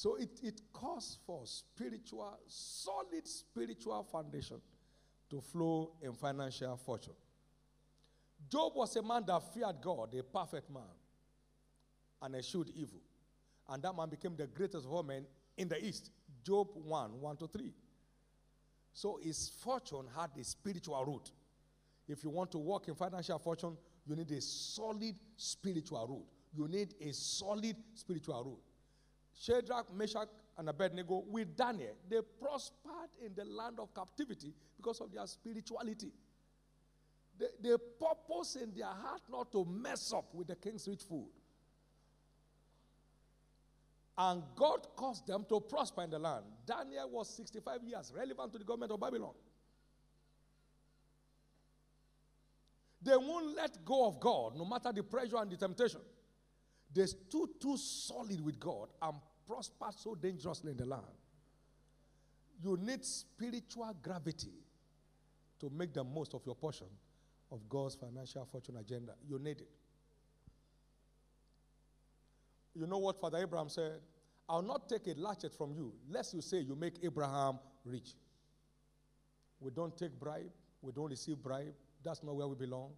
So 0.00 0.14
it, 0.14 0.30
it 0.42 0.62
calls 0.72 1.18
for 1.26 1.42
spiritual, 1.44 2.38
solid 2.46 3.28
spiritual 3.28 4.02
foundation 4.10 4.56
to 5.28 5.42
flow 5.42 5.90
in 6.00 6.14
financial 6.14 6.74
fortune. 6.78 7.12
Job 8.50 8.72
was 8.76 8.96
a 8.96 9.02
man 9.02 9.24
that 9.26 9.42
feared 9.52 9.76
God, 9.82 10.14
a 10.14 10.22
perfect 10.22 10.70
man, 10.70 10.88
and 12.22 12.34
eschewed 12.34 12.70
evil. 12.74 13.02
And 13.68 13.82
that 13.82 13.94
man 13.94 14.08
became 14.08 14.36
the 14.36 14.46
greatest 14.46 14.86
of 14.86 14.90
all 14.90 15.02
men 15.02 15.26
in 15.58 15.68
the 15.68 15.84
East. 15.84 16.10
Job 16.42 16.68
1 16.72 17.20
1 17.20 17.36
to 17.36 17.46
3. 17.46 17.70
So 18.94 19.20
his 19.22 19.50
fortune 19.62 20.06
had 20.16 20.30
a 20.40 20.44
spiritual 20.44 21.04
root. 21.04 21.30
If 22.08 22.24
you 22.24 22.30
want 22.30 22.50
to 22.52 22.58
walk 22.58 22.88
in 22.88 22.94
financial 22.94 23.38
fortune, 23.38 23.76
you 24.06 24.16
need 24.16 24.30
a 24.30 24.40
solid 24.40 25.14
spiritual 25.36 26.06
root. 26.08 26.26
You 26.56 26.68
need 26.68 26.94
a 27.02 27.12
solid 27.12 27.76
spiritual 27.94 28.42
root. 28.42 28.69
Shadrach, 29.34 29.92
Meshach, 29.94 30.28
and 30.58 30.68
Abednego 30.68 31.24
with 31.26 31.56
Daniel, 31.56 31.96
they 32.08 32.20
prospered 32.40 33.10
in 33.24 33.34
the 33.34 33.44
land 33.44 33.78
of 33.80 33.94
captivity 33.94 34.52
because 34.76 35.00
of 35.00 35.12
their 35.12 35.26
spirituality. 35.26 36.12
They, 37.38 37.46
they 37.62 37.76
purpose 37.98 38.56
in 38.56 38.72
their 38.74 38.86
heart 38.86 39.22
not 39.30 39.50
to 39.52 39.64
mess 39.64 40.12
up 40.12 40.34
with 40.34 40.48
the 40.48 40.56
king's 40.56 40.86
rich 40.86 41.02
food. 41.08 41.28
And 44.18 44.42
God 44.54 44.86
caused 44.96 45.26
them 45.26 45.46
to 45.48 45.60
prosper 45.60 46.02
in 46.02 46.10
the 46.10 46.18
land. 46.18 46.44
Daniel 46.66 47.08
was 47.08 47.30
65 47.30 47.82
years, 47.84 48.12
relevant 48.14 48.52
to 48.52 48.58
the 48.58 48.64
government 48.64 48.92
of 48.92 49.00
Babylon. 49.00 49.32
They 53.02 53.16
won't 53.16 53.56
let 53.56 53.82
go 53.82 54.06
of 54.06 54.20
God 54.20 54.56
no 54.56 54.66
matter 54.66 54.92
the 54.92 55.02
pressure 55.02 55.38
and 55.38 55.50
the 55.50 55.56
temptation. 55.56 56.00
They 56.92 57.06
stood 57.06 57.60
too 57.60 57.76
solid 57.76 58.40
with 58.44 58.58
God 58.58 58.88
and 59.00 59.14
prospered 59.46 59.94
so 59.96 60.14
dangerously 60.14 60.72
in 60.72 60.76
the 60.76 60.86
land. 60.86 61.02
You 62.62 62.76
need 62.76 63.04
spiritual 63.04 63.94
gravity 64.02 64.52
to 65.60 65.70
make 65.70 65.94
the 65.94 66.04
most 66.04 66.34
of 66.34 66.42
your 66.44 66.54
portion 66.54 66.86
of 67.52 67.68
God's 67.68 67.94
financial 67.94 68.44
fortune 68.50 68.76
agenda. 68.76 69.12
You 69.28 69.38
need 69.38 69.60
it. 69.60 69.68
You 72.74 72.86
know 72.86 72.98
what 72.98 73.20
Father 73.20 73.38
Abraham 73.38 73.68
said? 73.68 74.00
I'll 74.48 74.62
not 74.62 74.88
take 74.88 75.06
a 75.06 75.18
latchet 75.18 75.52
from 75.54 75.72
you, 75.72 75.92
lest 76.08 76.34
you 76.34 76.40
say 76.40 76.58
you 76.58 76.74
make 76.74 76.94
Abraham 77.02 77.58
rich. 77.84 78.14
We 79.60 79.70
don't 79.70 79.96
take 79.96 80.18
bribe, 80.18 80.50
we 80.82 80.92
don't 80.92 81.10
receive 81.10 81.36
bribe. 81.42 81.74
That's 82.02 82.22
not 82.22 82.34
where 82.34 82.48
we 82.48 82.56
belong. 82.56 82.92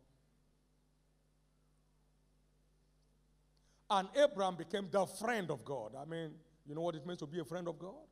And 3.95 4.09
Abraham 4.17 4.57
became 4.57 4.89
the 4.91 5.05
friend 5.05 5.51
of 5.51 5.67
God. 5.67 5.93
I 6.01 6.07
mean, 6.07 6.31
you 6.67 6.75
know 6.75 6.81
what 6.81 6.95
it 6.95 7.07
means 7.07 7.19
to 7.19 7.27
be 7.27 7.41
a 7.41 7.45
friend 7.45 7.69
of 7.69 7.79
God? 7.79 8.07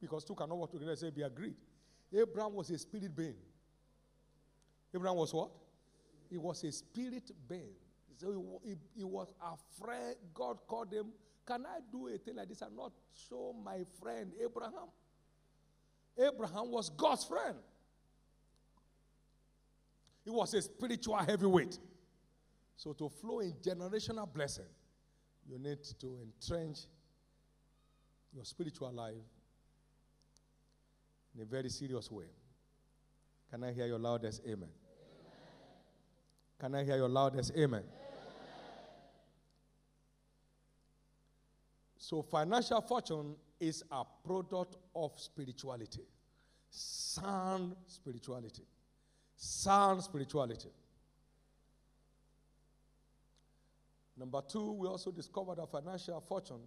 Because 0.00 0.22
two 0.22 0.36
cannot 0.36 0.58
work 0.58 0.70
together, 0.70 0.94
say 0.94 1.10
be 1.10 1.22
agreed. 1.22 1.56
Abraham 2.16 2.54
was 2.54 2.70
a 2.70 2.78
spirit 2.78 3.16
being. 3.16 3.34
Abraham 4.94 5.16
was 5.16 5.34
what? 5.34 5.50
He 6.30 6.38
was 6.38 6.62
a 6.62 6.70
spirit 6.70 7.32
being. 7.48 7.74
So 8.16 8.60
he, 8.62 8.70
he, 8.70 8.76
he 8.98 9.04
was 9.04 9.26
a 9.42 9.56
friend. 9.82 10.14
God 10.34 10.58
called 10.68 10.92
him. 10.92 11.06
Can 11.44 11.66
I 11.66 11.80
do 11.90 12.06
a 12.14 12.18
thing 12.18 12.36
like 12.36 12.48
this 12.48 12.62
and 12.62 12.76
not 12.76 12.92
show 13.28 13.56
my 13.64 13.78
friend 14.00 14.30
Abraham? 14.40 14.88
Abraham 16.16 16.70
was 16.70 16.90
God's 16.90 17.24
friend. 17.24 17.56
He 20.24 20.30
was 20.30 20.54
a 20.54 20.62
spiritual 20.62 21.16
heavyweight. 21.16 21.76
So 22.80 22.94
to 22.94 23.10
flow 23.10 23.40
in 23.40 23.52
generational 23.62 24.26
blessing, 24.32 24.64
you 25.46 25.58
need 25.58 25.84
to 25.98 26.18
entrench 26.22 26.78
your 28.32 28.42
spiritual 28.46 28.90
life 28.90 29.12
in 31.34 31.42
a 31.42 31.44
very 31.44 31.68
serious 31.68 32.10
way. 32.10 32.24
Can 33.50 33.64
I 33.64 33.72
hear 33.72 33.84
your 33.84 33.98
loudest 33.98 34.40
amen? 34.46 34.56
amen. 34.56 34.70
Can 36.58 36.74
I 36.74 36.84
hear 36.84 36.96
your 36.96 37.10
loudest 37.10 37.50
amen? 37.50 37.64
amen? 37.80 37.84
So, 41.98 42.22
financial 42.22 42.80
fortune 42.80 43.36
is 43.60 43.84
a 43.90 44.04
product 44.24 44.76
of 44.96 45.12
spirituality, 45.20 46.06
sound 46.70 47.76
spirituality, 47.86 48.64
sound 49.36 50.02
spirituality. 50.02 50.70
Number 54.20 54.42
two, 54.46 54.72
we 54.72 54.86
also 54.86 55.10
discovered 55.10 55.56
that 55.56 55.70
financial 55.70 56.20
fortune 56.20 56.60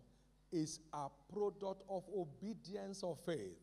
is 0.52 0.80
a 0.92 1.08
product 1.32 1.84
of 1.88 2.04
obedience 2.18 3.04
of 3.04 3.20
faith. 3.24 3.60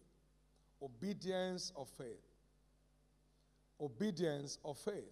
Obedience 0.80 1.72
of 1.76 1.88
faith. 1.98 2.22
Obedience 3.80 4.58
of 4.64 4.78
faith. 4.78 5.10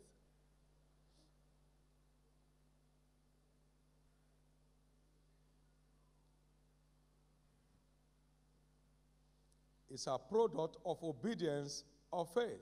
It's 9.91 10.07
a 10.07 10.19
product 10.19 10.77
of 10.87 11.03
obedience 11.03 11.83
of 12.13 12.33
faith. 12.33 12.61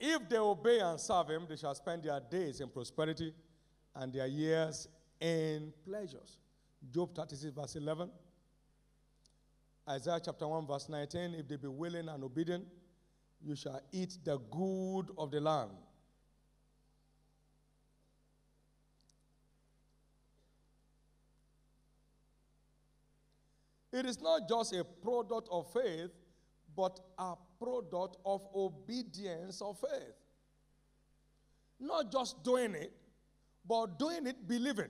If 0.00 0.30
they 0.30 0.38
obey 0.38 0.80
and 0.80 0.98
serve 0.98 1.28
him, 1.28 1.46
they 1.46 1.56
shall 1.56 1.74
spend 1.74 2.04
their 2.04 2.18
days 2.18 2.60
in 2.62 2.70
prosperity 2.70 3.34
and 3.94 4.10
their 4.10 4.26
years 4.26 4.88
in 5.20 5.74
pleasures. 5.84 6.38
Job 6.90 7.14
36, 7.14 7.52
verse 7.54 7.76
11. 7.76 8.10
Isaiah 9.86 10.20
chapter 10.24 10.48
1, 10.48 10.66
verse 10.66 10.88
19. 10.88 11.34
If 11.34 11.48
they 11.48 11.56
be 11.56 11.68
willing 11.68 12.08
and 12.08 12.24
obedient, 12.24 12.64
you 13.42 13.54
shall 13.54 13.80
eat 13.92 14.16
the 14.24 14.38
good 14.38 15.10
of 15.18 15.30
the 15.30 15.40
land. 15.40 15.70
It 23.92 24.06
is 24.06 24.20
not 24.22 24.48
just 24.48 24.72
a 24.72 24.82
product 24.84 25.48
of 25.50 25.70
faith, 25.72 26.10
but 26.74 26.98
a 27.18 27.34
product 27.60 28.16
of 28.24 28.46
obedience 28.54 29.60
of 29.60 29.78
faith. 29.78 30.14
Not 31.78 32.10
just 32.10 32.42
doing 32.42 32.74
it, 32.74 32.92
but 33.66 33.98
doing 33.98 34.26
it 34.26 34.46
believing. 34.46 34.88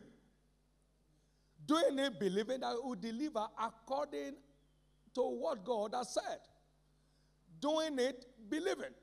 Doing 1.66 1.98
it 1.98 2.18
believing 2.18 2.60
that 2.60 2.74
it 2.74 2.84
will 2.84 2.94
deliver 2.94 3.46
according 3.62 4.34
to 5.14 5.20
what 5.22 5.64
God 5.64 5.94
has 5.94 6.14
said. 6.14 6.40
Doing 7.60 7.98
it 7.98 8.26
believing. 8.48 8.94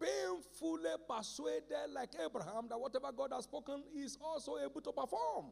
Being 0.00 0.42
fully 0.58 0.90
persuaded, 1.08 1.92
like 1.92 2.10
Abraham, 2.24 2.66
that 2.68 2.78
whatever 2.78 3.10
God 3.10 3.30
has 3.32 3.44
spoken 3.44 3.82
is 3.96 4.16
also 4.22 4.56
able 4.58 4.80
to 4.80 4.92
perform. 4.92 5.46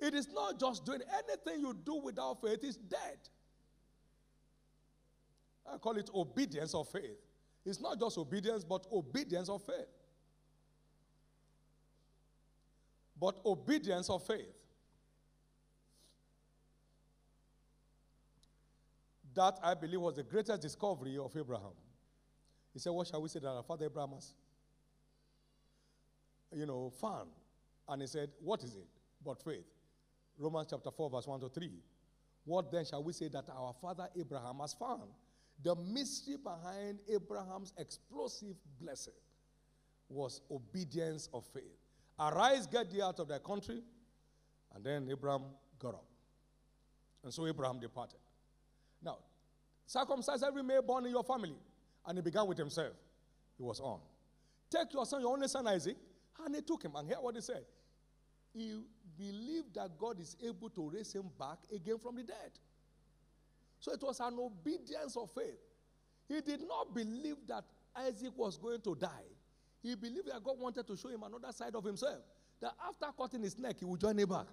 It 0.00 0.14
is 0.14 0.28
not 0.32 0.58
just 0.58 0.84
doing 0.84 1.00
anything 1.12 1.60
you 1.60 1.76
do 1.84 1.96
without 1.96 2.40
faith 2.42 2.64
is 2.64 2.76
dead. 2.76 3.18
I 5.72 5.78
call 5.78 5.96
it 5.96 6.10
obedience 6.14 6.74
of 6.74 6.88
faith. 6.88 7.18
It's 7.64 7.80
not 7.80 7.98
just 7.98 8.18
obedience, 8.18 8.64
but 8.64 8.86
obedience 8.92 9.48
of 9.48 9.62
faith. 9.62 9.88
But 13.18 13.36
obedience 13.44 14.10
of 14.10 14.26
faith. 14.26 14.52
That 19.34 19.58
I 19.62 19.74
believe 19.74 20.00
was 20.00 20.16
the 20.16 20.22
greatest 20.22 20.60
discovery 20.60 21.16
of 21.18 21.34
Abraham. 21.36 21.72
He 22.72 22.78
said, 22.78 22.90
What 22.90 23.06
shall 23.06 23.22
we 23.22 23.28
say 23.28 23.40
that 23.40 23.48
our 23.48 23.62
father 23.62 23.86
Abraham 23.86 24.10
has? 24.12 24.34
you 26.54 26.66
know, 26.66 26.92
fun. 27.00 27.26
And 27.88 28.02
he 28.02 28.08
said, 28.08 28.30
What 28.40 28.62
is 28.62 28.76
it 28.76 28.86
but 29.24 29.42
faith? 29.42 29.64
Romans 30.38 30.68
chapter 30.70 30.90
4, 30.90 31.10
verse 31.10 31.26
1 31.26 31.40
to 31.40 31.48
3. 31.48 31.70
What 32.44 32.70
then 32.70 32.84
shall 32.84 33.02
we 33.02 33.12
say 33.12 33.28
that 33.28 33.48
our 33.50 33.74
father 33.80 34.08
Abraham 34.18 34.58
has 34.60 34.74
found? 34.74 35.02
The 35.62 35.74
mystery 35.76 36.36
behind 36.36 36.98
Abraham's 37.08 37.72
explosive 37.78 38.56
blessing 38.80 39.14
was 40.08 40.42
obedience 40.50 41.28
of 41.32 41.44
faith. 41.46 41.78
Arise, 42.18 42.66
get 42.66 42.90
thee 42.90 43.02
out 43.02 43.18
of 43.18 43.28
thy 43.28 43.38
country. 43.38 43.82
And 44.74 44.84
then 44.84 45.08
Abraham 45.10 45.42
got 45.78 45.94
up. 45.94 46.04
And 47.22 47.32
so 47.32 47.46
Abraham 47.46 47.80
departed. 47.80 48.18
Now, 49.02 49.18
circumcise 49.86 50.42
every 50.42 50.62
male 50.62 50.82
born 50.82 51.06
in 51.06 51.12
your 51.12 51.24
family. 51.24 51.56
And 52.06 52.18
he 52.18 52.22
began 52.22 52.46
with 52.46 52.58
himself. 52.58 52.92
He 53.56 53.62
was 53.62 53.80
on. 53.80 54.00
Take 54.70 54.92
your 54.92 55.06
son, 55.06 55.20
your 55.20 55.32
only 55.32 55.48
son 55.48 55.66
Isaac, 55.68 55.96
and 56.44 56.54
he 56.54 56.60
took 56.60 56.82
him. 56.82 56.92
And 56.96 57.08
hear 57.08 57.18
what 57.18 57.34
he 57.34 57.40
said. 57.40 57.64
He 58.52 58.80
believed 59.16 59.74
that 59.74 59.96
God 59.98 60.20
is 60.20 60.36
able 60.44 60.68
to 60.70 60.90
raise 60.90 61.12
him 61.12 61.30
back 61.38 61.58
again 61.74 61.98
from 61.98 62.16
the 62.16 62.24
dead. 62.24 62.50
So 63.84 63.92
it 63.92 64.02
was 64.02 64.18
an 64.20 64.38
obedience 64.38 65.14
of 65.14 65.30
faith. 65.32 65.60
He 66.26 66.40
did 66.40 66.62
not 66.66 66.94
believe 66.94 67.36
that 67.46 67.64
Isaac 67.94 68.32
was 68.34 68.56
going 68.56 68.80
to 68.80 68.94
die. 68.94 69.28
He 69.82 69.94
believed 69.94 70.28
that 70.32 70.42
God 70.42 70.58
wanted 70.58 70.86
to 70.86 70.96
show 70.96 71.10
him 71.10 71.22
another 71.22 71.52
side 71.52 71.74
of 71.74 71.84
himself. 71.84 72.20
That 72.62 72.72
after 72.88 73.04
cutting 73.14 73.42
his 73.42 73.58
neck, 73.58 73.76
he 73.80 73.84
would 73.84 74.00
join 74.00 74.18
him 74.18 74.26
back. 74.26 74.46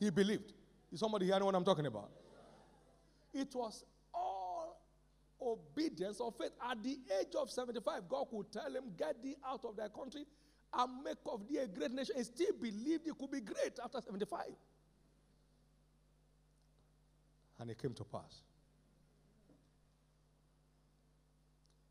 He 0.00 0.08
believed. 0.08 0.54
Is 0.90 1.00
somebody 1.00 1.26
hearing 1.26 1.44
what 1.44 1.54
I'm 1.54 1.64
talking 1.64 1.84
about? 1.84 2.08
It 3.34 3.54
was 3.54 3.84
all 4.14 4.80
obedience 5.38 6.18
of 6.18 6.34
faith. 6.36 6.52
At 6.70 6.82
the 6.82 6.98
age 7.20 7.34
of 7.38 7.50
75, 7.50 8.08
God 8.08 8.28
could 8.30 8.50
tell 8.50 8.74
him, 8.74 8.84
Get 8.96 9.22
thee 9.22 9.36
out 9.46 9.62
of 9.66 9.76
thy 9.76 9.88
country 9.88 10.24
and 10.72 11.04
make 11.04 11.18
of 11.26 11.46
thee 11.46 11.58
a 11.58 11.66
great 11.66 11.90
nation. 11.90 12.14
He 12.16 12.24
still 12.24 12.54
believed 12.58 13.04
he 13.04 13.12
could 13.12 13.30
be 13.30 13.42
great 13.42 13.78
after 13.84 14.00
75. 14.00 14.40
And 17.58 17.70
it 17.70 17.78
came 17.78 17.94
to 17.94 18.04
pass. 18.04 18.42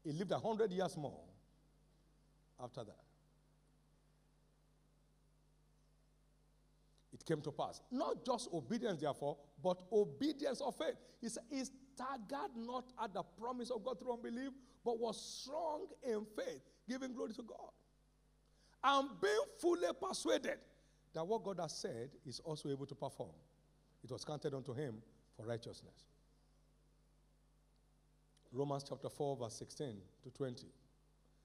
He 0.03 0.11
lived 0.11 0.31
a 0.31 0.39
hundred 0.39 0.71
years 0.71 0.95
more 0.95 1.21
after 2.63 2.83
that. 2.83 2.99
It 7.13 7.25
came 7.25 7.41
to 7.41 7.51
pass. 7.51 7.81
Not 7.91 8.25
just 8.25 8.49
obedience, 8.53 9.01
therefore, 9.01 9.37
but 9.63 9.81
obedience 9.91 10.61
of 10.61 10.75
faith. 10.75 10.95
He 11.21 11.29
said, 11.29 11.43
He 11.49 11.63
staggered 11.63 12.55
not 12.55 12.91
at 13.01 13.13
the 13.13 13.23
promise 13.23 13.71
of 13.71 13.83
God 13.83 13.99
through 13.99 14.13
unbelief, 14.13 14.51
but 14.83 14.99
was 14.99 15.19
strong 15.19 15.87
in 16.03 16.25
faith, 16.35 16.61
giving 16.87 17.13
glory 17.13 17.33
to 17.33 17.41
God. 17.41 17.71
And 18.83 19.09
being 19.19 19.33
fully 19.59 19.87
persuaded 19.99 20.57
that 21.13 21.25
what 21.25 21.43
God 21.43 21.59
has 21.59 21.75
said 21.75 22.09
is 22.27 22.39
also 22.41 22.69
able 22.69 22.85
to 22.85 22.93
perform. 22.95 23.31
It 24.03 24.11
was 24.11 24.23
counted 24.23 24.53
unto 24.53 24.73
him 24.73 25.01
for 25.35 25.45
righteousness. 25.45 26.05
Romans 28.51 28.85
chapter 28.87 29.09
4, 29.09 29.37
verse 29.37 29.53
16 29.55 29.97
to 30.23 30.29
20. 30.29 30.67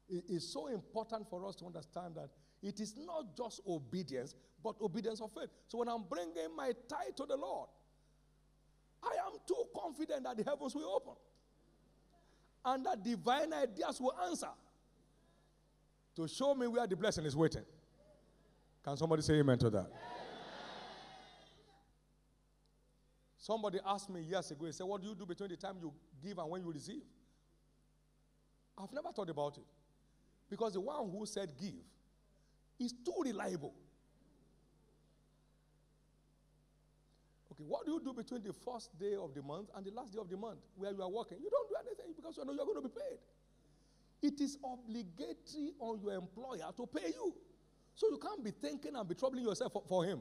It 0.08 0.24
is 0.28 0.52
so 0.52 0.68
important 0.68 1.28
for 1.28 1.46
us 1.46 1.56
to 1.56 1.66
understand 1.66 2.14
that 2.16 2.30
it 2.62 2.80
is 2.80 2.94
not 2.96 3.36
just 3.36 3.60
obedience, 3.66 4.34
but 4.62 4.76
obedience 4.80 5.20
of 5.20 5.32
faith. 5.32 5.48
So 5.66 5.78
when 5.78 5.88
I'm 5.88 6.04
bringing 6.08 6.54
my 6.56 6.72
tithe 6.88 7.16
to 7.16 7.26
the 7.26 7.36
Lord, 7.36 7.68
I 9.02 9.12
am 9.26 9.38
too 9.46 9.64
confident 9.74 10.24
that 10.24 10.36
the 10.36 10.44
heavens 10.48 10.74
will 10.74 10.88
open 10.88 11.14
and 12.64 12.84
that 12.84 13.02
divine 13.02 13.52
ideas 13.52 14.00
will 14.00 14.14
answer 14.28 14.50
to 16.16 16.28
show 16.28 16.54
me 16.54 16.66
where 16.66 16.86
the 16.86 16.96
blessing 16.96 17.24
is 17.24 17.34
waiting. 17.34 17.64
Can 18.84 18.96
somebody 18.96 19.22
say 19.22 19.34
amen 19.34 19.58
to 19.58 19.70
that? 19.70 19.90
Somebody 23.40 23.78
asked 23.86 24.10
me 24.10 24.20
years 24.20 24.50
ago, 24.50 24.66
he 24.66 24.72
said, 24.72 24.84
What 24.84 25.00
do 25.00 25.08
you 25.08 25.14
do 25.14 25.24
between 25.24 25.48
the 25.48 25.56
time 25.56 25.76
you 25.80 25.90
give 26.22 26.36
and 26.36 26.48
when 26.48 26.62
you 26.62 26.70
receive? 26.70 27.02
I've 28.76 28.92
never 28.92 29.10
thought 29.12 29.30
about 29.30 29.56
it. 29.56 29.64
Because 30.50 30.74
the 30.74 30.80
one 30.80 31.10
who 31.10 31.24
said 31.24 31.50
give 31.58 31.80
is 32.78 32.92
too 32.92 33.14
reliable. 33.24 33.72
Okay, 37.52 37.64
what 37.66 37.86
do 37.86 37.92
you 37.92 38.00
do 38.04 38.12
between 38.12 38.42
the 38.42 38.52
first 38.52 38.96
day 38.98 39.14
of 39.14 39.32
the 39.34 39.42
month 39.42 39.70
and 39.74 39.86
the 39.86 39.90
last 39.90 40.12
day 40.12 40.18
of 40.20 40.28
the 40.28 40.36
month 40.36 40.58
where 40.76 40.92
you 40.92 41.00
are 41.02 41.08
working? 41.08 41.38
You 41.40 41.48
don't 41.50 41.68
do 41.68 41.76
anything 41.86 42.14
because 42.14 42.36
you 42.36 42.44
know 42.44 42.52
you're 42.52 42.66
going 42.66 42.82
to 42.82 42.88
be 42.88 42.94
paid. 42.94 43.18
It 44.22 44.40
is 44.42 44.58
obligatory 44.62 45.72
on 45.78 45.98
your 46.02 46.12
employer 46.12 46.70
to 46.76 46.86
pay 46.86 47.08
you. 47.08 47.34
So 47.94 48.06
you 48.10 48.18
can't 48.18 48.44
be 48.44 48.50
thinking 48.50 48.96
and 48.96 49.08
be 49.08 49.14
troubling 49.14 49.44
yourself 49.44 49.72
for, 49.72 49.82
for 49.88 50.04
him. 50.04 50.20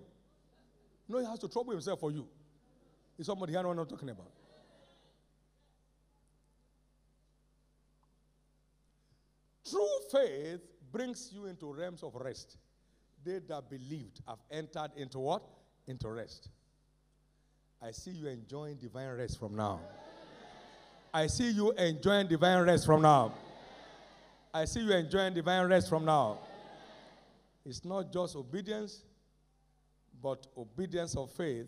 No, 1.09 1.19
he 1.19 1.25
has 1.25 1.39
to 1.39 1.49
trouble 1.49 1.71
himself 1.71 1.99
for 1.99 2.11
you. 2.11 2.25
Is 3.19 3.25
somebody 3.25 3.51
here 3.51 3.67
what 3.67 3.77
I'm 3.77 3.85
talking 3.85 4.09
about? 4.09 4.31
True 9.69 9.87
faith 10.09 10.61
brings 10.89 11.29
you 11.33 11.45
into 11.45 11.71
realms 11.73 12.01
of 12.01 12.15
rest. 12.15 12.57
They 13.25 13.39
that 13.39 13.69
believed 13.69 14.21
have 14.25 14.39
entered 14.49 14.91
into 14.95 15.19
what? 15.19 15.43
Into 15.85 16.09
rest. 16.09 16.47
I 17.81 17.91
see 17.91 18.11
you 18.11 18.29
enjoying 18.29 18.77
divine 18.77 19.09
rest 19.09 19.37
from 19.37 19.53
now. 19.53 19.81
I 21.13 21.27
see 21.27 21.51
you 21.51 21.71
enjoying 21.71 22.27
divine 22.27 22.63
rest 22.63 22.85
from 22.85 23.01
now. 23.01 23.33
I 24.53 24.63
see 24.63 24.79
you 24.79 24.93
enjoying 24.93 25.33
divine 25.33 25.67
rest 25.67 25.89
from 25.89 26.05
now. 26.05 26.39
It's 27.65 27.83
not 27.83 28.13
just 28.13 28.37
obedience, 28.37 29.03
but 30.23 30.47
obedience 30.57 31.17
of 31.17 31.29
faith 31.31 31.67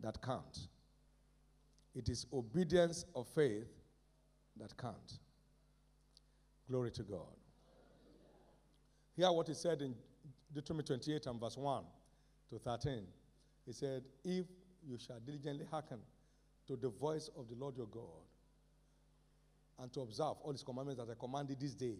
that 0.00 0.20
count. 0.22 0.68
It 1.94 2.08
is 2.08 2.26
obedience 2.32 3.04
of 3.14 3.26
faith 3.28 3.68
that 4.58 4.76
count. 4.76 5.18
Glory 6.68 6.90
to 6.92 7.02
God. 7.02 7.36
Hear 9.16 9.32
what 9.32 9.48
he 9.48 9.54
said 9.54 9.82
in 9.82 9.94
Deuteronomy 10.54 10.84
28 10.84 11.26
and 11.26 11.40
verse 11.40 11.56
1 11.56 11.84
to 12.50 12.58
13. 12.58 13.02
He 13.66 13.72
said, 13.72 14.04
If 14.24 14.46
you 14.86 14.96
shall 14.98 15.18
diligently 15.20 15.66
hearken 15.70 15.98
to 16.66 16.76
the 16.76 16.88
voice 16.88 17.28
of 17.36 17.48
the 17.48 17.54
Lord 17.56 17.76
your 17.76 17.86
God, 17.86 18.02
and 19.80 19.92
to 19.92 20.00
observe 20.00 20.36
all 20.42 20.52
his 20.52 20.62
commandments 20.62 21.00
that 21.00 21.10
I 21.10 21.14
commanded 21.18 21.60
this 21.60 21.74
day, 21.74 21.96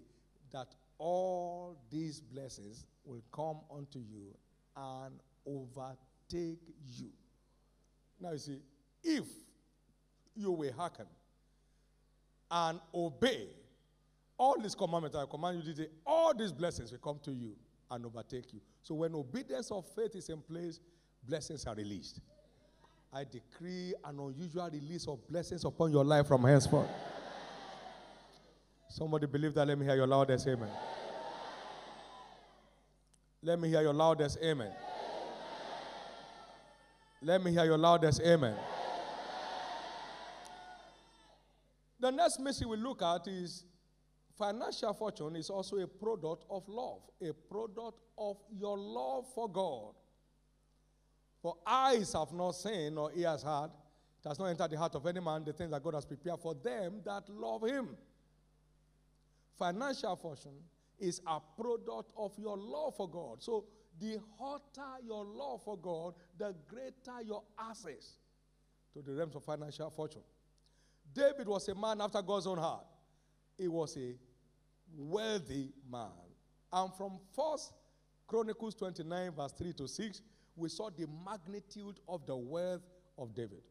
that 0.53 0.75
all 0.99 1.77
these 1.91 2.21
blessings 2.21 2.87
will 3.05 3.23
come 3.33 3.61
unto 3.75 3.99
you 3.99 4.35
and 4.77 5.15
overtake 5.47 6.61
you. 6.97 7.11
Now 8.21 8.33
you 8.33 8.39
see, 8.39 8.59
if 9.03 9.25
you 10.35 10.51
will 10.53 10.73
hearken 10.73 11.07
and 12.51 12.81
obey 12.95 13.49
all 14.39 14.61
these 14.61 14.75
commandments 14.75 15.17
I 15.17 15.25
command 15.27 15.63
you 15.63 15.75
today, 15.75 15.89
all 16.07 16.35
these 16.35 16.53
blessings 16.53 16.93
will 16.93 16.99
come 16.99 17.19
to 17.25 17.33
you 17.33 17.57
and 17.91 18.05
overtake 18.07 18.53
you. 18.53 18.61
So 18.83 18.95
when 18.95 19.15
obedience 19.15 19.71
of 19.71 19.85
faith 19.95 20.15
is 20.15 20.29
in 20.29 20.41
place, 20.41 20.81
blessings 21.27 21.67
are 21.67 21.75
released. 21.75 22.21
I 23.13 23.25
decree 23.25 23.95
an 24.05 24.19
unusual 24.19 24.69
release 24.71 25.09
of 25.09 25.27
blessings 25.29 25.65
upon 25.65 25.91
your 25.91 26.05
life 26.05 26.27
from 26.27 26.45
henceforth. 26.45 26.89
Somebody 28.89 29.27
believe 29.27 29.55
that. 29.55 29.67
Let 29.67 29.79
me 29.79 29.87
hear 29.87 29.97
your 29.97 30.07
loudest 30.07 30.47
amen. 30.47 30.69
Let 33.43 33.59
me 33.59 33.69
hear 33.69 33.83
your 33.83 33.95
loudest 33.95 34.39
amen. 34.43 34.73
Let 37.21 37.43
me 37.43 37.51
hear 37.51 37.65
your 37.65 37.79
loudest 37.79 38.21
amen. 38.21 38.55
The 41.99 42.13
next 42.13 42.39
mystery 42.39 42.69
we 42.69 42.77
look 42.77 43.03
at 43.03 43.27
is 43.27 43.65
financial 44.39 44.95
fortune 44.95 45.35
is 45.35 45.51
also 45.51 45.79
a 45.79 45.87
product 45.89 46.45
of 46.49 46.63
love, 46.69 47.01
a 47.21 47.33
product 47.33 47.99
of 48.17 48.37
your 48.57 48.79
love 48.79 49.27
for 49.35 49.49
God. 49.51 49.95
For 51.43 51.57
eyes 51.67 52.13
have 52.13 52.33
not 52.33 52.53
seen, 52.53 52.95
nor 52.95 53.11
ears 53.13 53.43
heard, 53.43 53.71
it 54.25 54.29
has 54.29 54.39
not 54.39 54.47
entered 54.47 54.71
the 54.71 54.79
heart 54.79 54.95
of 54.95 55.05
any 55.07 55.21
man 55.21 55.45
the 55.45 55.53
things 55.53 55.73
that 55.73 55.83
God 55.83 55.95
has 55.95 56.05
prepared 56.05 56.39
for 56.39 56.55
them 56.55 57.01
that 57.05 57.29
love 57.29 57.67
Him. 57.67 57.97
Financial 59.59 60.15
fortune 60.15 60.61
is 61.01 61.21
a 61.27 61.41
product 61.61 62.13
of 62.17 62.33
your 62.39 62.57
love 62.57 62.95
for 62.97 63.09
God. 63.09 63.43
So, 63.43 63.65
the 64.01 64.19
hotter 64.39 65.03
your 65.05 65.25
love 65.25 65.63
for 65.65 65.77
God, 65.77 66.15
the 66.39 66.55
greater 66.69 67.23
your 67.25 67.43
access 67.59 68.19
to 68.93 69.03
the 69.03 69.13
realms 69.13 69.35
of 69.35 69.45
financial 69.45 69.91
fortune. 69.91 70.23
David 71.15 71.49
was 71.49 71.69
a 71.69 71.75
man 71.75 72.01
after 72.01 72.23
God's 72.23 72.47
own 72.47 72.59
heart. 72.59 72.87
He 73.57 73.69
was 73.69 73.97
a 73.97 74.15
wealthy 74.97 75.73
man. 75.91 76.11
And 76.73 76.93
from 76.95 77.19
First 77.35 77.73
Chronicles 78.27 78.75
29, 78.75 79.33
verse 79.33 79.53
3 79.53 79.73
to 79.75 79.89
6, 79.89 80.21
we 80.57 80.69
saw 80.69 80.91
the 80.91 81.07
magnitude 81.25 82.01
of 82.09 82.27
the 82.27 82.37
wealth 82.37 82.83
of 83.17 83.35
David. 83.35 83.63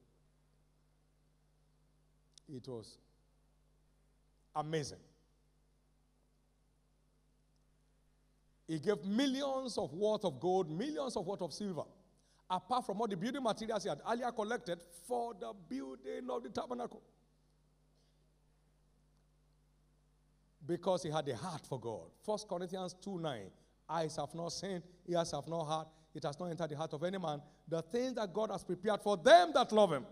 It 2.49 2.67
was 2.67 2.97
amazing. 4.55 4.99
He 8.68 8.80
gave 8.80 9.03
millions 9.05 9.78
of 9.78 9.93
worth 9.93 10.26
of 10.26 10.39
gold, 10.39 10.70
millions 10.70 11.15
of 11.15 11.26
worth 11.26 11.41
of 11.41 11.53
silver, 11.53 11.84
apart 12.49 12.86
from 12.86 12.99
all 12.99 13.07
the 13.07 13.15
building 13.15 13.41
materials 13.41 13.84
he 13.84 13.89
had 13.89 14.01
earlier 14.09 14.32
collected 14.32 14.80
for 15.07 15.34
the 15.34 15.53
building 15.70 16.30
of 16.30 16.43
the 16.43 16.49
tabernacle. 16.49 17.01
Because 20.65 21.03
he 21.03 21.09
had 21.09 21.28
a 21.30 21.36
heart 21.36 21.65
for 21.65 21.80
God. 21.80 22.09
1 22.26 22.39
Corinthians 22.49 22.93
2 23.01 23.20
9. 23.20 23.41
Eyes 23.89 24.18
have 24.18 24.36
not 24.36 24.49
seen, 24.49 24.84
ears 25.07 25.32
have 25.32 25.47
not 25.47 25.63
heard, 25.63 25.86
it 26.13 26.24
has 26.26 26.38
not 26.38 26.47
entered 26.47 26.70
the 26.70 26.76
heart 26.76 26.93
of 26.93 27.01
any 27.03 27.18
man. 27.18 27.41
The 27.70 27.82
things 27.84 28.15
that 28.15 28.34
God 28.34 28.51
has 28.51 28.65
prepared 28.65 29.01
for 29.01 29.15
them 29.15 29.51
that 29.53 29.72
love 29.72 29.93
him. 29.93 30.05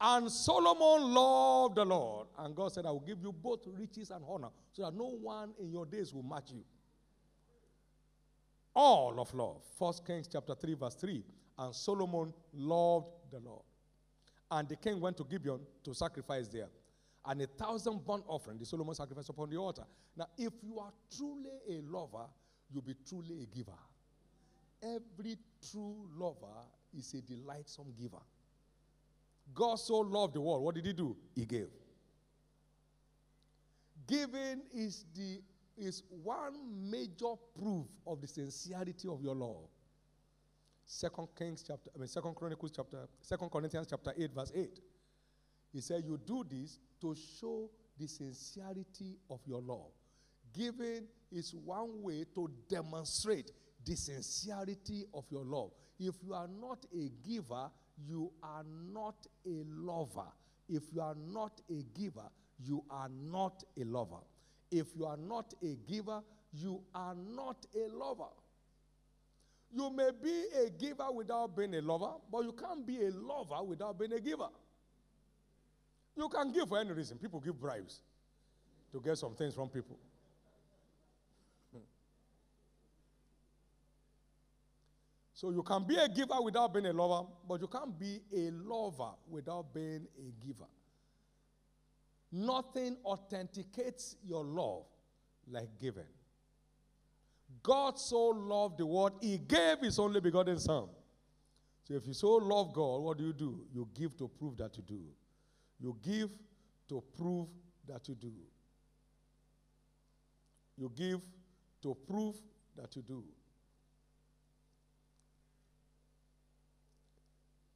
And 0.00 0.28
Solomon 0.28 1.14
loved 1.14 1.76
the 1.76 1.84
Lord. 1.84 2.26
And 2.36 2.56
God 2.56 2.72
said, 2.72 2.84
I 2.84 2.90
will 2.90 2.98
give 2.98 3.22
you 3.22 3.30
both 3.32 3.60
riches 3.68 4.10
and 4.10 4.24
honor 4.28 4.48
so 4.72 4.82
that 4.82 4.94
no 4.94 5.04
one 5.04 5.52
in 5.60 5.70
your 5.70 5.86
days 5.86 6.12
will 6.12 6.24
match 6.24 6.50
you. 6.50 6.64
All 8.74 9.20
of 9.20 9.32
love. 9.34 9.62
First 9.78 10.06
Kings 10.06 10.28
chapter 10.30 10.54
3, 10.54 10.74
verse 10.74 10.94
3. 10.94 11.24
And 11.58 11.74
Solomon 11.74 12.32
loved 12.54 13.08
the 13.30 13.40
Lord. 13.40 13.62
And 14.50 14.68
the 14.68 14.76
king 14.76 15.00
went 15.00 15.16
to 15.18 15.24
Gibeon 15.24 15.60
to 15.84 15.94
sacrifice 15.94 16.48
there. 16.48 16.68
And 17.24 17.40
a 17.42 17.46
thousand 17.46 18.04
burnt 18.04 18.24
offering, 18.26 18.58
the 18.58 18.66
Solomon 18.66 18.94
sacrificed 18.94 19.28
upon 19.28 19.50
the 19.50 19.56
altar. 19.56 19.84
Now, 20.16 20.26
if 20.36 20.52
you 20.62 20.78
are 20.78 20.92
truly 21.16 21.50
a 21.68 21.80
lover, 21.82 22.26
you'll 22.70 22.82
be 22.82 22.96
truly 23.08 23.42
a 23.42 23.56
giver. 23.56 23.78
Every 24.82 25.36
true 25.70 26.08
lover 26.16 26.66
is 26.96 27.14
a 27.14 27.20
delightsome 27.20 27.94
giver. 27.98 28.22
God 29.54 29.76
so 29.76 29.98
loved 29.98 30.34
the 30.34 30.40
world. 30.40 30.62
What 30.62 30.74
did 30.74 30.86
he 30.86 30.92
do? 30.92 31.16
He 31.34 31.44
gave. 31.44 31.68
Giving 34.06 34.62
is 34.74 35.04
the 35.14 35.40
is 35.76 36.02
one 36.22 36.54
major 36.90 37.34
proof 37.58 37.86
of 38.06 38.20
the 38.20 38.26
sincerity 38.26 39.08
of 39.08 39.22
your 39.22 39.34
love. 39.34 39.68
Second 40.84 41.28
Kings 41.36 41.64
chapter, 41.66 41.90
I 41.94 41.98
mean 41.98 42.08
Second 42.08 42.34
Chronicles 42.34 42.72
chapter, 42.74 43.08
Second 43.20 43.50
Corinthians 43.50 43.86
chapter 43.88 44.12
8, 44.16 44.30
verse 44.34 44.52
8. 44.54 44.80
He 45.72 45.80
said, 45.80 46.04
You 46.04 46.18
do 46.24 46.44
this 46.48 46.78
to 47.00 47.14
show 47.40 47.70
the 47.98 48.06
sincerity 48.06 49.16
of 49.30 49.40
your 49.46 49.60
love. 49.62 49.90
Giving 50.52 51.04
is 51.30 51.54
one 51.54 52.02
way 52.02 52.24
to 52.34 52.50
demonstrate 52.68 53.52
the 53.84 53.96
sincerity 53.96 55.06
of 55.14 55.24
your 55.30 55.44
love. 55.44 55.70
If 55.98 56.16
you 56.22 56.34
are 56.34 56.48
not 56.60 56.84
a 56.94 57.10
giver, 57.26 57.70
you 58.06 58.32
are 58.42 58.64
not 58.92 59.26
a 59.46 59.64
lover. 59.66 60.30
If 60.68 60.82
you 60.92 61.00
are 61.00 61.14
not 61.14 61.60
a 61.70 61.82
giver, 61.98 62.28
you 62.64 62.84
are 62.90 63.08
not 63.08 63.64
a 63.80 63.84
lover. 63.84 64.20
If 64.72 64.86
you 64.96 65.04
are 65.04 65.18
not 65.18 65.52
a 65.62 65.76
giver, 65.86 66.22
you 66.50 66.80
are 66.94 67.14
not 67.14 67.66
a 67.76 67.94
lover. 67.94 68.30
You 69.70 69.90
may 69.90 70.10
be 70.22 70.44
a 70.64 70.70
giver 70.70 71.12
without 71.12 71.54
being 71.54 71.74
a 71.74 71.82
lover, 71.82 72.14
but 72.30 72.44
you 72.44 72.52
can't 72.52 72.86
be 72.86 73.04
a 73.04 73.10
lover 73.10 73.62
without 73.62 73.98
being 73.98 74.14
a 74.14 74.20
giver. 74.20 74.48
You 76.16 76.28
can 76.30 76.52
give 76.52 76.68
for 76.68 76.78
any 76.78 76.90
reason. 76.92 77.18
People 77.18 77.38
give 77.40 77.60
bribes 77.60 78.00
to 78.92 79.00
get 79.00 79.18
some 79.18 79.34
things 79.34 79.54
from 79.54 79.68
people. 79.68 79.98
Hmm. 81.72 81.80
So 85.34 85.50
you 85.50 85.62
can 85.62 85.86
be 85.86 85.96
a 85.96 86.08
giver 86.08 86.40
without 86.42 86.72
being 86.72 86.86
a 86.86 86.92
lover, 86.94 87.28
but 87.46 87.60
you 87.60 87.66
can't 87.66 87.98
be 87.98 88.20
a 88.34 88.50
lover 88.50 89.12
without 89.28 89.72
being 89.74 90.06
a 90.18 90.46
giver. 90.46 90.68
Nothing 92.32 92.96
authenticates 93.04 94.16
your 94.24 94.42
love 94.42 94.86
like 95.46 95.68
giving. 95.78 96.04
God 97.62 97.98
so 97.98 98.28
loved 98.28 98.78
the 98.78 98.86
world, 98.86 99.12
He 99.20 99.36
gave 99.36 99.80
His 99.80 99.98
only 99.98 100.20
begotten 100.20 100.58
Son. 100.58 100.88
So 101.84 101.94
if 101.94 102.06
you 102.06 102.14
so 102.14 102.36
love 102.36 102.72
God, 102.72 103.02
what 103.02 103.18
do 103.18 103.24
you 103.24 103.32
do? 103.34 103.60
You 103.72 103.86
give 103.94 104.16
to 104.16 104.28
prove 104.28 104.56
that 104.56 104.76
you 104.76 104.82
do. 104.82 105.00
You 105.78 105.96
give 106.02 106.30
to 106.88 107.02
prove 107.16 107.48
that 107.86 108.08
you 108.08 108.14
do. 108.14 108.32
You 110.78 110.90
give 110.96 111.20
to 111.82 111.96
prove 112.08 112.36
that 112.76 112.96
you 112.96 113.02
do. 113.02 113.24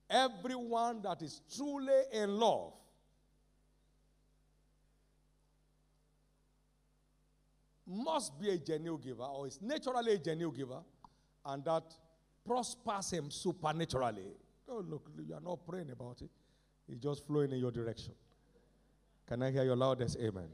Everyone 0.09 1.03
that 1.03 1.21
is 1.21 1.43
truly 1.55 2.03
in 2.13 2.31
love 2.31 2.73
must 7.87 8.39
be 8.41 8.51
a 8.51 8.59
genuine 8.59 9.01
giver 9.01 9.23
or 9.23 9.47
is 9.47 9.61
naturally 9.63 10.15
a 10.15 10.19
genuine 10.19 10.55
giver 10.55 10.81
and 11.45 11.65
that 11.65 11.85
prospers 12.45 13.11
him 13.13 13.31
supernaturally. 13.31 14.27
Oh, 14.69 14.85
look, 14.87 15.09
you 15.27 15.35
are 15.35 15.41
not 15.41 15.67
praying 15.67 15.91
about 15.91 16.21
it. 16.23 16.31
It's 16.89 17.01
just 17.01 17.27
flowing 17.27 17.53
in 17.53 17.59
your 17.59 17.71
direction. 17.71 18.15
Can 19.29 19.43
I 19.43 19.51
hear 19.51 19.65
your 19.65 19.77
loudest 19.77 20.17
amen? 20.17 20.31
amen. 20.35 20.49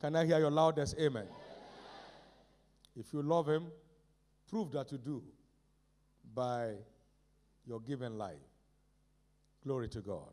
Can 0.00 0.16
I 0.16 0.26
hear 0.26 0.38
your 0.38 0.50
loudest 0.50 0.94
amen? 0.98 1.22
amen? 1.22 1.26
If 2.96 3.12
you 3.12 3.22
love 3.22 3.48
him, 3.48 3.66
prove 4.48 4.72
that 4.72 4.90
you 4.92 4.98
do 4.98 5.22
by 6.34 6.72
your 7.66 7.80
given 7.80 8.18
life. 8.18 8.36
Glory 9.64 9.88
to 9.88 10.00
God. 10.00 10.32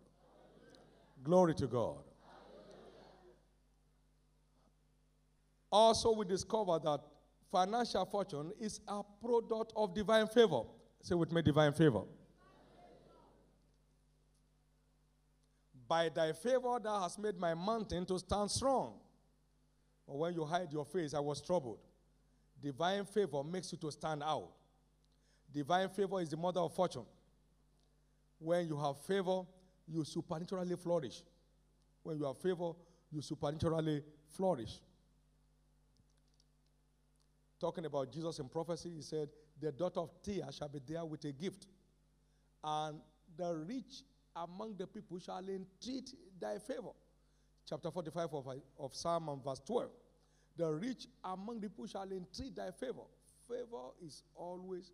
Glory 1.24 1.56
to 1.56 1.68
God. 1.68 2.04
Also, 5.76 6.14
we 6.14 6.24
discover 6.24 6.80
that 6.80 7.02
financial 7.52 8.06
fortune 8.06 8.54
is 8.62 8.80
a 8.88 9.02
product 9.22 9.74
of 9.76 9.94
divine 9.94 10.26
favor. 10.26 10.62
Say 11.02 11.16
with 11.16 11.34
me, 11.34 11.42
divine 11.42 11.74
favor. 11.74 12.04
By 15.86 16.08
thy 16.08 16.32
favor, 16.32 16.80
thou 16.82 17.02
hast 17.02 17.20
made 17.20 17.38
my 17.38 17.54
mountain 17.54 18.06
to 18.06 18.18
stand 18.18 18.50
strong. 18.50 18.94
But 20.08 20.16
when 20.16 20.34
you 20.34 20.46
hide 20.46 20.72
your 20.72 20.86
face, 20.86 21.14
I 21.14 21.20
was 21.20 21.42
troubled. 21.42 21.80
Divine 22.64 23.04
favor 23.04 23.44
makes 23.44 23.74
you 23.74 23.78
to 23.80 23.92
stand 23.92 24.24
out. 24.24 24.52
Divine 25.54 25.90
favor 25.90 26.22
is 26.22 26.30
the 26.30 26.38
mother 26.38 26.62
of 26.62 26.74
fortune. 26.74 27.06
When 28.40 28.66
you 28.66 28.80
have 28.80 28.98
favor, 29.00 29.42
you 29.90 30.06
supernaturally 30.06 30.78
flourish. 30.78 31.22
When 32.02 32.18
you 32.18 32.24
have 32.24 32.38
favor, 32.38 32.72
you 33.12 33.22
supernaturally 33.22 34.04
flourish. 34.30 34.80
Talking 37.66 37.86
about 37.86 38.12
Jesus 38.12 38.38
in 38.38 38.48
prophecy, 38.48 38.92
he 38.96 39.02
said, 39.02 39.28
The 39.60 39.72
daughter 39.72 40.00
of 40.02 40.12
Tyre 40.22 40.52
shall 40.52 40.70
be 40.70 40.80
there 40.88 41.04
with 41.04 41.26
a 41.26 41.32
gift, 41.32 41.66
and 42.64 43.00
the 43.36 43.56
rich 43.56 44.04
among 44.36 44.76
the 44.78 44.86
people 44.86 45.18
shall 45.18 45.40
entreat 45.40 46.14
thy 46.40 46.60
favor. 46.60 46.92
Chapter 47.68 47.90
45 47.90 48.34
of, 48.36 48.48
of 48.80 48.94
Psalm 48.94 49.30
and 49.30 49.44
verse 49.44 49.60
12. 49.66 49.90
The 50.56 50.72
rich 50.74 51.08
among 51.24 51.60
the 51.60 51.68
people 51.70 51.88
shall 51.88 52.04
entreat 52.04 52.56
thy 52.56 52.70
favor. 52.70 53.08
Favor 53.48 53.88
is 54.06 54.22
always 54.36 54.92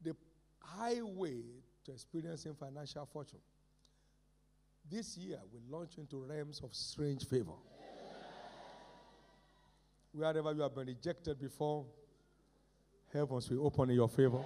the 0.00 0.14
highway 0.60 1.42
to 1.86 1.90
experiencing 1.90 2.54
financial 2.54 3.04
fortune. 3.12 3.40
This 4.88 5.16
year, 5.16 5.40
we 5.52 5.58
launch 5.68 5.98
into 5.98 6.24
realms 6.24 6.60
of 6.62 6.72
strange 6.72 7.26
favor. 7.26 7.54
Wherever 10.12 10.52
you 10.52 10.60
have 10.60 10.74
been 10.74 10.86
rejected 10.86 11.40
before, 11.40 11.86
heavens 13.12 13.48
will 13.50 13.66
open 13.66 13.90
in 13.90 13.96
your 13.96 14.08
favor. 14.08 14.44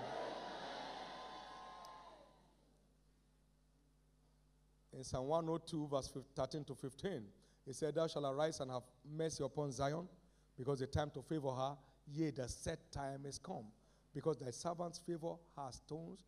In 4.96 5.02
Psalm 5.02 5.26
102, 5.26 5.88
verse 5.88 6.12
13 6.34 6.64
to 6.64 6.74
15, 6.74 7.22
it 7.66 7.74
said, 7.74 7.94
Thou 7.94 8.06
shalt 8.06 8.24
arise 8.24 8.60
and 8.60 8.70
have 8.70 8.84
mercy 9.16 9.44
upon 9.44 9.72
Zion, 9.72 10.08
because 10.56 10.78
the 10.78 10.86
time 10.86 11.10
to 11.10 11.22
favor 11.22 11.50
her, 11.50 11.76
yea, 12.12 12.30
the 12.30 12.48
set 12.48 12.90
time 12.92 13.26
is 13.26 13.38
come. 13.38 13.66
Because 14.14 14.38
thy 14.38 14.50
servant's 14.50 14.98
favor 14.98 15.34
her 15.56 15.72
stones 15.72 16.24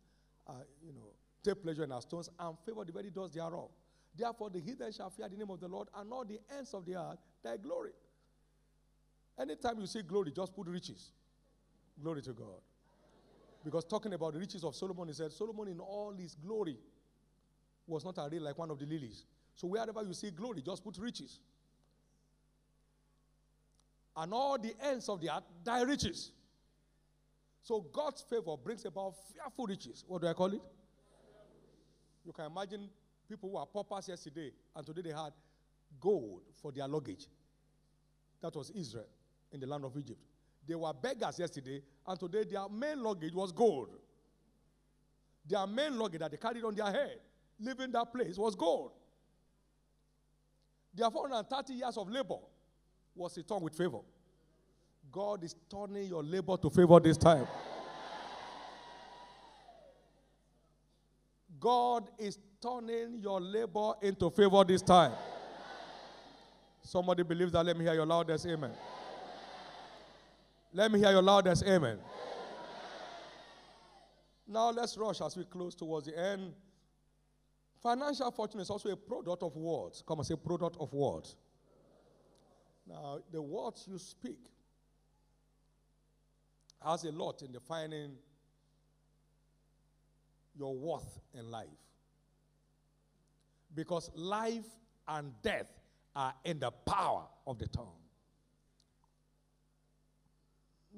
uh, 0.49 0.53
you 0.85 0.93
know, 0.93 1.07
take 1.43 1.61
pleasure 1.61 1.83
in 1.83 1.91
her 1.91 2.01
stones 2.01 2.29
and 2.39 2.57
favor 2.65 2.83
the 2.83 2.91
very 2.91 3.09
doors 3.09 3.31
thereof. 3.31 3.69
Therefore, 4.15 4.49
the 4.49 4.59
heathen 4.59 4.91
shall 4.91 5.09
fear 5.09 5.29
the 5.29 5.37
name 5.37 5.49
of 5.49 5.59
the 5.59 5.67
Lord 5.67 5.87
and 5.95 6.11
all 6.11 6.25
the 6.25 6.39
ends 6.57 6.73
of 6.73 6.85
the 6.85 6.95
earth 6.95 7.19
thy 7.43 7.57
glory. 7.57 7.91
Anytime 9.39 9.79
you 9.79 9.87
see 9.87 10.01
glory, 10.01 10.31
just 10.31 10.53
put 10.53 10.67
riches. 10.67 11.11
Glory 12.01 12.21
to 12.21 12.33
God. 12.33 12.61
Because 13.63 13.85
talking 13.85 14.13
about 14.13 14.33
the 14.33 14.39
riches 14.39 14.63
of 14.63 14.75
Solomon, 14.75 15.07
he 15.07 15.13
said, 15.13 15.31
Solomon 15.31 15.69
in 15.69 15.79
all 15.79 16.13
his 16.17 16.35
glory 16.35 16.77
was 17.87 18.03
not 18.03 18.17
arrayed 18.17 18.41
like 18.41 18.57
one 18.57 18.69
of 18.69 18.79
the 18.79 18.85
lilies. 18.85 19.25
So 19.55 19.67
wherever 19.67 20.01
you 20.03 20.13
see 20.13 20.31
glory, 20.31 20.61
just 20.61 20.83
put 20.83 20.97
riches. 20.97 21.39
And 24.15 24.33
all 24.33 24.57
the 24.57 24.73
ends 24.83 25.07
of 25.07 25.21
the 25.21 25.29
earth, 25.29 25.43
thy 25.63 25.81
riches. 25.81 26.31
So 27.63 27.81
God's 27.81 28.21
favor 28.21 28.55
brings 28.57 28.85
about 28.85 29.13
fearful 29.33 29.67
riches. 29.67 30.03
What 30.07 30.21
do 30.21 30.27
I 30.27 30.33
call 30.33 30.53
it? 30.53 30.61
You 32.25 32.33
can 32.33 32.45
imagine 32.45 32.89
people 33.27 33.49
who 33.49 33.57
are 33.57 33.65
paupers 33.65 34.07
yesterday 34.07 34.51
and 34.75 34.85
today 34.85 35.01
they 35.01 35.09
had 35.15 35.31
gold 35.99 36.41
for 36.61 36.71
their 36.71 36.87
luggage. 36.87 37.27
That 38.41 38.55
was 38.55 38.69
Israel. 38.71 39.07
In 39.51 39.59
the 39.59 39.67
land 39.67 39.85
of 39.85 39.97
Egypt. 39.97 40.19
They 40.67 40.75
were 40.75 40.93
beggars 40.93 41.39
yesterday, 41.39 41.81
and 42.07 42.19
today 42.19 42.43
their 42.43 42.69
main 42.69 43.01
luggage 43.01 43.33
was 43.33 43.51
gold. 43.51 43.89
Their 45.47 45.65
main 45.65 45.97
luggage 45.97 46.19
that 46.19 46.31
they 46.31 46.37
carried 46.37 46.63
on 46.63 46.75
their 46.75 46.91
head, 46.91 47.17
leaving 47.59 47.91
that 47.91 48.13
place, 48.13 48.37
was 48.37 48.55
gold. 48.55 48.91
Their 50.93 51.09
430 51.09 51.73
years 51.73 51.97
of 51.97 52.09
labor 52.09 52.37
was 53.15 53.35
returned 53.37 53.63
with 53.63 53.75
favor. 53.75 53.99
God 55.11 55.43
is 55.43 55.55
turning 55.69 56.07
your 56.07 56.23
labor 56.23 56.55
to 56.57 56.69
favor 56.69 56.99
this 56.99 57.17
time. 57.17 57.47
God 61.59 62.09
is 62.17 62.37
turning 62.61 63.19
your 63.19 63.41
labor 63.41 63.93
into 64.01 64.29
favor 64.29 64.63
this 64.63 64.81
time. 64.81 65.11
Somebody 66.83 67.23
believes 67.23 67.51
that. 67.51 67.65
Let 67.65 67.77
me 67.77 67.85
hear 67.85 67.93
your 67.93 68.05
loudest 68.05 68.45
amen. 68.45 68.71
Let 70.71 70.91
me 70.91 70.99
hear 70.99 71.11
your 71.11 71.21
loudest 71.21 71.65
amen. 71.65 71.97
Now 74.47 74.71
let's 74.71 74.97
rush 74.97 75.21
as 75.21 75.35
we 75.35 75.43
close 75.45 75.75
towards 75.75 76.07
the 76.07 76.17
end. 76.17 76.53
Financial 77.81 78.29
fortune 78.31 78.59
is 78.59 78.69
also 78.69 78.89
a 78.89 78.95
product 78.95 79.41
of 79.41 79.55
words. 79.55 80.03
Come 80.07 80.19
and 80.19 80.27
say, 80.27 80.35
product 80.35 80.77
of 80.79 80.93
words. 80.93 81.35
Now, 82.87 83.19
the 83.31 83.41
words 83.41 83.87
you 83.89 83.97
speak 83.97 84.39
has 86.83 87.03
a 87.03 87.11
lot 87.11 87.41
in 87.41 87.51
defining 87.51 88.15
your 90.57 90.75
worth 90.75 91.19
in 91.33 91.49
life. 91.51 91.67
Because 93.75 94.09
life 94.15 94.65
and 95.07 95.31
death 95.41 95.67
are 96.15 96.33
in 96.43 96.59
the 96.59 96.71
power 96.71 97.25
of 97.45 97.59
the 97.59 97.67
tongue. 97.67 97.98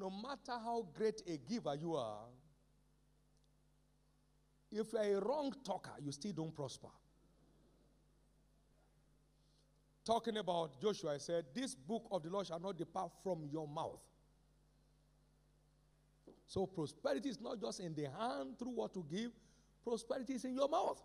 No 0.02 0.10
matter 0.10 0.54
how 0.54 0.88
great 0.96 1.22
a 1.28 1.38
giver 1.38 1.76
you 1.76 1.96
are, 1.96 2.26
if 4.72 4.92
you're 4.94 5.20
a 5.20 5.22
wrong 5.22 5.54
talker, 5.64 5.92
you 6.04 6.12
still 6.12 6.32
don't 6.32 6.56
prosper. 6.56 6.88
Talking 10.04 10.38
about 10.38 10.82
Joshua, 10.82 11.14
I 11.14 11.18
said, 11.20 11.46
This 11.54 11.76
book 11.76 12.08
of 12.12 12.24
the 12.24 12.32
Lord 12.32 12.48
shall 12.48 12.60
not 12.60 12.80
depart 12.80 13.12
from 13.22 13.48
your 13.52 13.68
mouth. 13.68 14.02
So 16.48 16.66
prosperity 16.66 17.30
is 17.30 17.40
not 17.40 17.62
just 17.62 17.80
in 17.80 17.94
the 17.94 18.10
hand 18.10 18.58
through 18.58 18.72
what 18.72 18.96
to 18.96 19.06
give, 19.08 19.30
prosperity 19.84 20.34
is 20.34 20.46
in 20.46 20.56
your 20.56 20.68
mouth. 20.68 21.00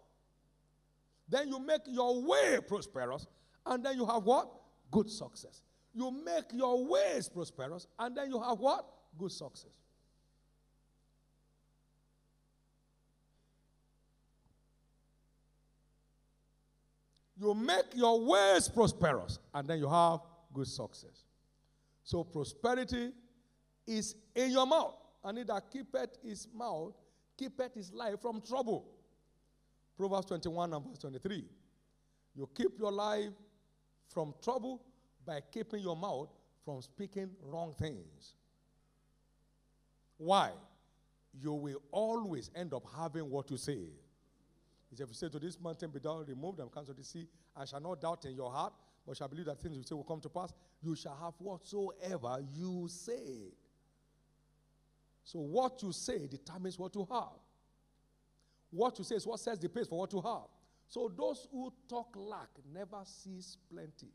Then 1.29 1.49
you 1.49 1.59
make 1.59 1.83
your 1.87 2.23
way 2.23 2.61
prosperous, 2.67 3.27
and 3.67 3.85
then 3.85 3.97
you 3.97 4.07
have 4.07 4.23
what? 4.23 4.49
Good 4.91 5.11
success. 5.11 5.61
You 5.97 6.11
make 6.11 6.53
your 6.53 6.87
ways 6.87 7.27
prosperous, 7.27 7.87
and 7.99 8.15
then 8.15 8.29
you 8.29 8.39
have 8.39 8.59
what? 8.59 8.85
Good 9.19 9.33
success. 9.33 9.71
You 17.41 17.55
make 17.55 17.95
your 17.95 18.21
ways 18.21 18.69
prosperous, 18.69 19.39
and 19.55 19.67
then 19.67 19.79
you 19.79 19.89
have 19.89 20.21
good 20.53 20.67
success. 20.67 21.25
So 22.05 22.25
prosperity 22.25 23.13
is 23.87 24.17
in 24.35 24.51
your 24.51 24.67
mouth. 24.67 24.97
And 25.25 25.39
he 25.39 25.45
that 25.45 25.71
keepeth 25.71 26.19
his 26.23 26.47
mouth, 26.55 26.93
keepeth 27.39 27.75
his 27.75 27.91
life 27.91 28.21
from 28.21 28.43
trouble. 28.43 28.87
Proverbs 29.97 30.27
21 30.27 30.75
and 30.75 30.85
verse 30.85 30.99
23. 30.99 31.43
You 32.35 32.49
keep 32.55 32.79
your 32.79 32.93
life 32.93 33.33
from 34.09 34.35
trouble 34.45 34.83
by 35.27 35.41
keeping 35.53 35.83
your 35.83 35.97
mouth 35.97 36.29
from 36.65 36.81
speaking 36.81 37.31
wrong 37.43 37.75
things. 37.79 38.35
Why? 40.19 40.53
You 41.39 41.53
will 41.53 41.83
always 41.91 42.51
end 42.55 42.73
up 42.73 42.85
having 42.97 43.29
what 43.29 43.51
you 43.51 43.57
say. 43.57 43.89
He 44.91 44.97
said, 44.97 45.05
If 45.05 45.09
you 45.11 45.15
say 45.15 45.29
to 45.29 45.39
this 45.39 45.61
mountain, 45.61 45.91
Be 45.91 45.99
thou 45.99 46.23
removed 46.23 46.61
and 46.61 46.73
cast 46.73 46.87
to 46.87 46.95
the 46.95 47.05
sea, 47.05 47.27
I 47.57 47.65
shall 47.65 47.81
not 47.81 48.01
doubt 48.01 48.25
in 48.25 48.35
your 48.35 48.51
heart, 48.51 48.73
but 49.07 49.17
shall 49.17 49.29
believe 49.29 49.47
that 49.47 49.61
things 49.61 49.77
you 49.77 49.83
say 49.83 49.95
will 49.95 50.05
come 50.05 50.21
to 50.21 50.29
pass. 50.29 50.53
You 50.83 50.95
shall 50.95 51.17
have 51.23 51.35
whatsoever 51.39 52.39
you 52.55 52.87
say. 52.89 53.53
So, 55.25 55.41
what 55.41 55.83
you 55.83 55.93
say 55.93 56.27
determines 56.27 56.79
what 56.79 56.95
you 56.95 57.07
have. 57.11 57.41
What 58.71 58.99
you 58.99 59.05
say 59.05 59.17
is 59.17 59.27
what 59.27 59.41
sets 59.41 59.59
the 59.59 59.69
pace 59.69 59.89
for 59.89 59.99
what 59.99 60.13
you 60.13 60.21
have. 60.21 60.49
So, 60.89 61.11
those 61.17 61.49
who 61.51 61.73
talk 61.89 62.15
lack 62.17 62.49
never 62.73 63.03
sees 63.05 63.59
plenty. 63.71 64.13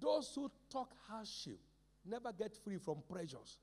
Those 0.00 0.32
who 0.34 0.50
talk 0.70 0.92
hardship 1.08 1.58
never 2.04 2.32
get 2.32 2.56
free 2.64 2.78
from 2.78 3.02
pressures. 3.10 3.58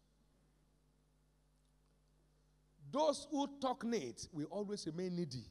Those 2.91 3.27
who 3.29 3.49
talk 3.59 3.83
needs 3.83 4.29
will 4.31 4.45
always 4.45 4.85
remain 4.85 5.15
needy. 5.15 5.43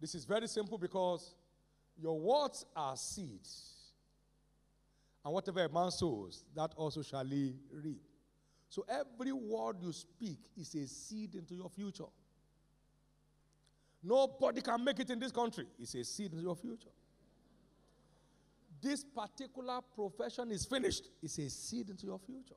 This 0.00 0.14
is 0.14 0.24
very 0.24 0.48
simple 0.48 0.76
because 0.76 1.34
your 2.00 2.18
words 2.18 2.66
are 2.74 2.96
seeds. 2.96 3.70
And 5.24 5.32
whatever 5.32 5.64
a 5.64 5.68
man 5.68 5.90
sows, 5.90 6.44
that 6.54 6.72
also 6.76 7.02
shall 7.02 7.24
he 7.24 7.54
reap. 7.72 8.02
So 8.68 8.84
every 8.88 9.32
word 9.32 9.76
you 9.80 9.92
speak 9.92 10.38
is 10.56 10.74
a 10.74 10.86
seed 10.86 11.34
into 11.36 11.54
your 11.54 11.70
future. 11.70 12.10
Nobody 14.02 14.60
can 14.60 14.84
make 14.84 14.98
it 15.00 15.08
in 15.08 15.18
this 15.18 15.32
country. 15.32 15.66
It's 15.78 15.94
a 15.94 16.04
seed 16.04 16.32
into 16.32 16.42
your 16.42 16.56
future. 16.56 16.90
This 18.84 19.02
particular 19.02 19.80
profession 19.94 20.50
is 20.50 20.66
finished. 20.66 21.08
It's 21.22 21.38
a 21.38 21.48
seed 21.48 21.88
into 21.88 22.04
your 22.04 22.18
future. 22.18 22.54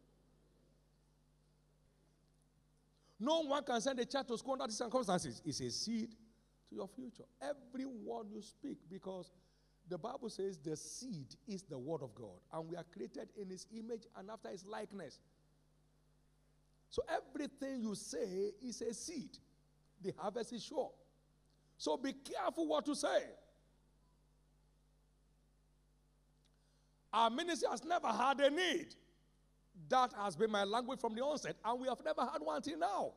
No 3.18 3.44
one 3.44 3.64
can 3.64 3.80
send 3.80 3.98
a 4.02 4.06
child 4.06 4.28
to 4.28 4.38
school 4.38 4.54
under 4.54 4.68
these 4.68 4.78
circumstances. 4.78 5.42
It's 5.46 5.62
a 5.62 5.72
seed 5.72 6.12
to 6.70 6.76
your 6.76 6.90
future. 6.90 7.24
Every 7.42 7.86
word 7.86 8.28
you 8.30 8.42
speak, 8.42 8.78
because 8.92 9.32
the 9.88 9.98
Bible 9.98 10.30
says 10.30 10.58
the 10.58 10.76
seed 10.76 11.34
is 11.48 11.64
the 11.64 11.78
word 11.78 12.02
of 12.04 12.14
God, 12.14 12.42
and 12.52 12.68
we 12.68 12.76
are 12.76 12.86
created 12.94 13.30
in 13.42 13.50
his 13.50 13.66
image 13.74 14.04
and 14.18 14.30
after 14.30 14.50
his 14.50 14.66
likeness. 14.66 15.20
So 16.90 17.04
everything 17.08 17.84
you 17.84 17.96
say 17.96 18.52
is 18.62 18.82
a 18.82 18.94
seed. 18.94 19.38
The 20.04 20.14
harvest 20.18 20.52
is 20.52 20.66
sure. 20.66 20.92
So 21.78 21.96
be 21.96 22.12
careful 22.12 22.68
what 22.68 22.86
you 22.86 22.96
say. 22.96 23.24
Our 27.14 27.30
ministry 27.30 27.68
has 27.70 27.84
never 27.84 28.08
had 28.08 28.40
a 28.40 28.50
need. 28.50 28.96
That 29.90 30.14
has 30.14 30.36
been 30.36 30.52
my 30.52 30.64
language 30.64 31.00
from 31.00 31.16
the 31.16 31.22
onset, 31.22 31.56
and 31.64 31.80
we 31.80 31.88
have 31.88 32.04
never 32.04 32.22
had 32.22 32.42
one 32.42 32.62
till 32.62 32.78
now. 32.78 33.14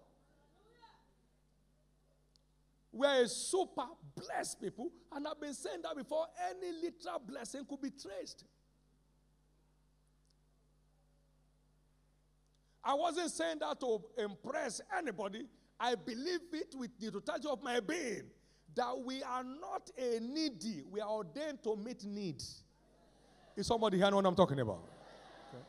We're 2.92 3.22
a 3.22 3.28
super 3.28 3.86
blessed 4.16 4.60
people, 4.60 4.90
and 5.12 5.26
I've 5.26 5.40
been 5.40 5.54
saying 5.54 5.82
that 5.82 5.96
before 5.96 6.26
any 6.50 6.72
literal 6.72 7.20
blessing 7.24 7.64
could 7.68 7.80
be 7.80 7.90
traced. 7.90 8.44
I 12.82 12.94
wasn't 12.94 13.30
saying 13.30 13.58
that 13.60 13.78
to 13.80 14.02
impress 14.18 14.80
anybody. 14.96 15.46
I 15.78 15.94
believe 15.94 16.40
it 16.52 16.74
with 16.76 16.90
the 16.98 17.10
totality 17.10 17.48
of 17.48 17.62
my 17.62 17.80
being 17.80 18.24
that 18.74 18.98
we 19.04 19.22
are 19.22 19.44
not 19.44 19.90
a 19.98 20.20
needy, 20.20 20.82
we 20.90 21.00
are 21.00 21.08
ordained 21.10 21.62
to 21.64 21.76
meet 21.76 22.04
needs. 22.04 22.62
Is 23.56 23.66
somebody 23.66 23.98
here 23.98 24.10
know 24.10 24.16
what 24.16 24.26
I'm 24.26 24.34
talking 24.34 24.60
about? 24.60 24.80
Okay. 25.48 25.62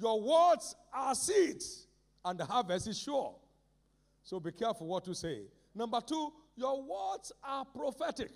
Your 0.00 0.20
words 0.20 0.74
are 0.92 1.14
seeds, 1.14 1.86
and 2.24 2.38
the 2.38 2.44
harvest 2.44 2.88
is 2.88 2.98
sure. 2.98 3.34
So 4.22 4.40
be 4.40 4.52
careful 4.52 4.86
what 4.86 5.06
you 5.06 5.14
say. 5.14 5.42
Number 5.74 6.00
two, 6.00 6.32
your 6.56 6.82
words 6.82 7.32
are 7.42 7.64
prophetic. 7.64 8.30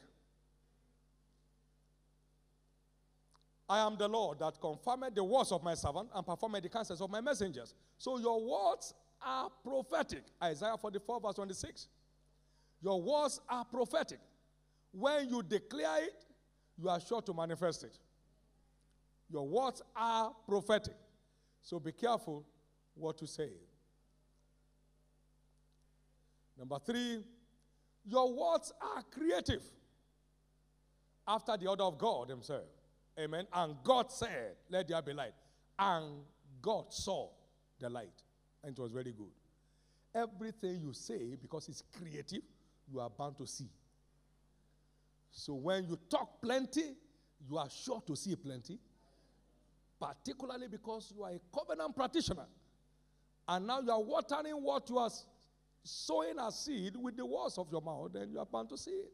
I 3.69 3.87
am 3.87 3.97
the 3.97 4.09
Lord 4.09 4.41
that 4.41 4.61
confirmed 4.61 5.15
the 5.15 5.23
words 5.23 5.53
of 5.53 5.63
my 5.63 5.75
servant 5.75 6.09
and 6.13 6.27
performed 6.27 6.57
the 6.63 6.69
counsels 6.69 7.01
of 7.01 7.09
my 7.09 7.21
messengers. 7.21 7.73
So 7.99 8.19
your 8.19 8.41
words 8.41 8.95
are 9.23 9.49
prophetic. 9.63 10.25
Isaiah 10.43 10.77
44, 10.77 11.21
verse 11.21 11.35
26. 11.35 11.89
Your 12.83 13.01
words 13.01 13.41
are 13.49 13.65
prophetic. 13.65 14.19
When 14.93 15.29
you 15.29 15.43
declare 15.43 16.05
it, 16.05 16.25
you 16.81 16.89
are 16.89 17.01
sure 17.01 17.23
to 17.23 17.35
manifest 17.35 17.85
it. 17.85 17.99
Your 19.31 19.47
words 19.47 19.83
are 19.95 20.33
prophetic. 20.49 20.97
So 21.63 21.79
be 21.79 21.93
careful 21.93 22.45
what 22.95 23.21
you 23.21 23.27
say. 23.27 23.51
Number 26.59 26.79
three, 26.85 27.23
your 28.05 28.33
words 28.33 28.73
are 28.81 29.03
creative 29.11 29.63
after 31.27 31.57
the 31.57 31.67
order 31.69 31.85
of 31.85 31.99
God 31.99 32.29
Himself. 32.29 32.65
Amen. 33.19 33.47
And 33.53 33.77
God 33.85 34.11
said, 34.11 34.57
Let 34.69 34.89
there 34.89 35.01
be 35.03 35.13
light. 35.13 35.35
And 35.79 36.23
God 36.61 36.87
saw 36.93 37.29
the 37.79 37.89
light. 37.89 38.23
And 38.63 38.77
it 38.77 38.81
was 38.81 38.91
very 38.91 39.13
good. 39.13 39.31
Everything 40.15 40.81
you 40.81 40.93
say, 40.93 41.37
because 41.41 41.69
it's 41.69 41.83
creative, 41.99 42.43
you 42.93 43.01
are 43.01 43.11
bound 43.11 43.39
to 43.39 43.47
see. 43.47 43.69
So 45.31 45.55
when 45.55 45.89
you 45.89 45.99
talk 46.11 46.41
plenty, 46.43 46.95
you 47.49 47.57
are 47.57 47.71
sure 47.71 48.03
to 48.07 48.17
see 48.17 48.37
plenty, 48.37 48.79
particularly 50.01 50.69
because 50.69 51.13
you 51.17 51.23
are 51.23 51.31
a 51.31 51.41
covenant 51.57 51.95
practitioner. 51.97 52.47
And 53.49 53.67
now 53.67 53.81
you 53.81 53.91
are 53.91 54.03
watering 54.03 54.55
what 54.55 54.89
you 54.91 54.99
are 54.99 55.11
sowing 55.83 56.39
as 56.39 56.59
seed 56.59 56.95
with 56.97 57.17
the 57.17 57.25
words 57.25 57.59
of 57.59 57.69
your 57.73 57.81
mouth, 57.81 58.15
and 58.15 58.33
you 58.33 58.39
are 58.39 58.47
bound 58.47 58.69
to 58.69 58.77
see 58.77 58.91
it. 58.91 59.13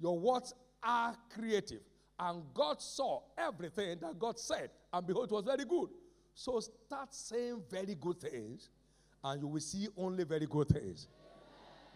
Your 0.00 0.18
words 0.18 0.52
are 0.82 1.14
creative. 1.32 1.80
And 2.18 2.42
God 2.54 2.80
saw 2.80 3.22
everything 3.36 3.98
that 4.00 4.18
God 4.18 4.38
said, 4.38 4.70
and 4.92 5.06
behold, 5.06 5.30
it 5.30 5.34
was 5.34 5.44
very 5.44 5.64
good. 5.64 5.90
So 6.34 6.60
start 6.60 7.14
saying 7.14 7.62
very 7.70 7.94
good 7.94 8.20
things, 8.20 8.70
and 9.22 9.40
you 9.40 9.46
will 9.46 9.60
see 9.60 9.88
only 9.96 10.24
very 10.24 10.46
good 10.46 10.68
things. 10.68 11.08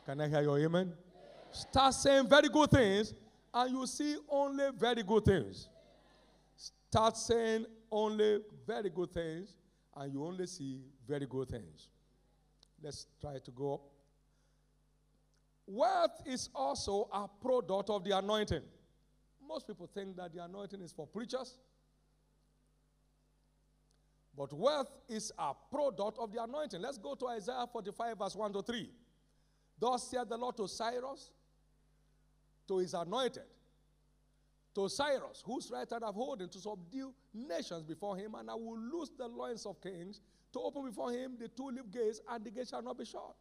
Can 0.07 0.21
I 0.21 0.29
hear 0.29 0.43
your 0.43 0.59
amen? 0.59 0.93
Start 1.53 1.95
saying 1.95 2.29
very 2.29 2.49
good 2.49 2.71
things, 2.71 3.15
and 3.53 3.71
you 3.71 3.87
see 3.87 4.17
only 4.29 4.65
very 4.79 5.03
good 5.03 5.25
things. 5.25 5.69
Start 6.57 7.17
saying 7.17 7.67
only 7.91 8.41
very 8.67 8.91
good 8.91 9.13
things, 9.13 9.55
and 9.97 10.13
you 10.13 10.25
only 10.25 10.47
see 10.47 10.81
very 11.07 11.27
good 11.27 11.49
things. 11.49 11.91
Let's 12.83 13.07
try 13.21 13.39
to 13.45 13.51
go 13.51 13.75
up. 13.75 13.81
Wealth 15.67 16.23
is 16.27 16.49
also 16.55 17.09
a 17.13 17.29
product 17.29 17.91
of 17.91 18.05
the 18.05 18.17
anointing. 18.17 18.63
Most 19.47 19.67
people 19.67 19.89
think 19.93 20.17
that 20.17 20.33
the 20.33 20.43
anointing 20.45 20.81
is 20.81 20.93
for 20.93 21.07
preachers. 21.07 21.59
But 24.37 24.53
wealth 24.53 24.91
is 25.09 25.33
a 25.39 25.53
product 25.71 26.19
of 26.19 26.33
the 26.33 26.43
anointing. 26.43 26.81
Let's 26.81 26.99
go 26.99 27.15
to 27.15 27.29
Isaiah 27.29 27.67
45, 27.71 28.19
verse 28.19 28.37
1 28.37 28.53
to 28.53 28.63
3. 28.63 28.91
Thus 29.79 30.11
said 30.11 30.29
the 30.29 30.37
Lord 30.37 30.57
to 30.57 30.69
Cyrus, 30.69 31.31
to 32.71 32.79
his 32.79 32.95
anointed, 32.95 33.43
to 34.77 34.89
Cyrus, 34.89 35.43
whose 35.45 35.73
right 35.73 35.91
hand 35.91 36.05
I've 36.07 36.15
holding, 36.15 36.49
to 36.49 36.59
subdue 36.59 37.13
nations 37.35 37.83
before 37.83 38.17
him, 38.17 38.37
and 38.37 38.49
I 38.49 38.55
will 38.55 38.79
loose 38.79 39.11
the 39.19 39.27
loins 39.27 39.67
of 39.67 39.83
kings, 39.83 40.21
to 40.53 40.61
open 40.61 40.87
before 40.87 41.11
him 41.11 41.33
the 41.37 41.49
two 41.49 41.67
leaf 41.67 41.91
gates, 41.93 42.21
and 42.31 42.45
the 42.45 42.51
gate 42.53 42.69
shall 42.69 42.81
not 42.81 42.97
be 42.97 43.05
shut. 43.05 43.35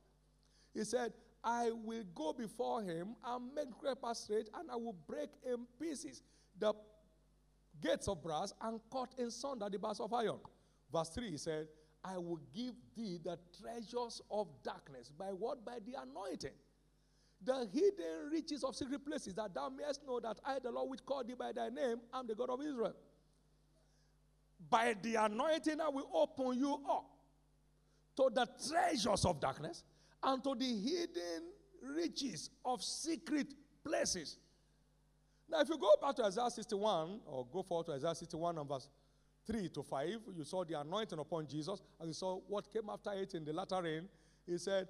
He 0.73 0.83
said, 0.83 1.13
I 1.43 1.69
will 1.71 2.03
go 2.15 2.33
before 2.33 2.81
him 2.81 3.15
and 3.23 3.53
make 3.53 3.69
great 3.79 3.97
straight, 4.13 4.49
and 4.55 4.71
I 4.71 4.75
will 4.75 4.95
break 5.07 5.29
in 5.45 5.67
pieces 5.79 6.23
the 6.57 6.73
gates 7.83 8.07
of 8.07 8.23
brass 8.23 8.51
and 8.61 8.79
cut 8.91 9.13
in 9.19 9.29
sunder 9.29 9.69
the 9.69 9.77
bars 9.77 9.99
of 9.99 10.11
iron. 10.11 10.39
Verse 10.91 11.09
3 11.09 11.29
he 11.29 11.37
said, 11.37 11.67
I 12.03 12.17
will 12.17 12.39
give 12.51 12.73
thee 12.97 13.19
the 13.23 13.37
treasures 13.61 14.23
of 14.31 14.47
darkness. 14.63 15.11
By 15.15 15.27
what? 15.27 15.63
By 15.63 15.77
the 15.85 16.01
anointing. 16.01 16.57
The 17.41 17.67
hidden 17.71 18.29
riches 18.31 18.63
of 18.63 18.75
secret 18.75 19.05
places, 19.05 19.33
that 19.35 19.53
thou 19.53 19.69
mayest 19.69 20.05
know 20.05 20.19
that 20.19 20.39
I, 20.45 20.59
the 20.59 20.71
Lord, 20.71 20.89
which 20.89 21.05
called 21.05 21.27
thee 21.27 21.35
by 21.37 21.51
thy 21.53 21.69
name, 21.69 21.97
am 22.13 22.27
the 22.27 22.35
God 22.35 22.49
of 22.49 22.61
Israel. 22.61 22.95
By 24.69 24.95
the 25.01 25.15
anointing, 25.15 25.79
I 25.79 25.87
will 25.89 26.09
open 26.13 26.59
you 26.59 26.73
up 26.89 27.05
to 28.17 28.29
the 28.33 28.45
treasures 28.67 29.23
of 29.23 29.39
darkness 29.39 29.83
and 30.21 30.43
to 30.43 30.53
the 30.53 30.65
hidden 30.65 31.43
riches 31.81 32.49
of 32.65 32.83
secret 32.83 33.53
places. 33.83 34.37
Now, 35.49 35.61
if 35.61 35.69
you 35.69 35.77
go 35.77 35.95
back 36.01 36.15
to 36.17 36.25
Isaiah 36.25 36.49
61, 36.49 37.21
or 37.25 37.47
go 37.51 37.63
forward 37.63 37.87
to 37.87 37.93
Isaiah 37.93 38.13
61 38.13 38.57
and 38.57 38.67
verse 38.67 38.89
3 39.47 39.69
to 39.69 39.81
5, 39.81 40.07
you 40.37 40.43
saw 40.43 40.63
the 40.63 40.79
anointing 40.79 41.17
upon 41.17 41.47
Jesus, 41.47 41.81
and 41.99 42.09
you 42.09 42.13
saw 42.13 42.35
what 42.47 42.71
came 42.71 42.89
after 42.89 43.13
it 43.13 43.33
in 43.33 43.45
the 43.45 43.53
latter 43.53 43.81
rain. 43.81 44.07
He 44.45 44.57
said, 44.57 44.87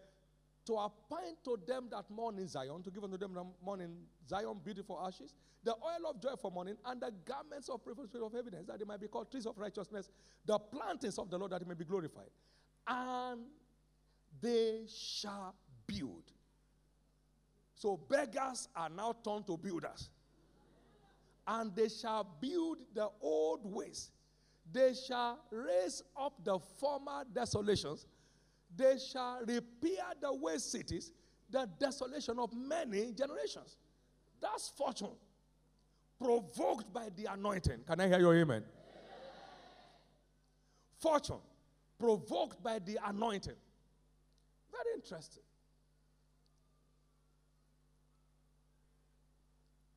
To 0.69 0.75
appoint 0.75 1.43
to 1.45 1.57
them 1.65 1.87
that 1.89 2.05
mourn 2.11 2.37
in 2.37 2.47
Zion, 2.47 2.83
to 2.83 2.91
give 2.91 3.03
unto 3.03 3.17
them 3.17 3.33
that 3.33 3.43
mourn 3.65 3.81
in 3.81 3.89
Zion 4.29 4.59
beautiful 4.63 5.03
ashes, 5.03 5.33
the 5.63 5.71
oil 5.71 6.11
of 6.11 6.21
joy 6.21 6.35
for 6.39 6.51
mourning, 6.51 6.75
and 6.85 7.01
the 7.01 7.11
garments 7.25 7.69
of 7.69 7.83
privilege 7.83 8.11
of 8.13 8.35
evidence, 8.35 8.67
that 8.67 8.77
they 8.77 8.85
might 8.85 9.01
be 9.01 9.07
called 9.07 9.31
trees 9.31 9.47
of 9.47 9.57
righteousness, 9.57 10.11
the 10.45 10.59
plantings 10.59 11.17
of 11.17 11.27
the 11.31 11.39
Lord, 11.39 11.53
that 11.53 11.63
he 11.63 11.67
may 11.67 11.73
be 11.73 11.85
glorified. 11.85 12.29
And 12.87 13.45
they 14.39 14.83
shall 14.87 15.55
build. 15.87 16.25
So 17.73 17.97
beggars 18.07 18.69
are 18.75 18.89
now 18.89 19.15
turned 19.25 19.47
to 19.47 19.57
builders. 19.57 20.11
And 21.47 21.75
they 21.75 21.89
shall 21.89 22.27
build 22.39 22.77
the 22.93 23.09
old 23.21 23.61
ways. 23.63 24.11
They 24.71 24.93
shall 24.93 25.39
raise 25.49 26.03
up 26.15 26.43
the 26.43 26.59
former 26.79 27.23
desolations. 27.33 28.05
They 28.79 28.97
shall 28.97 29.41
repair 29.41 30.05
the 30.21 30.33
waste 30.33 30.71
cities, 30.71 31.11
the 31.49 31.69
desolation 31.77 32.39
of 32.39 32.53
many 32.55 33.11
generations. 33.11 33.75
That's 34.39 34.69
fortune. 34.69 35.17
Provoked 36.17 36.93
by 36.93 37.09
the 37.13 37.25
anointing. 37.25 37.79
Can 37.85 37.99
I 37.99 38.07
hear 38.07 38.19
your 38.19 38.33
amen? 38.37 38.63
Fortune. 40.97 41.41
Provoked 41.99 42.63
by 42.63 42.79
the 42.79 42.97
anointing. 43.05 43.55
Very 44.71 44.95
interesting. 44.95 45.43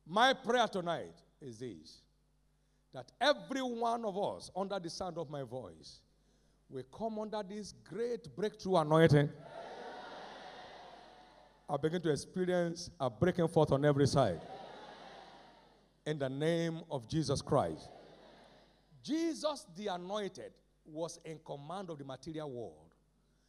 My 0.05 0.33
prayer 0.33 0.67
tonight 0.67 1.15
is 1.41 1.59
this 1.59 2.01
that 2.93 3.13
every 3.21 3.61
one 3.61 4.03
of 4.03 4.17
us, 4.17 4.51
under 4.55 4.77
the 4.77 4.89
sound 4.89 5.17
of 5.17 5.29
my 5.29 5.43
voice, 5.43 6.01
will 6.73 6.83
come 6.91 7.19
under 7.19 7.43
this 7.47 7.73
great 7.87 8.35
breakthrough 8.35 8.77
anointing. 8.77 9.29
I 11.69 11.77
begin 11.77 12.01
to 12.01 12.09
experience 12.09 12.89
a 12.99 13.09
breaking 13.09 13.47
forth 13.47 13.71
on 13.71 13.85
every 13.85 14.07
side. 14.07 14.41
In 16.05 16.17
the 16.17 16.29
name 16.29 16.81
of 16.89 17.07
Jesus 17.07 17.41
Christ. 17.41 17.89
Jesus, 19.03 19.67
the 19.77 19.87
anointed, 19.87 20.51
was 20.85 21.19
in 21.23 21.39
command 21.45 21.89
of 21.89 21.99
the 21.99 22.03
material 22.03 22.49
world. 22.49 22.95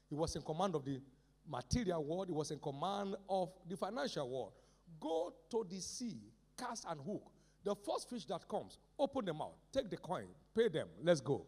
He 0.08 0.14
was 0.14 0.36
in 0.36 0.42
command 0.42 0.74
of 0.74 0.84
the 0.84 1.00
material 1.48 2.04
world, 2.04 2.28
he 2.28 2.32
was 2.32 2.50
in 2.50 2.58
command 2.58 3.16
of 3.28 3.50
the 3.68 3.76
financial 3.76 4.28
world. 4.28 4.52
Go 5.00 5.32
to 5.50 5.66
the 5.68 5.80
sea, 5.80 6.18
cast 6.58 6.84
and 6.88 7.00
hook. 7.00 7.22
The 7.64 7.74
first 7.74 8.10
fish 8.10 8.26
that 8.26 8.46
comes, 8.46 8.78
open 8.98 9.24
them 9.24 9.40
out, 9.40 9.54
take 9.72 9.90
the 9.90 9.96
coin, 9.96 10.26
pay 10.54 10.68
them, 10.68 10.88
let's 11.02 11.20
go. 11.20 11.46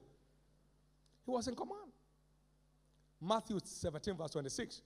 He 1.26 1.32
was 1.32 1.48
in 1.48 1.56
command. 1.56 1.90
Matthew 3.20 3.58
17, 3.62 4.14
verse 4.16 4.30
26. 4.30 4.82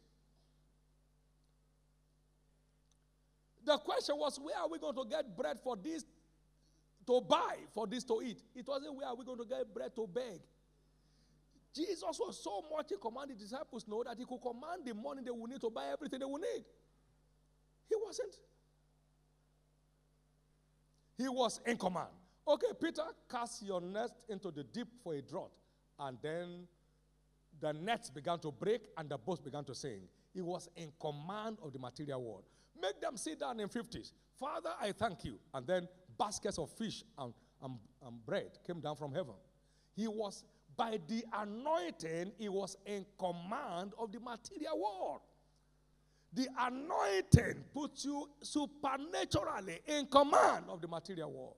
The 3.64 3.76
question 3.78 4.16
was, 4.16 4.41
where 4.41 4.57
are 4.57 4.68
we 4.68 4.78
going 4.78 4.97
to 4.97 5.05
get 5.09 5.36
bread 5.36 5.59
for 5.62 5.76
this 5.76 6.05
to 7.07 7.20
buy, 7.20 7.57
for 7.74 7.86
this 7.86 8.05
to 8.05 8.22
eat? 8.24 8.38
It 8.55 8.66
wasn't 8.66 8.97
where 8.97 9.09
are 9.09 9.14
we 9.14 9.24
going 9.24 9.38
to 9.38 9.45
get 9.45 9.72
bread 9.74 9.95
to 9.97 10.07
beg. 10.07 10.41
Jesus 11.74 12.03
was 12.03 12.43
so 12.43 12.64
much 12.74 12.91
in 12.91 12.99
command 12.99 13.30
the 13.30 13.34
disciples 13.34 13.86
know 13.86 14.03
that 14.03 14.16
he 14.18 14.24
could 14.24 14.41
command 14.41 14.82
the 14.84 14.95
money 14.95 15.22
they 15.22 15.30
would 15.30 15.51
need 15.51 15.61
to 15.61 15.70
buy 15.70 15.86
everything 15.93 16.18
they 16.18 16.24
would 16.24 16.41
need. 16.41 16.64
He 17.88 17.95
wasn't. 18.03 18.34
He 21.18 21.28
was 21.28 21.61
in 21.66 21.76
command. 21.76 22.09
Okay, 22.49 22.68
Peter, 22.80 23.03
cast 23.30 23.62
your 23.62 23.80
net 23.80 24.11
into 24.28 24.51
the 24.51 24.64
deep 24.64 24.88
for 25.05 25.14
a 25.14 25.20
draught. 25.20 25.51
And 26.01 26.16
then 26.22 26.66
the 27.61 27.72
nets 27.72 28.11
began 28.11 28.38
to 28.40 28.51
break 28.51 28.80
and 28.96 29.09
the 29.09 29.18
boats 29.18 29.40
began 29.40 29.64
to 29.64 29.74
sink. 29.74 30.03
He 30.32 30.40
was 30.40 30.68
in 30.76 30.90
command 30.98 31.59
of 31.62 31.72
the 31.72 31.78
material 31.78 32.22
world. 32.22 32.44
Make 32.80 33.01
them 33.01 33.16
sit 33.16 33.40
down 33.40 33.61
in 33.61 33.68
50s. 33.68 34.12
Father, 34.38 34.70
I 34.80 34.92
thank 34.92 35.24
you. 35.24 35.38
And 35.53 35.66
then 35.66 35.86
baskets 36.18 36.59
of 36.59 36.70
fish 36.70 37.05
and, 37.18 37.34
and, 37.62 37.74
and 38.07 38.24
bread 38.24 38.59
came 38.66 38.80
down 38.80 38.96
from 38.96 39.12
heaven. 39.12 39.34
He 39.94 40.09
was 40.09 40.44
by 40.76 40.98
the 41.09 41.22
anointing, 41.34 42.32
he 42.38 42.48
was 42.48 42.76
in 42.86 43.05
command 43.18 43.92
of 43.98 44.12
the 44.12 44.20
material 44.20 44.78
world. 44.78 45.20
The 46.32 46.48
anointing 46.59 47.64
puts 47.74 48.05
you 48.07 48.30
supernaturally 48.40 49.80
in 49.86 50.07
command 50.07 50.66
of 50.68 50.80
the 50.80 50.88
material 50.88 51.30
world. 51.30 51.57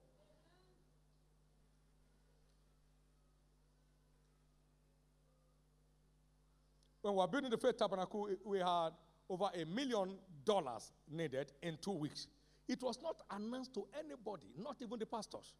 When 7.02 7.14
we 7.14 7.20
were 7.20 7.26
building 7.26 7.50
the 7.50 7.58
faith 7.58 7.76
tabernacle, 7.76 8.28
eh, 8.30 8.36
we 8.44 8.58
had 8.58 8.90
over 9.28 9.50
a 9.54 9.64
million 9.66 10.16
dollars 10.44 10.92
needed 11.10 11.52
in 11.62 11.76
two 11.82 11.92
weeks. 11.92 12.28
It 12.68 12.80
was 12.82 12.98
not 13.02 13.16
announced 13.30 13.74
to 13.74 13.86
anybody, 13.98 14.46
not 14.56 14.76
even 14.80 14.98
the 14.98 15.06
pastors. 15.06 15.54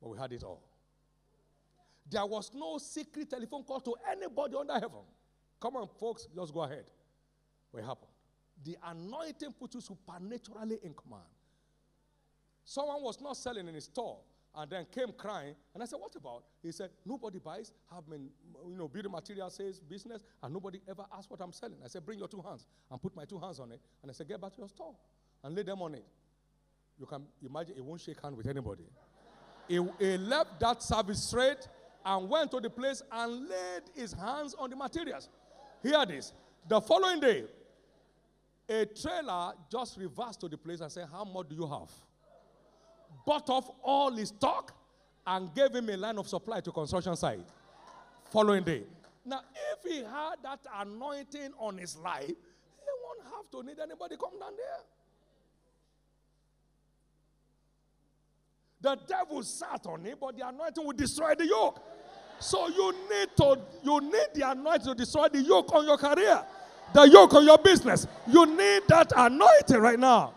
But 0.00 0.08
we 0.08 0.18
had 0.18 0.32
it 0.32 0.42
all. 0.42 0.62
There 2.10 2.24
was 2.24 2.50
no 2.54 2.78
secret 2.78 3.30
telephone 3.30 3.62
call 3.62 3.80
to 3.80 3.94
anybody 4.10 4.56
under 4.56 4.74
heaven. 4.74 5.04
Come 5.60 5.76
on, 5.76 5.86
folks, 5.86 6.26
just 6.34 6.52
go 6.54 6.62
ahead. 6.62 6.86
What 7.70 7.84
happened? 7.84 8.10
The 8.64 8.76
anointing 8.84 9.52
put 9.58 9.74
you 9.74 9.80
supernaturally 9.80 10.78
in 10.82 10.94
command. 10.94 11.22
Someone 12.64 13.02
was 13.02 13.20
not 13.20 13.36
selling 13.36 13.68
in 13.68 13.74
his 13.74 13.84
store, 13.84 14.18
and 14.56 14.70
then 14.70 14.86
came 14.92 15.12
crying. 15.16 15.54
And 15.74 15.82
I 15.82 15.86
said, 15.86 15.98
What 15.98 16.14
about? 16.16 16.44
He 16.62 16.72
said, 16.72 16.90
Nobody 17.06 17.38
buys. 17.38 17.72
Have 17.92 18.08
been, 18.08 18.28
you 18.68 18.76
know, 18.76 18.88
building 18.88 19.12
material 19.12 19.50
sales 19.50 19.80
business, 19.80 20.22
and 20.42 20.52
nobody 20.52 20.80
ever 20.88 21.04
asked 21.16 21.30
what 21.30 21.40
I'm 21.40 21.52
selling. 21.52 21.78
I 21.84 21.88
said, 21.88 22.04
Bring 22.04 22.18
your 22.18 22.28
two 22.28 22.42
hands 22.42 22.66
and 22.90 23.00
put 23.00 23.14
my 23.14 23.24
two 23.24 23.38
hands 23.38 23.60
on 23.60 23.72
it. 23.72 23.80
And 24.02 24.10
I 24.10 24.14
said, 24.14 24.28
Get 24.28 24.40
back 24.40 24.54
to 24.54 24.58
your 24.58 24.68
store 24.68 24.94
and 25.44 25.54
lay 25.54 25.62
them 25.62 25.80
on 25.82 25.94
it. 25.94 26.04
You 26.98 27.06
can 27.06 27.22
imagine 27.44 27.76
it 27.76 27.84
won't 27.84 28.00
shake 28.00 28.20
hand 28.22 28.36
with 28.36 28.46
anybody. 28.46 28.84
he, 29.68 29.80
he 29.98 30.18
left 30.18 30.60
that 30.60 30.82
service 30.82 31.22
straight 31.22 31.66
and 32.04 32.28
went 32.28 32.50
to 32.50 32.60
the 32.60 32.70
place 32.70 33.02
and 33.10 33.48
laid 33.48 33.82
his 33.94 34.12
hands 34.12 34.54
on 34.58 34.70
the 34.70 34.76
materials. 34.76 35.28
Hear 35.82 36.04
this. 36.06 36.32
The 36.68 36.80
following 36.80 37.20
day, 37.20 37.44
a 38.68 38.86
trailer 38.86 39.52
just 39.70 39.96
reversed 39.98 40.40
to 40.40 40.48
the 40.48 40.58
place 40.58 40.80
and 40.80 40.92
said, 40.92 41.06
How 41.10 41.24
much 41.24 41.48
do 41.48 41.56
you 41.56 41.66
have? 41.66 41.90
Bought 43.26 43.48
off 43.50 43.70
all 43.82 44.10
his 44.12 44.28
stock 44.28 44.72
and 45.26 45.54
gave 45.54 45.74
him 45.74 45.88
a 45.90 45.96
line 45.96 46.18
of 46.18 46.28
supply 46.28 46.60
to 46.60 46.72
construction 46.72 47.16
site. 47.16 47.40
Following 48.30 48.62
day. 48.64 48.84
Now, 49.24 49.40
if 49.72 49.90
he 49.90 49.98
had 49.98 50.36
that 50.42 50.60
anointing 50.78 51.52
on 51.58 51.78
his 51.78 51.96
life, 51.96 52.26
he 52.26 52.34
won't 53.04 53.22
have 53.24 53.50
to 53.52 53.62
need 53.62 53.78
anybody 53.80 54.16
come 54.16 54.38
down 54.38 54.52
there. 54.56 54.80
The 58.82 58.98
devil 59.06 59.42
sat 59.42 59.86
on 59.86 60.06
it, 60.06 60.18
but 60.18 60.36
the 60.36 60.48
anointing 60.48 60.84
will 60.84 60.94
destroy 60.94 61.34
the 61.34 61.46
yoke. 61.46 61.82
So 62.38 62.68
you 62.68 62.92
need 63.10 63.28
to 63.36 63.58
you 63.82 64.00
need 64.00 64.28
the 64.34 64.50
anointing 64.50 64.86
to 64.86 64.94
destroy 64.94 65.28
the 65.28 65.42
yoke 65.42 65.74
on 65.74 65.84
your 65.84 65.98
career, 65.98 66.42
the 66.94 67.02
yoke 67.02 67.34
on 67.34 67.44
your 67.44 67.58
business. 67.58 68.06
You 68.26 68.46
need 68.46 68.84
that 68.88 69.12
anointing 69.14 69.76
right 69.76 69.98
now. 69.98 70.32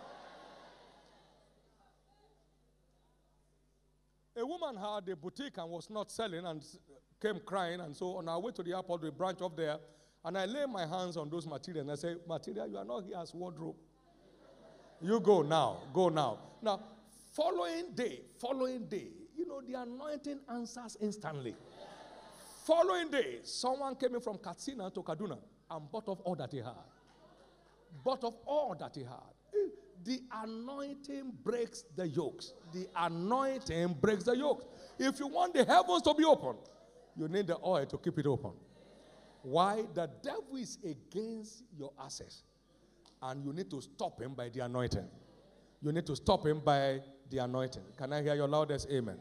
A 4.43 4.45
woman 4.45 4.75
had 4.75 5.07
a 5.07 5.15
boutique 5.15 5.57
and 5.57 5.71
was 5.71 5.89
not 5.89 6.11
selling 6.11 6.45
and 6.45 6.61
came 7.21 7.39
crying, 7.39 7.79
and 7.79 7.95
so 7.95 8.17
on 8.17 8.27
our 8.27 8.41
way 8.41 8.51
to 8.51 8.61
the 8.61 8.73
airport, 8.75 9.01
we 9.01 9.09
branch 9.09 9.39
off 9.39 9.55
there, 9.55 9.77
and 10.25 10.37
I 10.37 10.43
lay 10.43 10.65
my 10.65 10.85
hands 10.85 11.15
on 11.15 11.29
those 11.29 11.47
materials 11.47 11.83
and 11.83 11.91
I 11.91 11.95
say, 11.95 12.17
"Material, 12.27 12.67
you 12.67 12.77
are 12.77 12.83
not 12.83 13.05
here 13.05 13.15
as 13.15 13.33
wardrobe. 13.33 13.77
You 14.99 15.21
go 15.21 15.43
now, 15.43 15.77
go 15.93 16.09
now." 16.09 16.39
Now, 16.61 16.77
following 17.31 17.93
day, 17.95 18.25
following 18.37 18.85
day, 18.85 19.13
you 19.33 19.45
know, 19.45 19.61
the 19.61 19.75
anointing 19.75 20.41
answers 20.49 20.97
instantly. 20.99 21.55
Following 22.65 23.09
day, 23.11 23.39
someone 23.43 23.95
came 23.95 24.15
in 24.15 24.21
from 24.21 24.37
Katsina 24.39 24.91
to 24.91 25.01
Kaduna 25.03 25.39
and 25.71 25.89
bought 25.89 26.09
off 26.09 26.19
all 26.25 26.35
that 26.35 26.51
he 26.51 26.57
had. 26.57 26.83
Bought 28.03 28.25
off 28.25 28.35
all 28.45 28.75
that 28.75 28.93
he 28.93 29.03
had. 29.03 29.33
The 30.03 30.21
anointing 30.31 31.33
breaks 31.43 31.83
the 31.95 32.07
yokes. 32.07 32.53
The 32.73 32.87
anointing 32.95 33.97
breaks 34.01 34.23
the 34.23 34.35
yokes. 34.35 34.65
If 34.99 35.19
you 35.19 35.27
want 35.27 35.53
the 35.53 35.63
heavens 35.63 36.01
to 36.03 36.13
be 36.13 36.25
open, 36.25 36.55
you 37.15 37.27
need 37.27 37.47
the 37.47 37.57
oil 37.63 37.85
to 37.85 37.97
keep 37.97 38.17
it 38.19 38.27
open. 38.27 38.51
Why? 39.43 39.85
The 39.93 40.09
devil 40.21 40.57
is 40.57 40.77
against 40.83 41.63
your 41.77 41.91
access. 42.03 42.43
And 43.21 43.45
you 43.45 43.53
need 43.53 43.69
to 43.69 43.81
stop 43.81 44.21
him 44.21 44.33
by 44.33 44.49
the 44.49 44.61
anointing. 44.61 45.07
You 45.81 45.91
need 45.91 46.05
to 46.07 46.15
stop 46.15 46.45
him 46.45 46.59
by 46.59 47.01
the 47.29 47.37
anointing. 47.39 47.83
Can 47.97 48.13
I 48.13 48.21
hear 48.21 48.35
your 48.35 48.47
loudest 48.47 48.89
amen? 48.89 49.17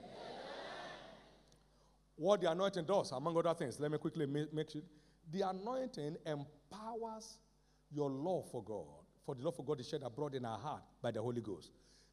what 2.17 2.41
the 2.41 2.51
anointing 2.51 2.85
does, 2.85 3.11
among 3.13 3.37
other 3.37 3.55
things. 3.55 3.81
Let 3.81 3.91
me 3.91 3.99
quickly 3.99 4.27
make 4.27 4.71
sure. 4.71 4.83
The 5.31 5.49
anointing 5.49 6.17
empowers 6.27 7.39
your 7.91 8.11
love 8.11 8.51
for 8.51 8.63
God, 8.63 9.02
for 9.25 9.35
the 9.35 9.43
love 9.43 9.59
of 9.59 9.67
God 9.67 9.81
is 9.81 9.89
shed 9.89 10.03
abroad 10.05 10.35
in 10.35 10.45
our 10.45 10.59
heart 10.59 10.83
by 11.01 11.11
the 11.11 11.21
Holy 11.23 11.41
Ghost. 11.41 11.71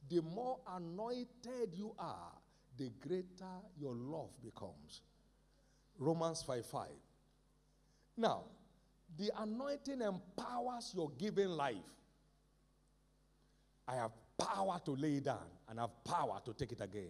The 0.10 0.22
more 0.22 0.60
anointed 0.68 1.74
you 1.74 1.94
are, 1.98 2.32
the 2.78 2.92
greater 3.00 3.46
your 3.78 3.94
love 3.94 4.30
becomes. 4.42 5.02
Romans 5.98 6.42
5 6.44 6.66
5. 6.66 6.88
Now, 8.18 8.44
the 9.18 9.32
anointing 9.38 10.02
empowers 10.02 10.94
your 10.96 11.12
giving 11.18 11.50
life. 11.50 11.76
I 13.88 13.96
have 13.96 14.12
power 14.38 14.80
to 14.86 14.92
lay 14.92 15.16
it 15.16 15.26
down 15.26 15.48
and 15.68 15.80
have 15.80 16.04
power 16.04 16.40
to 16.46 16.54
take 16.54 16.72
it 16.72 16.82
again. 16.82 17.10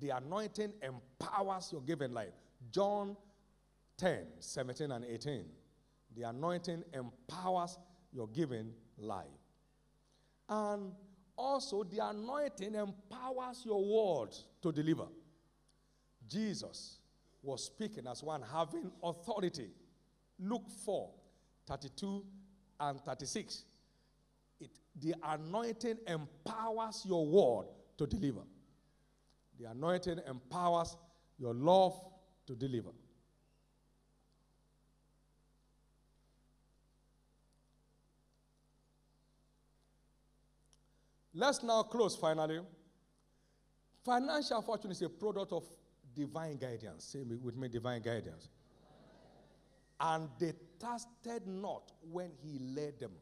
The 0.00 0.10
anointing 0.10 0.72
empowers 0.82 1.70
your 1.72 1.82
given 1.82 2.12
life. 2.12 2.32
John 2.70 3.16
10, 3.98 4.24
17, 4.40 4.90
and 4.90 5.04
18. 5.04 5.44
The 6.16 6.22
anointing 6.22 6.84
empowers 6.92 7.78
your 8.12 8.28
given 8.28 8.72
life. 8.98 9.26
And 10.48 10.92
also, 11.36 11.84
the 11.84 12.06
anointing 12.06 12.74
empowers 12.74 13.62
your 13.64 13.82
word 13.84 14.30
to 14.62 14.72
deliver. 14.72 15.06
Jesus 16.28 16.98
was 17.42 17.64
speaking 17.64 18.06
as 18.06 18.22
one 18.22 18.42
having 18.42 18.90
authority. 19.02 19.70
Luke 20.38 20.68
4, 20.84 21.10
32 21.66 22.24
and 22.80 23.00
36. 23.00 23.64
It, 24.60 24.70
the 25.00 25.14
anointing 25.24 25.98
empowers 26.06 27.04
your 27.06 27.26
word 27.26 27.66
to 27.98 28.06
deliver. 28.06 28.42
The 29.58 29.70
anointing 29.70 30.20
empowers 30.26 30.96
your 31.38 31.54
love 31.54 32.00
to 32.46 32.54
deliver. 32.54 32.90
Let's 41.34 41.62
now 41.62 41.82
close 41.82 42.16
finally. 42.16 42.60
Financial 44.04 44.62
fortune 44.62 44.92
is 44.92 45.02
a 45.02 45.08
product 45.08 45.52
of 45.52 45.64
divine 46.14 46.56
guidance. 46.56 47.04
Say 47.04 47.22
with 47.22 47.56
me, 47.56 47.68
divine 47.68 48.02
guidance. 48.02 48.48
And 50.00 50.28
they 50.38 50.52
trusted 50.78 51.46
not 51.46 51.92
when 52.10 52.30
he 52.42 52.58
led 52.58 53.00
them. 53.00 53.12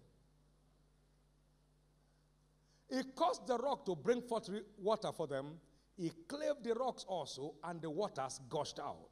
He 2.90 3.02
caused 3.16 3.46
the 3.46 3.56
rock 3.56 3.86
to 3.86 3.96
bring 3.96 4.20
forth 4.20 4.50
water 4.78 5.10
for 5.16 5.26
them 5.26 5.58
he 5.96 6.10
clave 6.26 6.56
the 6.62 6.74
rocks 6.74 7.04
also, 7.06 7.54
and 7.64 7.80
the 7.80 7.90
waters 7.90 8.40
gushed 8.48 8.78
out. 8.78 9.08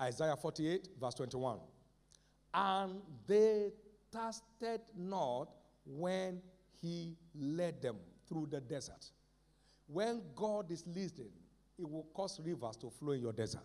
Isaiah 0.00 0.36
48, 0.36 0.88
verse 1.00 1.14
21. 1.14 1.58
And 2.54 3.00
they 3.26 3.70
thirsted 4.12 4.80
not 4.96 5.48
when 5.86 6.40
he 6.80 7.16
led 7.34 7.80
them 7.82 7.96
through 8.28 8.48
the 8.50 8.60
desert. 8.60 9.06
When 9.86 10.22
God 10.34 10.70
is 10.70 10.84
listening, 10.86 11.32
it 11.78 11.88
will 11.88 12.06
cause 12.14 12.40
rivers 12.44 12.76
to 12.78 12.90
flow 12.90 13.12
in 13.12 13.22
your 13.22 13.32
desert. 13.32 13.62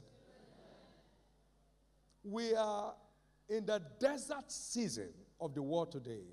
We 2.24 2.56
are 2.56 2.94
in 3.50 3.66
the 3.66 3.82
desert 4.00 4.50
season 4.52 5.10
of 5.42 5.54
the 5.54 5.62
world 5.62 5.92
today. 5.92 6.24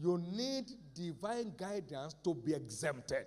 You 0.00 0.18
need 0.18 0.66
divine 0.94 1.52
guidance 1.56 2.14
to 2.22 2.34
be 2.34 2.54
exempted. 2.54 3.26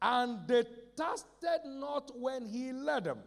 And 0.00 0.48
they 0.48 0.64
thirsted 0.96 1.60
not 1.66 2.10
when 2.18 2.46
he 2.46 2.72
led 2.72 3.04
them. 3.04 3.18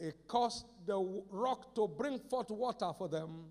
He 0.00 0.12
caused 0.26 0.64
the 0.86 0.98
rock 1.30 1.74
to 1.74 1.86
bring 1.86 2.18
forth 2.18 2.50
water 2.50 2.90
for 2.96 3.08
them. 3.08 3.44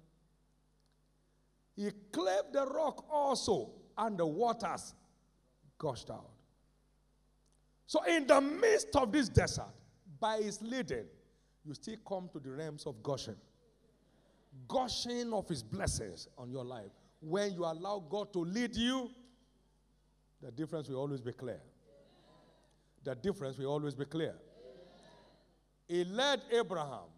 He 1.76 1.92
clave 2.12 2.46
the 2.52 2.66
rock 2.66 3.06
also, 3.10 3.72
and 3.98 4.18
the 4.18 4.26
waters 4.26 4.96
gushed 5.78 6.10
out. 6.10 6.32
So, 7.86 8.04
in 8.04 8.28
the 8.28 8.42
midst 8.42 8.96
of 8.96 9.12
this 9.12 9.30
desert, 9.30 9.74
by 10.20 10.38
his 10.38 10.62
leading, 10.62 11.06
you 11.66 11.74
still 11.74 11.98
come 12.08 12.30
to 12.34 12.40
the 12.40 12.50
realms 12.50 12.86
of 12.86 13.02
gushing. 13.04 13.38
Gushing 14.68 15.32
of 15.32 15.48
his 15.48 15.62
blessings 15.64 16.28
on 16.38 16.52
your 16.52 16.66
life. 16.66 16.92
When 17.22 17.54
you 17.54 17.64
allow 17.66 18.04
God 18.10 18.34
to 18.34 18.40
lead 18.40 18.76
you, 18.76 19.12
the 20.42 20.52
difference 20.52 20.90
will 20.90 20.98
always 20.98 21.22
be 21.22 21.32
clear. 21.32 21.62
The 23.04 23.16
difference 23.16 23.58
will 23.58 23.68
always 23.68 23.96
be 23.96 24.06
clear. 24.06 24.36
He 25.90 26.04
led 26.04 26.44
Abraham, 26.52 27.10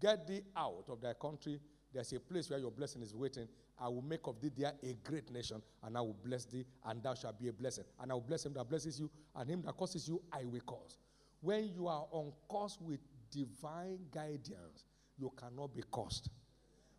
get 0.00 0.26
thee 0.26 0.42
out 0.54 0.84
of 0.88 1.00
thy 1.00 1.14
country. 1.14 1.58
There's 1.94 2.12
a 2.12 2.20
place 2.20 2.50
where 2.50 2.58
your 2.58 2.70
blessing 2.70 3.00
is 3.00 3.14
waiting. 3.14 3.48
I 3.80 3.88
will 3.88 4.02
make 4.02 4.26
of 4.26 4.38
thee 4.40 4.50
there 4.54 4.74
a 4.82 4.92
great 5.02 5.32
nation, 5.32 5.62
and 5.82 5.96
I 5.96 6.02
will 6.02 6.16
bless 6.22 6.44
thee, 6.44 6.66
and 6.84 7.02
thou 7.02 7.14
shalt 7.14 7.40
be 7.40 7.48
a 7.48 7.52
blessing. 7.52 7.84
And 7.98 8.10
I 8.10 8.14
will 8.14 8.20
bless 8.20 8.44
him 8.44 8.52
that 8.52 8.68
blesses 8.68 9.00
you, 9.00 9.10
and 9.34 9.48
him 9.48 9.62
that 9.62 9.78
curses 9.78 10.06
you, 10.06 10.20
I 10.30 10.44
will 10.44 10.60
curse. 10.60 10.98
When 11.40 11.72
you 11.74 11.86
are 11.88 12.06
on 12.10 12.32
course 12.48 12.76
with 12.80 13.00
divine 13.30 13.98
guidance, 14.12 14.84
you 15.16 15.32
cannot 15.34 15.74
be 15.74 15.82
cursed. 15.90 16.28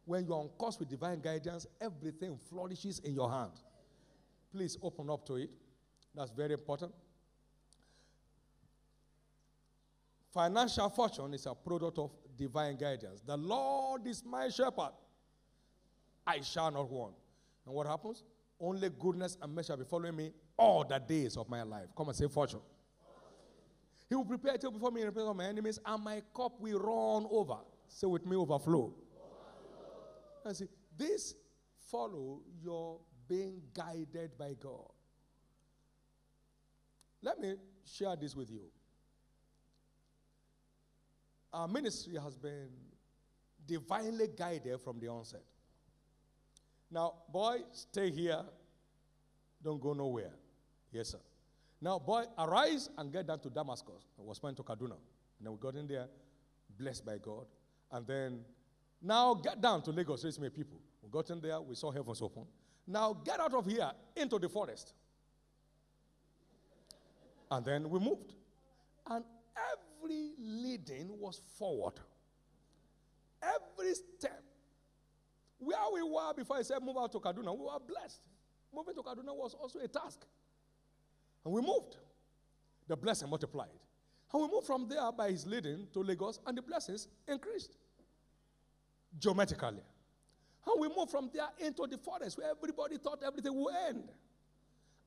When 0.06 0.26
you 0.26 0.34
are 0.34 0.39
on 0.39 0.47
course 0.57 0.80
with 0.80 0.89
divine 0.89 1.19
guidance, 1.22 1.68
everything 1.80 2.39
flourishes 2.49 2.99
in 2.99 3.14
your 3.14 3.30
hand. 3.30 3.51
Please 4.51 4.77
open 4.81 5.11
up 5.11 5.27
to 5.27 5.35
it. 5.35 5.51
That's 6.15 6.31
very 6.31 6.53
important. 6.53 6.91
Financial 10.31 10.89
fortune 10.89 11.34
is 11.34 11.45
a 11.45 11.56
product 11.56 11.97
of 11.97 12.11
divine 12.38 12.77
guidance. 12.77 13.22
The 13.26 13.35
Lord 13.35 14.06
is 14.06 14.23
my 14.23 14.49
shepherd. 14.49 14.91
I 16.26 16.41
shall 16.41 16.72
not 16.72 16.89
want. 16.89 17.15
And 17.65 17.73
what 17.73 17.88
happens? 17.88 18.23
Only 18.60 18.89
goodness 18.89 19.38
and 19.41 19.56
mercy 19.56 19.68
shall 19.68 19.77
be 19.77 19.85
following 19.85 20.15
me 20.15 20.31
all 20.57 20.84
the 20.84 20.99
days 20.99 21.38
of 21.38 21.49
my 21.49 21.64
life. 21.64 21.88
Come 21.97 22.10
and 22.10 22.15
say 22.15 22.27
fortune. 22.27 22.60
He 24.07 24.15
will 24.15 24.26
prepare 24.26 24.56
a 24.56 24.57
table 24.57 24.73
before 24.73 24.91
me 24.91 25.01
in 25.01 25.07
the 25.07 25.14
presence 25.14 25.30
of 25.30 25.35
my 25.35 25.45
enemies, 25.45 25.80
and 25.85 26.03
my 26.03 26.22
cup 26.35 26.60
will 26.60 26.80
run 26.80 27.27
over. 27.31 27.57
Say 27.88 28.07
with 28.07 28.26
me, 28.26 28.35
overflow. 28.35 28.93
And 30.45 30.56
see, 30.56 30.65
this 30.97 31.35
follow 31.89 32.41
your 32.61 32.99
being 33.27 33.61
guided 33.73 34.38
by 34.38 34.56
God. 34.60 34.91
Let 37.22 37.39
me 37.39 37.56
share 37.85 38.15
this 38.15 38.35
with 38.35 38.49
you. 38.49 38.61
Our 41.52 41.68
ministry 41.68 42.18
has 42.22 42.36
been 42.36 42.70
divinely 43.66 44.28
guided 44.36 44.80
from 44.82 45.00
the 45.00 45.08
onset. 45.08 45.44
Now, 46.92 47.14
boy, 47.32 47.58
stay 47.72 48.10
here. 48.12 48.42
Don't 49.64 49.82
go 49.82 49.94
nowhere. 49.94 50.32
Yes, 50.92 51.10
sir. 51.10 51.20
Now, 51.82 52.00
boy, 52.00 52.26
arise 52.38 52.90
and 52.98 53.12
get 53.12 53.28
down 53.28 53.40
to 53.40 53.50
Damascus. 53.50 54.08
I 54.18 54.24
was 54.24 54.40
going 54.40 54.56
to 54.56 54.64
Kaduna. 54.64 54.98
And 55.40 55.46
then 55.46 55.52
we 55.52 55.58
got 55.60 55.76
in 55.76 55.88
there, 55.88 56.08
blessed 56.78 57.06
by 57.06 57.18
God. 57.18 57.46
And 57.92 58.06
then, 58.06 58.40
now 59.02 59.34
get 59.34 59.62
down 59.62 59.82
to 59.84 59.92
Lagos, 59.92 60.26
raise 60.26 60.40
me 60.40 60.50
people. 60.50 60.80
We 61.02 61.10
got 61.10 61.30
in 61.30 61.40
there, 61.40 61.62
we 61.62 61.76
saw 61.76 61.92
heavens 61.92 62.22
open. 62.22 62.44
Now 62.86 63.14
get 63.14 63.40
out 63.40 63.54
of 63.54 63.66
here 63.66 63.92
into 64.16 64.40
the 64.40 64.50
forest. 64.50 64.94
And 67.52 67.66
then 67.66 67.90
we 67.90 68.00
moved. 68.00 68.34
And 69.08 69.24
every 70.10 70.31
leading 70.40 71.10
was 71.19 71.41
forward. 71.57 71.94
Every 73.41 73.94
step. 73.94 74.44
Where 75.60 75.77
we 75.94 76.03
were 76.03 76.34
before 76.36 76.57
I 76.57 76.61
said 76.61 76.81
move 76.84 76.98
out 76.98 77.11
to 77.11 77.19
Kaduna, 77.19 77.57
we 77.57 77.65
were 77.65 77.80
blessed. 77.88 78.27
Moving 78.73 78.95
to 78.95 79.02
Kaduna 79.02 79.36
was 79.36 79.53
also 79.53 79.80
a 79.80 79.88
task. 79.88 80.26
And 81.44 81.53
we 81.53 81.61
moved. 81.61 81.98
The 82.88 82.95
blessing 82.95 83.30
multiplied. 83.30 83.69
And 84.34 84.41
we 84.41 84.48
moved 84.48 84.68
from 84.68 84.88
there 84.88 85.11
by 85.11 85.31
his 85.31 85.45
leading 85.45 85.88
to 85.94 86.02
Lagos, 86.02 86.40
and 86.45 86.57
the 86.57 86.61
blessings 86.61 87.07
increased 87.27 87.77
geometrically. 89.18 89.81
And 90.68 90.80
we 90.80 90.88
moved 90.88 91.11
from 91.11 91.30
there 91.34 91.49
into 91.60 91.88
the 91.88 91.98
forest 91.98 92.38
where 92.38 92.52
everybody 92.52 92.98
thought 92.98 93.22
everything 93.26 93.56
would 93.56 93.73
end. 93.88 94.03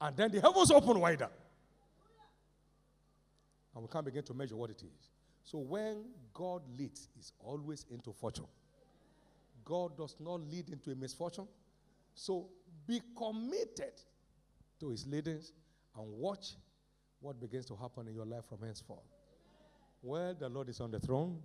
And 0.00 0.16
then 0.16 0.32
the 0.32 0.40
heavens 0.40 0.70
opened 0.70 1.00
wider. 1.00 1.28
And 3.74 3.82
we 3.82 3.88
can't 3.88 4.04
begin 4.04 4.22
to 4.24 4.34
measure 4.34 4.56
what 4.56 4.70
it 4.70 4.82
is. 4.82 5.10
So 5.44 5.58
when 5.58 6.04
God 6.32 6.62
leads, 6.78 7.08
He's 7.14 7.32
always 7.40 7.86
into 7.90 8.12
fortune. 8.12 8.46
God 9.64 9.96
does 9.96 10.16
not 10.20 10.40
lead 10.40 10.68
into 10.70 10.90
a 10.90 10.94
misfortune. 10.94 11.46
So 12.14 12.48
be 12.86 13.00
committed 13.16 13.92
to 14.80 14.90
His 14.90 15.06
leadings 15.06 15.52
and 15.96 16.06
watch 16.18 16.54
what 17.20 17.40
begins 17.40 17.66
to 17.66 17.76
happen 17.76 18.08
in 18.08 18.14
your 18.14 18.26
life 18.26 18.44
from 18.48 18.58
henceforth. 18.64 19.06
Well, 20.02 20.34
the 20.34 20.48
Lord 20.48 20.68
is 20.68 20.80
on 20.80 20.90
the 20.90 20.98
throne, 20.98 21.38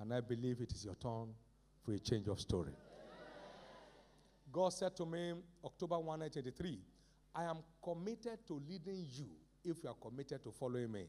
and 0.00 0.12
I 0.12 0.20
believe 0.20 0.60
it 0.60 0.72
is 0.72 0.84
your 0.84 0.96
turn 0.96 1.28
for 1.84 1.92
a 1.92 1.98
change 1.98 2.26
of 2.26 2.40
story. 2.40 2.72
God 4.50 4.70
said 4.70 4.96
to 4.96 5.06
me, 5.06 5.34
October 5.64 5.98
1, 5.98 6.20
1983, 6.20 6.80
I 7.34 7.44
am 7.44 7.58
committed 7.82 8.38
to 8.48 8.60
leading 8.68 9.06
you 9.12 9.28
if 9.64 9.82
you 9.82 9.90
are 9.90 9.94
committed 9.94 10.42
to 10.42 10.50
following 10.50 10.90
me. 10.90 11.04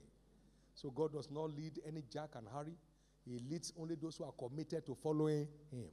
So 0.81 0.89
God 0.89 1.11
does 1.11 1.29
not 1.29 1.53
lead 1.53 1.79
any 1.85 2.03
Jack 2.09 2.29
and 2.35 2.47
Harry. 2.53 2.77
He 3.25 3.37
leads 3.51 3.73
only 3.77 3.95
those 3.95 4.15
who 4.15 4.23
are 4.23 4.31
committed 4.31 4.85
to 4.85 4.95
following 4.95 5.45
him. 5.69 5.89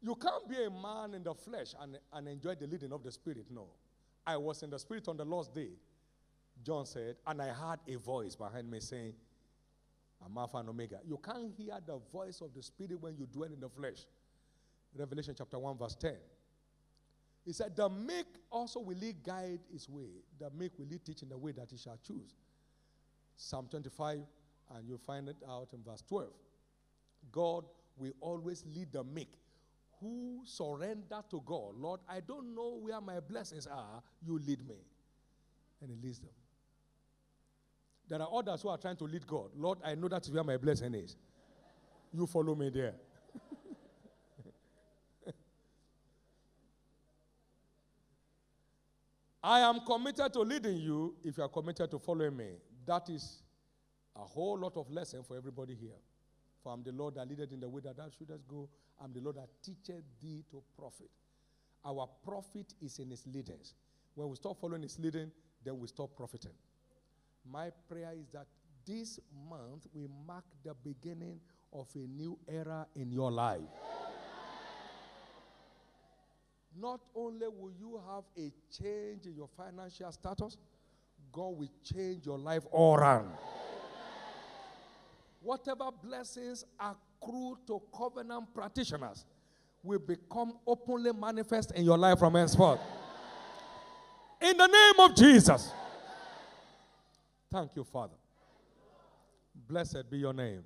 You 0.00 0.14
can't 0.14 0.48
be 0.48 0.62
a 0.62 0.70
man 0.70 1.14
in 1.14 1.24
the 1.24 1.34
flesh 1.34 1.74
and, 1.80 1.98
and 2.12 2.28
enjoy 2.28 2.54
the 2.54 2.68
leading 2.68 2.92
of 2.92 3.02
the 3.02 3.10
Spirit. 3.10 3.46
No. 3.50 3.66
I 4.24 4.36
was 4.36 4.62
in 4.62 4.70
the 4.70 4.78
Spirit 4.78 5.08
on 5.08 5.16
the 5.16 5.24
last 5.24 5.52
day, 5.52 5.70
John 6.64 6.86
said, 6.86 7.16
and 7.26 7.42
I 7.42 7.48
heard 7.48 7.80
a 7.88 7.96
voice 7.96 8.36
behind 8.36 8.70
me 8.70 8.78
saying, 8.78 9.14
I'm 10.24 10.38
Alpha 10.38 10.58
and 10.58 10.68
Omega. 10.68 11.00
You 11.04 11.18
can't 11.18 11.52
hear 11.56 11.78
the 11.84 11.98
voice 12.12 12.40
of 12.42 12.54
the 12.54 12.62
Spirit 12.62 13.00
when 13.00 13.16
you 13.16 13.26
dwell 13.26 13.52
in 13.52 13.58
the 13.58 13.68
flesh. 13.68 14.06
Revelation 14.96 15.34
chapter 15.36 15.58
1, 15.58 15.76
verse 15.76 15.96
10. 15.96 16.14
He 17.46 17.52
said, 17.52 17.76
The 17.76 17.88
meek 17.88 18.26
also 18.50 18.80
will 18.80 18.98
he 18.98 19.12
guide 19.12 19.60
his 19.72 19.88
way. 19.88 20.08
The 20.38 20.50
meek 20.50 20.72
will 20.76 20.88
he 20.90 20.98
teach 20.98 21.22
in 21.22 21.28
the 21.28 21.38
way 21.38 21.52
that 21.52 21.70
he 21.70 21.78
shall 21.78 21.98
choose. 22.04 22.34
Psalm 23.36 23.68
25, 23.70 24.18
and 24.74 24.88
you'll 24.88 24.98
find 24.98 25.28
it 25.28 25.36
out 25.48 25.68
in 25.72 25.82
verse 25.82 26.02
12. 26.08 26.28
God 27.30 27.64
will 27.96 28.12
always 28.20 28.64
lead 28.74 28.92
the 28.92 29.04
meek 29.04 29.28
who 30.00 30.40
surrender 30.44 31.22
to 31.30 31.40
God. 31.46 31.74
Lord, 31.76 32.00
I 32.08 32.20
don't 32.20 32.54
know 32.54 32.78
where 32.80 33.00
my 33.00 33.20
blessings 33.20 33.66
are. 33.66 34.02
You 34.22 34.38
lead 34.38 34.66
me. 34.66 34.76
And 35.80 35.90
he 35.90 35.96
leads 35.96 36.18
them. 36.18 36.30
There 38.08 38.20
are 38.20 38.28
others 38.32 38.62
who 38.62 38.68
are 38.68 38.78
trying 38.78 38.96
to 38.96 39.04
lead 39.04 39.26
God. 39.26 39.50
Lord, 39.56 39.78
I 39.84 39.94
know 39.94 40.08
that's 40.08 40.28
where 40.30 40.44
my 40.44 40.56
blessing 40.56 40.94
is. 40.94 41.16
You 42.12 42.26
follow 42.26 42.54
me 42.54 42.70
there. 42.70 42.94
I 49.46 49.60
am 49.60 49.78
committed 49.86 50.32
to 50.32 50.40
leading 50.40 50.78
you 50.78 51.14
if 51.22 51.38
you 51.38 51.44
are 51.44 51.48
committed 51.48 51.88
to 51.92 52.00
following 52.00 52.36
me. 52.36 52.48
That 52.84 53.08
is 53.08 53.44
a 54.16 54.24
whole 54.24 54.58
lot 54.58 54.76
of 54.76 54.90
lesson 54.90 55.22
for 55.22 55.36
everybody 55.36 55.76
here. 55.76 56.00
For 56.64 56.72
I'm 56.72 56.82
the 56.82 56.90
Lord 56.90 57.14
that 57.14 57.28
leadeth 57.28 57.52
in 57.52 57.60
the 57.60 57.68
way 57.68 57.80
that 57.84 57.96
thou 57.96 58.08
shouldest 58.18 58.48
go. 58.48 58.68
I'm 59.00 59.12
the 59.12 59.20
Lord 59.20 59.36
that 59.36 59.48
teacheth 59.62 60.02
thee 60.20 60.42
to 60.50 60.60
profit. 60.76 61.10
Our 61.84 62.08
profit 62.24 62.74
is 62.82 62.98
in 62.98 63.08
his 63.08 63.24
leadings. 63.24 63.74
When 64.16 64.28
we 64.28 64.34
stop 64.34 64.60
following 64.60 64.82
his 64.82 64.98
leading, 64.98 65.30
then 65.64 65.78
we 65.78 65.86
stop 65.86 66.16
profiting. 66.16 66.54
My 67.48 67.70
prayer 67.88 68.14
is 68.20 68.26
that 68.32 68.48
this 68.84 69.20
month 69.48 69.86
we 69.94 70.08
mark 70.26 70.44
the 70.64 70.74
beginning 70.82 71.38
of 71.72 71.86
a 71.94 71.98
new 71.98 72.36
era 72.48 72.84
in 72.96 73.12
your 73.12 73.30
life. 73.30 73.60
Not 76.80 77.00
only 77.14 77.46
will 77.48 77.72
you 77.78 78.00
have 78.08 78.24
a 78.36 78.52
change 78.70 79.26
in 79.26 79.34
your 79.34 79.48
financial 79.56 80.12
status, 80.12 80.58
God 81.32 81.56
will 81.58 81.70
change 81.82 82.26
your 82.26 82.38
life 82.38 82.64
all 82.70 82.96
around. 82.96 83.30
Whatever 85.40 85.90
blessings 86.02 86.64
accrue 86.78 87.56
to 87.66 87.80
covenant 87.96 88.52
practitioners 88.54 89.24
will 89.82 90.00
become 90.00 90.54
openly 90.66 91.12
manifest 91.12 91.72
in 91.72 91.84
your 91.84 91.96
life 91.96 92.18
from 92.18 92.34
henceforth. 92.34 92.80
In 94.40 94.56
the 94.56 94.66
name 94.66 95.08
of 95.08 95.16
Jesus. 95.16 95.72
Thank 97.50 97.76
you, 97.76 97.84
Father. 97.84 98.16
Blessed 99.68 100.10
be 100.10 100.18
your 100.18 100.34
name. 100.34 100.62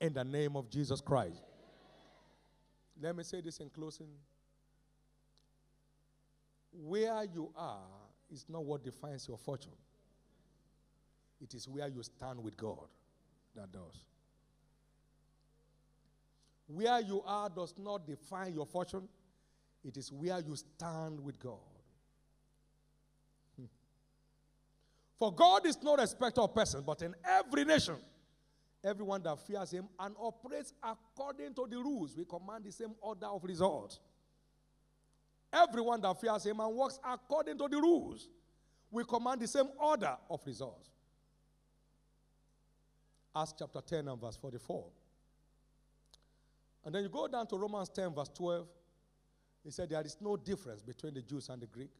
In 0.00 0.12
the 0.12 0.24
name 0.24 0.56
of 0.56 0.68
Jesus 0.68 1.00
Christ. 1.00 1.42
Let 3.00 3.16
me 3.16 3.22
say 3.22 3.40
this 3.40 3.58
in 3.60 3.70
closing. 3.70 4.08
Where 6.72 7.24
you 7.24 7.50
are 7.56 7.86
is 8.30 8.46
not 8.48 8.64
what 8.64 8.84
defines 8.84 9.26
your 9.26 9.38
fortune, 9.38 9.72
it 11.40 11.54
is 11.54 11.66
where 11.68 11.88
you 11.88 12.02
stand 12.02 12.42
with 12.42 12.56
God 12.56 12.86
that 13.56 13.72
does. 13.72 14.04
Where 16.66 17.00
you 17.00 17.22
are 17.26 17.48
does 17.48 17.74
not 17.78 18.06
define 18.06 18.54
your 18.54 18.66
fortune, 18.66 19.08
it 19.84 19.96
is 19.96 20.12
where 20.12 20.38
you 20.38 20.54
stand 20.54 21.18
with 21.18 21.40
God. 21.40 21.58
Hmm. 23.56 23.64
For 25.18 25.34
God 25.34 25.66
is 25.66 25.82
not 25.82 25.98
a 25.98 26.02
respecter 26.02 26.40
of 26.42 26.54
persons, 26.54 26.84
but 26.84 27.02
in 27.02 27.14
every 27.24 27.64
nation, 27.64 27.96
everyone 28.84 29.22
that 29.24 29.44
fears 29.44 29.72
Him 29.72 29.88
and 29.98 30.14
operates 30.18 30.72
according 30.82 31.54
to 31.54 31.66
the 31.68 31.76
rules, 31.76 32.16
we 32.16 32.24
command 32.24 32.64
the 32.64 32.72
same 32.72 32.94
order 33.00 33.26
of 33.26 33.42
results. 33.42 33.98
Everyone 35.52 36.00
that 36.00 36.20
fears 36.20 36.44
Him 36.46 36.60
and 36.60 36.74
works 36.74 36.98
according 37.04 37.58
to 37.58 37.68
the 37.68 37.76
rules, 37.76 38.28
we 38.90 39.04
command 39.04 39.40
the 39.40 39.48
same 39.48 39.68
order 39.78 40.16
of 40.28 40.40
results. 40.46 40.90
Acts 43.34 43.54
chapter 43.58 43.80
10 43.80 44.08
and 44.08 44.20
verse 44.20 44.36
44. 44.36 44.84
And 46.84 46.94
then 46.94 47.02
you 47.02 47.08
go 47.08 47.28
down 47.28 47.46
to 47.48 47.56
Romans 47.56 47.88
10, 47.90 48.14
verse 48.14 48.30
12. 48.34 48.66
He 49.64 49.70
said, 49.70 49.90
There 49.90 50.00
is 50.02 50.16
no 50.20 50.36
difference 50.36 50.82
between 50.82 51.14
the 51.14 51.22
Jews 51.22 51.48
and 51.48 51.60
the 51.60 51.66
Greek. 51.66 51.90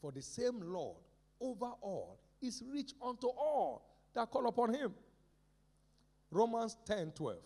For 0.00 0.12
the 0.12 0.22
same 0.22 0.60
Lord 0.62 0.98
over 1.40 1.72
all 1.80 2.18
is 2.40 2.62
rich 2.72 2.92
unto 3.02 3.26
all 3.28 3.88
that 4.14 4.30
call 4.30 4.46
upon 4.46 4.74
him. 4.74 4.94
Romans 6.30 6.76
10, 6.86 7.12
12. 7.12 7.38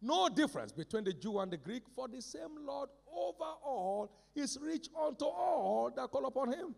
No 0.00 0.28
difference 0.28 0.72
between 0.72 1.04
the 1.04 1.12
Jew 1.12 1.38
and 1.38 1.52
the 1.52 1.56
Greek, 1.56 1.84
for 1.94 2.08
the 2.08 2.20
same 2.20 2.66
Lord 2.66 2.88
over 3.14 3.50
all 3.64 4.10
is 4.34 4.58
rich 4.60 4.88
unto 4.98 5.24
all 5.24 5.90
that 5.94 6.10
call 6.10 6.26
upon 6.26 6.52
him. 6.52 6.74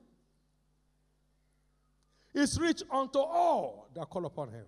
Is 2.34 2.58
rich 2.58 2.82
unto 2.90 3.20
all 3.20 3.88
that 3.94 4.10
call 4.10 4.26
upon 4.26 4.48
him. 4.48 4.64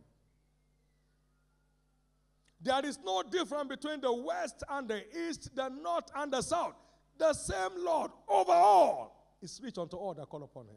There 2.61 2.85
is 2.87 2.99
no 3.05 3.23
difference 3.23 3.69
between 3.69 4.01
the 4.01 4.13
west 4.13 4.63
and 4.69 4.89
the 4.89 5.05
east, 5.29 5.55
the 5.55 5.69
north 5.69 6.11
and 6.15 6.33
the 6.33 6.43
south. 6.43 6.75
The 7.19 7.33
same 7.33 7.85
Lord 7.85 8.11
over 8.29 8.53
all 8.53 9.37
is 9.43 9.61
rich 9.63 9.79
unto 9.79 9.97
all 9.97 10.15
that 10.15 10.29
call 10.29 10.43
upon 10.43 10.67
him. 10.67 10.77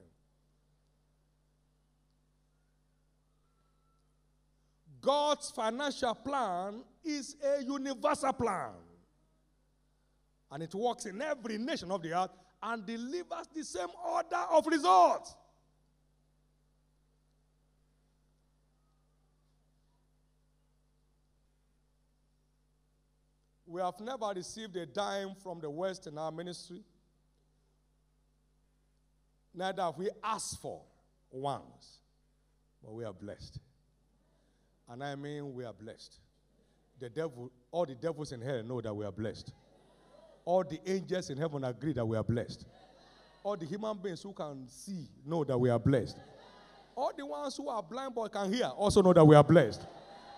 God's 5.02 5.50
financial 5.52 6.14
plan 6.14 6.84
is 7.04 7.36
a 7.44 7.64
universal 7.64 8.34
plan. 8.34 8.72
And 10.52 10.64
it 10.64 10.74
works 10.74 11.06
in 11.06 11.22
every 11.22 11.58
nation 11.58 11.92
of 11.92 12.02
the 12.02 12.18
earth 12.18 12.32
and 12.62 12.86
delivers 12.86 13.48
the 13.54 13.64
same 13.64 13.90
order 14.06 14.44
of 14.52 14.66
results. 14.68 15.36
We 23.68 23.82
have 23.82 24.00
never 24.00 24.26
received 24.36 24.76
a 24.78 24.86
dime 24.88 25.36
from 25.44 25.60
the 25.62 25.70
West 25.70 26.08
in 26.08 26.18
our 26.18 26.32
ministry. 26.32 26.82
Neither 29.54 29.84
have 29.84 29.98
we 29.98 30.10
asked 30.24 30.60
for 30.60 30.82
once, 31.30 32.00
but 32.84 32.92
we 32.94 33.06
are 33.06 33.14
blessed. 33.14 33.60
And 34.90 35.04
I 35.04 35.16
mean, 35.16 35.54
we 35.54 35.66
are 35.66 35.74
blessed. 35.74 36.18
The 37.00 37.10
devil, 37.10 37.52
all 37.72 37.86
the 37.86 37.94
devils 37.94 38.32
in 38.32 38.42
hell 38.42 38.64
know 38.64 38.82
that 38.82 38.94
we 38.94 39.06
are 39.06 39.12
blessed. 39.12 39.54
All 40.50 40.64
the 40.64 40.80
angels 40.88 41.30
in 41.30 41.38
heaven 41.38 41.64
agree 41.64 41.94
that 41.94 42.04
we 42.04 42.18
are 42.18 42.24
blessed. 42.24 42.66
All 43.44 43.56
the 43.56 43.68
human 43.68 43.96
beings 44.00 44.24
who 44.24 44.34
can 44.34 44.68
see 44.68 45.08
know 45.24 45.44
that 45.44 45.56
we 45.56 45.70
are 45.70 45.78
blessed. 45.78 46.18
All 46.96 47.12
the 47.16 47.24
ones 47.24 47.56
who 47.56 47.70
are 47.70 47.84
blind 47.84 48.16
but 48.16 48.32
can 48.32 48.52
hear 48.52 48.66
also 48.66 49.04
know 49.04 49.14
that 49.14 49.24
we 49.24 49.36
are 49.36 49.44
blessed. 49.44 49.86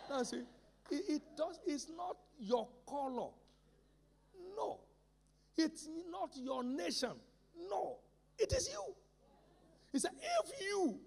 Now 0.10 0.22
see, 0.24 0.44
it, 0.92 1.04
it 1.08 1.22
does. 1.38 1.62
It's 1.66 1.88
not 1.96 2.18
your 2.38 2.68
color. 2.86 3.30
No, 4.54 4.82
it's 5.56 5.88
not 6.10 6.32
your 6.36 6.62
nation. 6.62 7.14
No, 7.70 8.00
it 8.38 8.52
is 8.52 8.68
you. 8.68 8.94
He 9.94 10.00
said, 10.00 10.12
if 10.42 10.52
you 10.60 11.00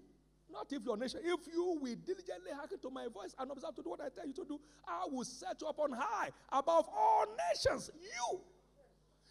not 0.51 0.65
if 0.71 0.83
your 0.83 0.97
nation, 0.97 1.19
if 1.23 1.41
you 1.53 1.77
will 1.79 1.95
diligently 2.07 2.51
hearken 2.55 2.79
to 2.79 2.89
my 2.89 3.05
voice 3.13 3.35
and 3.37 3.51
observe 3.51 3.75
to 3.75 3.83
do 3.83 3.89
what 3.91 4.01
I 4.01 4.09
tell 4.09 4.25
you 4.25 4.33
to 4.33 4.45
do, 4.45 4.59
I 4.87 5.05
will 5.11 5.25
set 5.25 5.61
you 5.61 5.67
up 5.67 5.77
on 5.77 5.91
high 5.91 6.31
above 6.51 6.89
all 6.91 7.25
nations. 7.53 7.91
You. 8.01 8.41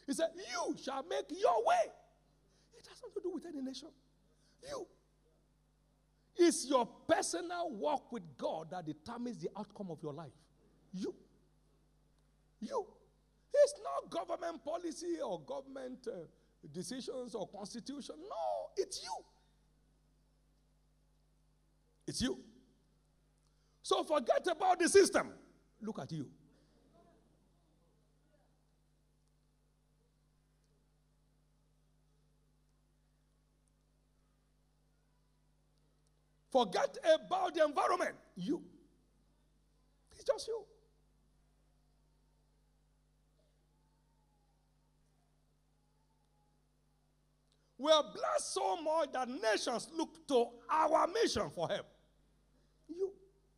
He 0.07 0.13
said, 0.13 0.29
You 0.37 0.77
shall 0.83 1.03
make 1.05 1.31
your 1.31 1.65
way. 1.65 1.91
It 2.79 2.87
has 2.89 3.01
nothing 3.03 3.15
to 3.15 3.21
do 3.23 3.35
with 3.35 3.47
any 3.47 3.63
nation. 3.63 3.89
You. 4.63 4.87
It's 6.37 6.67
your 6.69 6.87
personal 7.09 7.71
walk 7.71 8.11
with 8.11 8.23
God 8.37 8.71
that 8.71 8.85
determines 8.85 9.39
the 9.39 9.49
outcome 9.57 9.91
of 9.91 10.03
your 10.03 10.13
life. 10.13 10.33
You. 10.93 11.15
You. 12.61 12.87
It's 13.53 13.75
not 13.83 14.11
government 14.11 14.65
policy 14.65 15.19
or 15.25 15.41
government 15.41 16.09
uh, 16.09 16.27
decisions 16.73 17.35
or 17.35 17.49
constitution. 17.49 18.17
No, 18.19 18.71
it's 18.77 19.03
you. 19.03 19.25
It's 22.07 22.21
you. 22.21 22.39
So 23.83 24.03
forget 24.03 24.47
about 24.51 24.81
the 24.81 24.89
system. 24.89 25.31
Look 25.81 25.99
at 26.01 26.11
you. 26.11 26.29
Forget 36.55 36.97
about 37.13 37.53
the 37.53 37.65
environment. 37.65 38.15
You. 38.37 38.63
It's 40.13 40.23
just 40.23 40.47
you. 40.47 40.65
We 47.77 47.91
are 47.91 48.05
blessed 48.05 48.55
so 48.55 48.81
much 48.81 49.11
that 49.15 49.29
nations 49.29 49.89
look 49.97 50.29
to 50.29 50.47
our 50.71 51.09
mission 51.09 51.51
for 51.51 51.67
help. 51.67 51.87
You. 52.89 53.11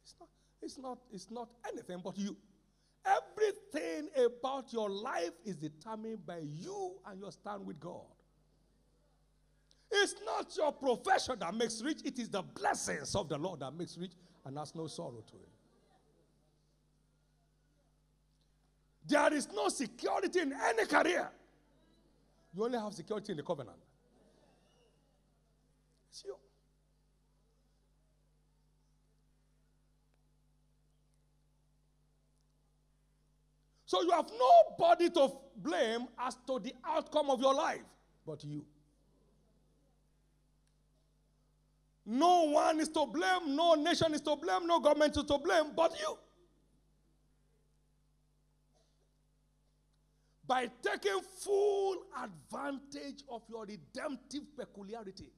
It's 0.02 0.14
not, 0.18 0.28
it's 0.62 0.78
not, 0.78 0.98
it's 1.12 1.31
not 1.31 1.48
anything 1.70 2.01
but 2.02 2.16
you. 2.16 2.35
Everything 3.05 4.09
about 4.24 4.73
your 4.73 4.89
life 4.89 5.32
is 5.44 5.56
determined 5.56 6.24
by 6.24 6.39
you 6.39 6.94
and 7.06 7.20
your 7.20 7.31
stand 7.31 7.66
with 7.66 7.78
God. 7.78 8.15
It's 9.90 10.14
not 10.24 10.54
your 10.56 10.72
profession 10.72 11.38
that 11.38 11.54
makes 11.54 11.80
rich, 11.82 12.00
it 12.04 12.18
is 12.18 12.28
the 12.28 12.42
blessings 12.42 13.14
of 13.14 13.28
the 13.28 13.38
Lord 13.38 13.60
that 13.60 13.72
makes 13.72 13.96
rich 13.96 14.12
and 14.44 14.58
has 14.58 14.74
no 14.74 14.86
sorrow 14.86 15.22
to 15.30 15.36
it. 15.36 15.48
There 19.08 19.32
is 19.34 19.48
no 19.52 19.68
security 19.68 20.40
in 20.40 20.52
any 20.52 20.86
career. 20.86 21.30
You 22.54 22.64
only 22.64 22.78
have 22.78 22.92
security 22.94 23.32
in 23.32 23.36
the 23.36 23.44
covenant. 23.44 23.76
It's 26.08 26.24
you. 26.24 26.34
So 33.84 34.02
you 34.02 34.10
have 34.10 34.28
nobody 34.36 35.10
to 35.10 35.30
blame 35.56 36.08
as 36.18 36.36
to 36.48 36.58
the 36.58 36.74
outcome 36.84 37.30
of 37.30 37.40
your 37.40 37.54
life 37.54 37.84
but 38.26 38.42
you. 38.44 38.64
No 42.06 42.44
one 42.44 42.78
is 42.78 42.88
to 42.90 43.04
blame, 43.04 43.56
no 43.56 43.74
nation 43.74 44.14
is 44.14 44.20
to 44.20 44.36
blame, 44.36 44.64
no 44.66 44.78
government 44.78 45.16
is 45.16 45.24
to 45.24 45.38
blame 45.38 45.72
but 45.74 45.98
you. 45.98 46.16
By 50.46 50.70
taking 50.80 51.20
full 51.40 51.96
advantage 52.22 53.24
of 53.28 53.42
your 53.48 53.66
redemptive 53.66 54.56
peculiarity. 54.56 55.32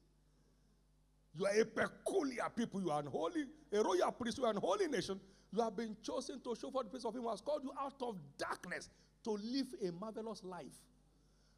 You 1.34 1.46
are 1.46 1.58
a 1.58 1.64
peculiar 1.64 2.50
people. 2.54 2.82
You 2.82 2.90
are 2.90 3.00
unholy, 3.00 3.44
a 3.72 3.82
royal 3.82 4.12
priest, 4.12 4.36
you 4.36 4.44
are 4.44 4.50
an 4.50 4.58
holy 4.58 4.88
nation. 4.88 5.18
You 5.50 5.62
have 5.62 5.74
been 5.74 5.96
chosen 6.02 6.40
to 6.40 6.54
show 6.54 6.70
for 6.70 6.82
the 6.84 6.90
praise 6.90 7.06
of 7.06 7.14
Him 7.14 7.22
who 7.22 7.30
has 7.30 7.40
called 7.40 7.64
you 7.64 7.72
out 7.80 7.94
of 8.02 8.16
darkness 8.36 8.90
to 9.24 9.30
live 9.30 9.68
a 9.82 9.90
marvelous 9.92 10.44
life. 10.44 10.76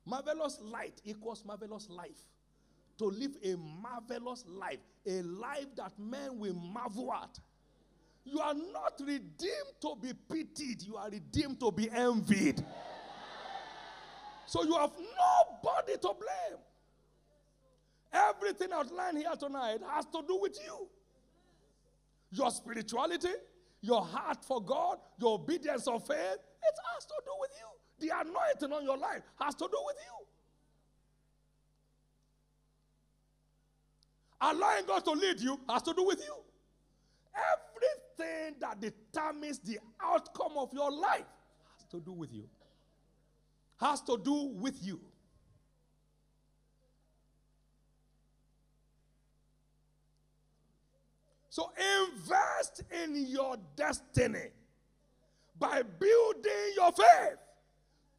Marvelous 0.07 0.61
light 0.61 1.01
equals 1.05 1.45
marvelous 1.45 1.89
life. 1.91 2.23
To 2.99 3.07
live 3.07 3.37
a 3.43 3.57
marvelous 3.57 4.45
life, 4.47 4.78
a 5.07 5.23
life 5.23 5.75
that 5.77 5.93
men 5.99 6.39
will 6.39 6.55
marvel 6.55 7.13
at. 7.13 7.39
You 8.25 8.41
are 8.41 8.55
not 8.55 9.01
redeemed 9.01 9.75
to 9.81 9.97
be 10.01 10.13
pitied, 10.31 10.83
you 10.83 10.97
are 10.97 11.09
redeemed 11.11 11.59
to 11.61 11.73
be 11.73 11.91
envied. 11.91 12.65
So 14.47 14.65
you 14.65 14.75
have 14.75 14.91
nobody 14.91 15.93
to 15.93 16.09
blame. 16.09 16.59
Everything 18.13 18.69
outlined 18.73 19.19
here 19.19 19.31
tonight 19.39 19.79
has 19.93 20.07
to 20.07 20.23
do 20.27 20.39
with 20.41 20.59
you. 20.65 20.89
Your 22.33 22.51
spirituality, 22.51 23.29
your 23.81 24.03
heart 24.03 24.45
for 24.45 24.61
God, 24.61 24.99
your 25.19 25.35
obedience 25.35 25.87
of 25.87 26.07
faith, 26.07 26.17
it 26.19 26.77
has 26.95 27.05
to 27.07 27.15
do 27.25 27.33
with 27.41 27.51
you. 27.59 28.09
The 28.09 28.21
anointing 28.21 28.73
on 28.77 28.85
your 28.85 28.99
life 28.99 29.23
has 29.41 29.55
to 29.55 29.69
do 29.71 29.79
with 29.87 29.97
you. 30.05 30.20
Allowing 34.41 34.87
God 34.87 35.05
to 35.05 35.11
lead 35.12 35.41
you 35.41 35.61
has 35.69 35.83
to 35.83 35.93
do 35.93 36.05
with 36.05 36.21
you. 36.21 36.35
Everything 37.35 38.57
that 38.61 38.81
determines 38.81 39.59
the 39.59 39.79
outcome 40.03 40.53
of 40.57 40.73
your 40.73 40.91
life 40.91 41.27
has 41.77 41.87
to 41.91 42.01
do 42.01 42.12
with 42.12 42.33
you. 42.33 42.49
Has 43.79 44.01
to 44.03 44.19
do 44.19 44.53
with 44.55 44.83
you. 44.83 45.01
So 51.51 51.73
invest 52.07 52.83
in 53.05 53.27
your 53.27 53.57
destiny 53.77 54.51
by 55.59 55.83
building 55.83 56.73
your 56.77 56.93
faith 56.93 57.39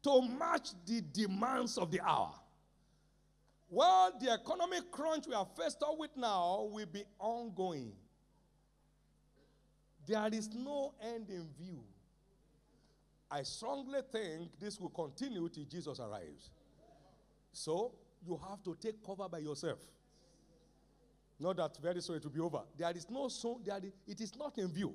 to 0.04 0.22
match 0.38 0.70
the 0.86 1.02
demands 1.12 1.78
of 1.78 1.90
the 1.90 2.00
hour. 2.00 2.34
Well, 3.74 4.12
the 4.20 4.30
economic 4.30 4.90
crunch 4.90 5.26
we 5.26 5.32
are 5.32 5.48
faced 5.56 5.82
up 5.82 5.96
with 5.96 6.10
now 6.14 6.68
will 6.70 6.84
be 6.84 7.04
ongoing. 7.18 7.92
There 10.06 10.28
is 10.30 10.50
no 10.52 10.92
end 11.00 11.30
in 11.30 11.48
view. 11.58 11.82
I 13.30 13.44
strongly 13.44 14.00
think 14.12 14.50
this 14.60 14.78
will 14.78 14.90
continue 14.90 15.48
till 15.48 15.64
Jesus 15.64 15.98
arrives. 16.00 16.50
So 17.54 17.94
you 18.22 18.38
have 18.46 18.62
to 18.64 18.76
take 18.78 19.02
cover 19.02 19.26
by 19.26 19.38
yourself. 19.38 19.78
Not 21.40 21.56
that 21.56 21.74
very 21.78 22.02
soon 22.02 22.16
it 22.16 22.24
will 22.24 22.30
be 22.30 22.40
over. 22.40 22.60
There 22.76 22.94
is 22.94 23.08
no 23.08 23.28
soon, 23.28 23.62
there 23.64 23.78
is, 23.82 23.92
it 24.06 24.20
is 24.20 24.36
not 24.36 24.58
in 24.58 24.68
view. 24.68 24.92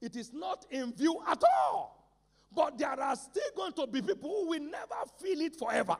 It 0.00 0.16
is 0.16 0.32
not 0.32 0.66
in 0.72 0.92
view 0.92 1.22
at 1.28 1.40
all. 1.44 2.04
But 2.52 2.78
there 2.78 3.00
are 3.00 3.14
still 3.14 3.50
going 3.54 3.74
to 3.74 3.86
be 3.86 4.02
people 4.02 4.28
who 4.28 4.48
will 4.48 4.60
never 4.60 5.08
feel 5.20 5.40
it 5.40 5.54
forever. 5.54 5.96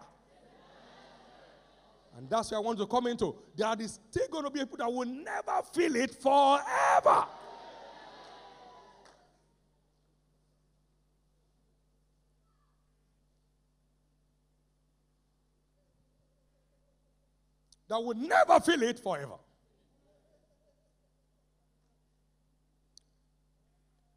And 2.16 2.30
that's 2.30 2.50
where 2.50 2.58
I 2.58 2.62
want 2.62 2.78
to 2.78 2.86
come 2.86 3.08
into. 3.08 3.34
There 3.56 3.66
are 3.66 3.76
still 3.76 4.28
going 4.30 4.44
to 4.44 4.50
be 4.50 4.60
people 4.60 4.78
that 4.78 4.92
will 4.92 5.04
never 5.04 5.62
feel 5.72 5.96
it 5.96 6.14
forever. 6.14 7.26
that 17.94 18.02
will 18.02 18.14
never 18.14 18.58
feel 18.60 18.82
it 18.82 18.98
forever. 18.98 19.34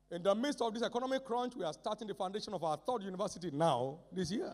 In 0.10 0.24
the 0.24 0.34
midst 0.34 0.62
of 0.62 0.74
this 0.74 0.84
economic 0.84 1.24
crunch, 1.26 1.54
we 1.56 1.66
are 1.66 1.74
starting 1.74 2.08
the 2.08 2.14
foundation 2.14 2.54
of 2.54 2.64
our 2.64 2.78
third 2.78 3.04
university 3.04 3.52
now 3.52 4.00
this 4.12 4.32
year. 4.32 4.54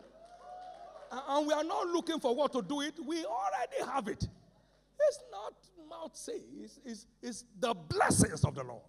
And 1.28 1.48
we 1.48 1.54
are 1.54 1.64
not 1.64 1.88
looking 1.88 2.20
for 2.20 2.36
what 2.36 2.52
to 2.54 2.62
do 2.62 2.82
it, 2.82 2.96
we 3.06 3.24
already 3.26 3.92
have 3.92 4.08
it. 4.08 4.28
It's 5.00 5.20
not 5.32 5.54
mouth 5.94 6.16
say, 6.16 6.42
it's, 6.62 6.80
it's, 6.86 7.06
it's 7.22 7.46
the 7.60 7.74
blessings 7.74 8.44
of 8.44 8.56
the 8.56 8.64
Lord. 8.64 8.82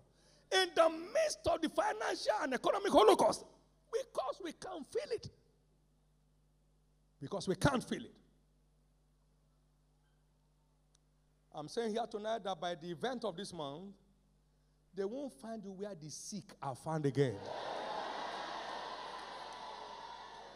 In 0.52 0.68
the 0.74 0.88
midst 0.88 1.40
of 1.46 1.60
the 1.60 1.68
financial 1.68 2.32
and 2.42 2.54
economic 2.54 2.92
holocaust, 2.92 3.44
because 3.92 4.40
we 4.42 4.52
can't 4.52 4.86
feel 4.92 5.12
it. 5.12 5.28
Because 7.20 7.48
we 7.48 7.56
can't 7.56 7.82
feel 7.82 8.02
it. 8.02 8.14
I'm 11.54 11.68
saying 11.68 11.92
here 11.92 12.06
tonight 12.10 12.42
that 12.44 12.60
by 12.60 12.74
the 12.74 12.90
event 12.90 13.24
of 13.24 13.36
this 13.36 13.52
month, 13.52 13.94
they 14.94 15.04
won't 15.04 15.32
find 15.32 15.64
you 15.64 15.72
where 15.72 15.94
the 15.94 16.10
sick 16.10 16.44
are 16.62 16.74
found 16.74 17.06
again. 17.06 17.36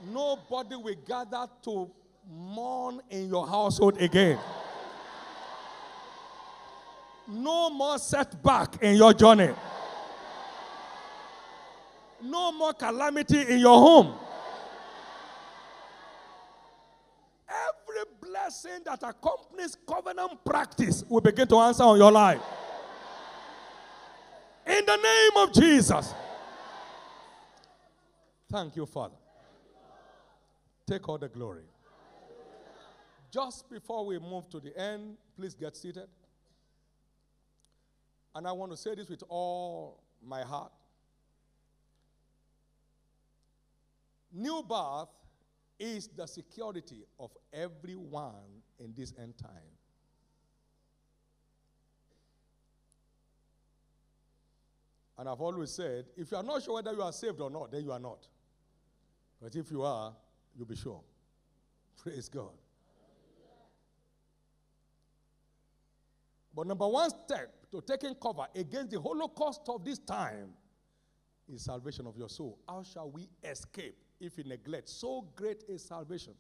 Nobody 0.07 0.77
will 0.77 0.95
gather 1.07 1.47
to 1.65 1.91
mourn 2.31 3.01
in 3.11 3.29
your 3.29 3.47
household 3.47 4.01
again. 4.01 4.39
No 7.27 7.71
more 7.71 7.99
setback 7.99 8.83
in 8.83 8.97
your 8.97 9.13
journey. 9.13 9.51
No 12.23 12.53
more 12.53 12.73
calamity 12.73 13.41
in 13.43 13.59
your 13.59 13.79
home. 13.79 14.15
Every 17.49 18.05
blessing 18.21 18.81
that 18.85 19.03
accompanies 19.03 19.77
covenant 19.87 20.45
practice 20.45 21.05
will 21.09 21.21
begin 21.21 21.47
to 21.49 21.57
answer 21.57 21.83
on 21.83 21.99
your 21.99 22.13
life. 22.13 22.41
In 24.67 24.85
the 24.85 24.97
name 24.97 25.37
of 25.37 25.53
Jesus. 25.53 26.15
Thank 28.51 28.77
you, 28.77 28.87
Father. 28.87 29.15
Take 30.89 31.07
all 31.07 31.19
the 31.19 31.29
glory. 31.29 31.65
Just 33.31 33.69
before 33.69 34.07
we 34.07 34.19
move 34.19 34.49
to 34.49 34.59
the 34.59 34.75
end, 34.79 35.19
please 35.37 35.53
get 35.53 35.77
seated. 35.77 36.09
And 38.35 38.49
I 38.49 38.53
want 38.53 38.73
to 38.73 38.77
say 38.79 38.95
this 38.95 39.11
with 39.11 39.23
all 39.29 40.03
my 40.27 40.43
heart. 40.43 40.73
New 44.33 44.63
birth 44.63 45.11
is 45.79 46.09
the 46.09 46.27
security 46.27 47.05
of 47.21 47.37
everyone 47.53 48.63
in 48.79 48.95
this 48.97 49.13
end 49.21 49.35
time. 49.37 49.51
And 55.19 55.29
I've 55.29 55.41
always 55.41 55.71
said, 55.71 56.07
if 56.17 56.31
you 56.31 56.37
are 56.39 56.43
not 56.43 56.63
sure 56.63 56.75
whether 56.77 56.93
you 56.93 57.03
are 57.03 57.13
saved 57.13 57.41
or 57.41 57.51
not, 57.51 57.73
then 57.73 57.83
you 57.83 57.93
are 57.93 57.99
not. 57.99 58.27
But 59.43 59.55
if 59.55 59.71
you 59.71 59.83
are, 59.83 60.15
you'll 60.59 60.67
be 60.67 60.77
sure. 60.77 61.01
Praise 61.97 62.29
God. 62.29 62.51
But 66.55 66.67
number 66.67 66.89
one 66.89 67.09
step 67.11 67.55
to 67.71 67.81
taking 67.81 68.17
cover 68.17 68.47
against 68.55 68.91
the 68.91 69.01
holocaust 69.01 69.61
of 69.69 69.85
this 69.85 70.01
time 70.01 70.51
is 71.49 71.63
salvation 71.63 72.07
of 72.07 72.17
your 72.17 72.29
soul. 72.29 72.59
How 72.69 72.83
shall 72.83 73.11
we 73.11 73.29
escape 73.45 73.97
if 74.21 74.37
we 74.37 74.43
neglect 74.43 74.89
so 74.89 75.29
great 75.37 75.63
a 75.69 75.79
salvation, 75.79 76.35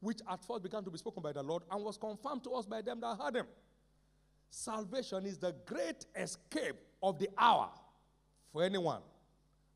which 0.00 0.20
at 0.30 0.42
first 0.46 0.62
began 0.62 0.82
to 0.84 0.90
be 0.90 0.96
spoken 0.96 1.22
by 1.22 1.32
the 1.32 1.42
Lord 1.42 1.64
and 1.70 1.84
was 1.84 1.98
confirmed 1.98 2.42
to 2.44 2.52
us 2.52 2.64
by 2.64 2.80
them 2.80 3.00
that 3.02 3.18
heard 3.20 3.36
him? 3.36 3.46
Salvation 4.48 5.26
is 5.26 5.36
the 5.36 5.54
great 5.66 6.06
escape 6.16 6.76
of 7.02 7.18
the 7.18 7.28
hour 7.36 7.68
for 8.52 8.64
anyone 8.64 9.02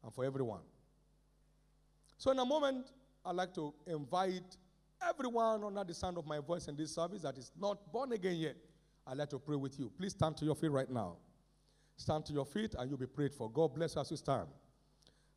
and 0.02 0.12
for 0.12 0.24
everyone. 0.24 0.62
So, 2.16 2.30
in 2.30 2.38
a 2.38 2.44
moment, 2.44 2.90
I'd 3.24 3.36
like 3.36 3.54
to 3.54 3.72
invite 3.86 4.56
everyone 5.08 5.64
under 5.64 5.84
the 5.84 5.94
sound 5.94 6.18
of 6.18 6.26
my 6.26 6.38
voice 6.40 6.68
in 6.68 6.76
this 6.76 6.94
service 6.94 7.22
that 7.22 7.36
is 7.38 7.50
not 7.58 7.92
born 7.92 8.12
again 8.12 8.36
yet. 8.36 8.56
I'd 9.06 9.16
like 9.16 9.30
to 9.30 9.38
pray 9.38 9.56
with 9.56 9.78
you. 9.78 9.90
Please 9.96 10.12
stand 10.12 10.36
to 10.38 10.44
your 10.44 10.54
feet 10.54 10.70
right 10.70 10.90
now. 10.90 11.16
Stand 11.96 12.26
to 12.26 12.32
your 12.32 12.46
feet 12.46 12.74
and 12.78 12.88
you'll 12.88 12.98
be 12.98 13.06
prayed 13.06 13.32
for. 13.32 13.50
God 13.50 13.74
bless 13.74 13.94
you 13.94 14.00
as 14.00 14.10
you 14.10 14.16
stand. 14.16 14.48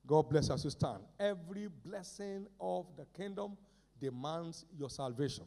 God 0.05 0.29
bless 0.29 0.47
you 0.47 0.55
as 0.55 0.63
you 0.63 0.69
stand. 0.69 0.99
Every 1.19 1.67
blessing 1.85 2.47
of 2.59 2.87
the 2.97 3.05
kingdom 3.15 3.57
demands 3.99 4.65
your 4.77 4.89
salvation. 4.89 5.43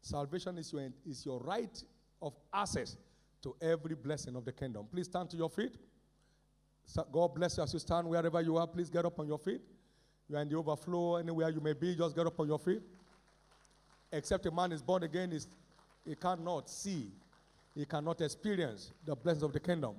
Salvation 0.00 0.58
is 0.58 0.72
your, 0.72 0.88
is 1.06 1.24
your 1.24 1.40
right 1.40 1.82
of 2.20 2.34
access 2.52 2.96
to 3.42 3.54
every 3.60 3.94
blessing 3.94 4.36
of 4.36 4.44
the 4.44 4.52
kingdom. 4.52 4.86
Please 4.92 5.06
stand 5.06 5.30
to 5.30 5.36
your 5.36 5.48
feet. 5.50 5.76
God 7.12 7.34
bless 7.34 7.56
you 7.56 7.62
as 7.62 7.72
you 7.72 7.78
stand 7.78 8.08
wherever 8.08 8.40
you 8.40 8.56
are. 8.56 8.66
Please 8.66 8.90
get 8.90 9.04
up 9.04 9.18
on 9.18 9.26
your 9.26 9.38
feet. 9.38 9.60
You 10.30 10.36
are 10.36 10.42
in 10.42 10.48
the 10.48 10.56
overflow, 10.56 11.16
anywhere 11.16 11.50
you 11.50 11.60
may 11.60 11.72
be, 11.72 11.96
just 11.96 12.14
get 12.14 12.24
up 12.24 12.38
on 12.38 12.46
your 12.46 12.58
feet. 12.58 12.82
Except 14.12 14.46
a 14.46 14.50
man 14.52 14.70
is 14.70 14.80
born 14.80 15.02
again, 15.02 15.36
he 16.06 16.14
cannot 16.14 16.70
see, 16.70 17.10
he 17.74 17.84
cannot 17.84 18.20
experience 18.20 18.92
the 19.04 19.16
blessings 19.16 19.42
of 19.42 19.52
the 19.52 19.58
kingdom. 19.58 19.96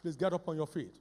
Please 0.00 0.14
get 0.14 0.32
up 0.32 0.48
on 0.48 0.54
your 0.54 0.68
feet. 0.68 0.94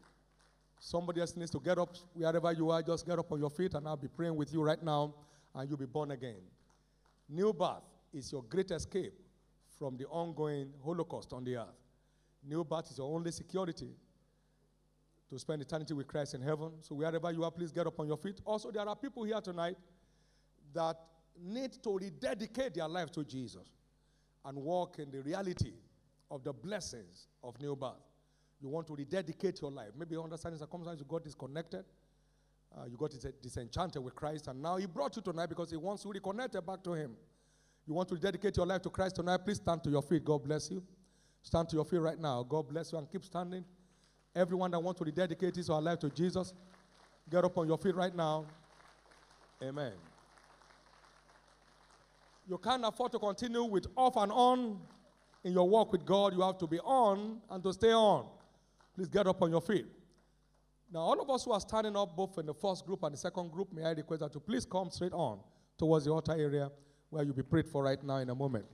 Somebody 0.79 1.21
else 1.21 1.37
needs 1.37 1.51
to 1.51 1.59
get 1.59 1.77
up 1.77 1.95
wherever 2.15 2.51
you 2.53 2.71
are, 2.71 2.81
just 2.81 3.05
get 3.05 3.19
up 3.19 3.31
on 3.31 3.39
your 3.39 3.51
feet, 3.51 3.75
and 3.75 3.87
I'll 3.87 3.95
be 3.95 4.07
praying 4.07 4.35
with 4.35 4.51
you 4.51 4.63
right 4.63 4.81
now, 4.81 5.13
and 5.53 5.69
you'll 5.69 5.77
be 5.77 5.85
born 5.85 6.09
again. 6.09 6.41
New 7.29 7.53
birth 7.53 7.83
is 8.11 8.31
your 8.31 8.41
great 8.41 8.71
escape 8.71 9.13
from 9.77 9.95
the 9.95 10.07
ongoing 10.07 10.73
Holocaust 10.83 11.33
on 11.33 11.43
the 11.43 11.57
earth. 11.57 11.67
New 12.49 12.63
birth 12.63 12.89
is 12.89 12.97
your 12.97 13.13
only 13.13 13.29
security 13.29 13.89
to 15.31 15.39
spend 15.39 15.61
eternity 15.61 15.93
with 15.93 16.07
Christ 16.07 16.33
in 16.33 16.41
heaven. 16.41 16.71
So, 16.81 16.93
wherever 16.93 17.31
you 17.31 17.43
are, 17.45 17.51
please 17.51 17.71
get 17.71 17.87
up 17.87 17.97
on 17.99 18.07
your 18.07 18.17
feet. 18.17 18.41
Also, 18.45 18.69
there 18.69 18.87
are 18.87 18.95
people 18.95 19.23
here 19.23 19.39
tonight 19.39 19.77
that 20.73 20.97
need 21.41 21.71
to 21.83 21.97
rededicate 21.97 22.73
their 22.73 22.87
life 22.87 23.09
to 23.13 23.23
Jesus 23.23 23.69
and 24.43 24.57
walk 24.57 24.99
in 24.99 25.09
the 25.09 25.21
reality 25.21 25.71
of 26.29 26.43
the 26.43 26.51
blessings 26.51 27.27
of 27.43 27.59
new 27.61 27.75
birth. 27.75 27.93
You 28.59 28.67
want 28.67 28.87
to 28.87 28.95
rededicate 28.95 29.61
your 29.61 29.71
life. 29.71 29.91
Maybe 29.97 30.15
you 30.15 30.21
understand 30.21 30.57
circumstances 30.59 30.99
you 30.99 31.05
got 31.09 31.23
disconnected. 31.23 31.85
Uh, 32.77 32.85
you 32.89 32.97
got 32.97 33.13
disenchanted 33.41 34.03
with 34.03 34.15
Christ, 34.15 34.47
and 34.47 34.61
now 34.61 34.77
He 34.77 34.85
brought 34.85 35.15
you 35.15 35.21
tonight 35.21 35.47
because 35.47 35.71
He 35.71 35.77
wants 35.77 36.03
you 36.03 36.11
reconnected 36.11 36.65
back 36.65 36.83
to 36.83 36.93
Him. 36.93 37.15
You 37.87 37.93
want 37.93 38.09
to 38.09 38.15
dedicate 38.15 38.57
your 38.57 38.65
life 38.65 38.81
to 38.81 38.89
Christ 38.89 39.15
tonight? 39.15 39.37
Please 39.45 39.57
stand 39.57 39.81
to 39.85 39.89
your 39.89 40.01
feet. 40.01 40.25
God 40.25 40.43
bless 40.43 40.69
you. 40.69 40.83
Stand 41.41 41.69
to 41.69 41.77
your 41.77 41.85
feet 41.85 41.99
right 41.99 42.19
now. 42.19 42.43
God 42.43 42.67
bless 42.67 42.91
you 42.91 42.97
and 42.97 43.09
keep 43.09 43.23
standing. 43.23 43.63
Everyone 44.35 44.71
that 44.71 44.79
wants 44.79 44.99
to 44.99 45.05
rededicate 45.05 45.55
his 45.55 45.69
or 45.69 45.75
her 45.75 45.81
life 45.81 45.99
to 45.99 46.09
Jesus, 46.09 46.53
get 47.29 47.43
up 47.43 47.57
on 47.57 47.67
your 47.67 47.77
feet 47.77 47.95
right 47.95 48.15
now. 48.15 48.45
Amen. 49.61 49.93
You 52.47 52.57
can't 52.57 52.83
afford 52.85 53.11
to 53.11 53.19
continue 53.19 53.63
with 53.63 53.87
off 53.95 54.15
and 54.17 54.31
on 54.31 54.79
in 55.43 55.53
your 55.53 55.67
walk 55.67 55.91
with 55.91 56.05
God. 56.05 56.33
You 56.33 56.41
have 56.41 56.57
to 56.59 56.67
be 56.67 56.79
on 56.79 57.41
and 57.49 57.63
to 57.63 57.73
stay 57.73 57.91
on. 57.91 58.25
Please 58.95 59.07
get 59.07 59.27
up 59.27 59.41
on 59.41 59.51
your 59.51 59.61
feet. 59.61 59.85
Now, 60.93 60.99
all 60.99 61.21
of 61.21 61.29
us 61.29 61.45
who 61.45 61.51
are 61.51 61.59
standing 61.59 61.95
up, 61.95 62.15
both 62.15 62.37
in 62.37 62.45
the 62.45 62.53
first 62.53 62.85
group 62.85 63.03
and 63.03 63.13
the 63.13 63.17
second 63.17 63.51
group, 63.51 63.71
may 63.71 63.83
I 63.83 63.91
request 63.91 64.21
that 64.21 64.33
you 64.35 64.41
please 64.41 64.65
come 64.65 64.89
straight 64.89 65.13
on 65.13 65.39
towards 65.77 66.05
the 66.05 66.11
altar 66.11 66.33
area 66.33 66.69
where 67.09 67.23
you'll 67.23 67.33
be 67.33 67.43
prayed 67.43 67.67
for 67.67 67.83
right 67.83 68.01
now 68.03 68.17
in 68.17 68.29
a 68.29 68.35
moment. 68.35 68.65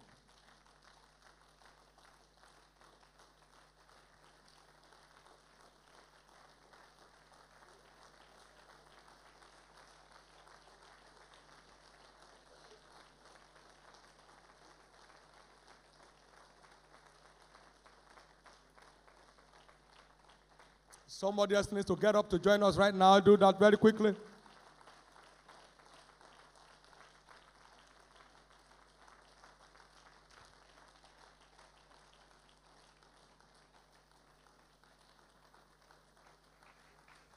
Somebody 21.20 21.56
else 21.56 21.72
needs 21.72 21.88
to 21.88 21.96
get 21.96 22.16
up 22.16 22.30
to 22.30 22.38
join 22.38 22.62
us 22.62 22.78
right 22.78 22.94
now. 22.94 23.20
Do 23.20 23.36
that 23.38 23.58
very 23.58 23.76
quickly. 23.76 24.14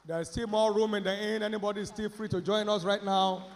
There's 0.05 0.29
still 0.29 0.45
more 0.45 0.71
room 0.71 0.93
in 0.93 1.03
the 1.03 1.19
inn. 1.19 1.41
Anybody 1.41 1.83
still 1.85 2.09
free 2.09 2.27
to 2.27 2.39
join 2.39 2.69
us 2.69 2.83
right 2.83 3.03
now? 3.03 3.47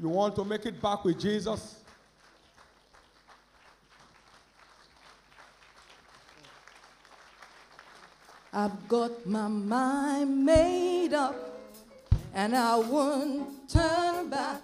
You 0.00 0.10
want 0.10 0.36
to 0.36 0.44
make 0.44 0.64
it 0.64 0.80
back 0.80 1.04
with 1.04 1.18
Jesus? 1.18 1.80
I've 8.58 8.88
got 8.88 9.26
my 9.26 9.48
mind 9.48 10.46
made 10.46 11.12
up 11.12 11.36
and 12.32 12.56
I 12.56 12.76
won't 12.76 13.68
turn 13.68 14.30
back. 14.30 14.62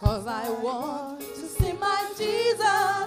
Cause 0.00 0.26
I 0.26 0.50
want 0.50 1.20
to 1.20 1.46
see 1.46 1.72
my 1.74 2.06
Jesus 2.18 2.99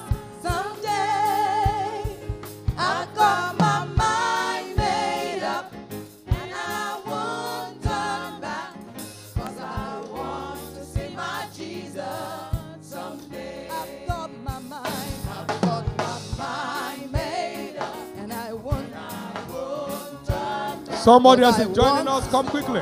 Somebody 21.03 21.41
is 21.43 21.57
joining 21.75 22.07
us. 22.07 22.25
Come 22.31 22.45
quickly. 22.47 22.79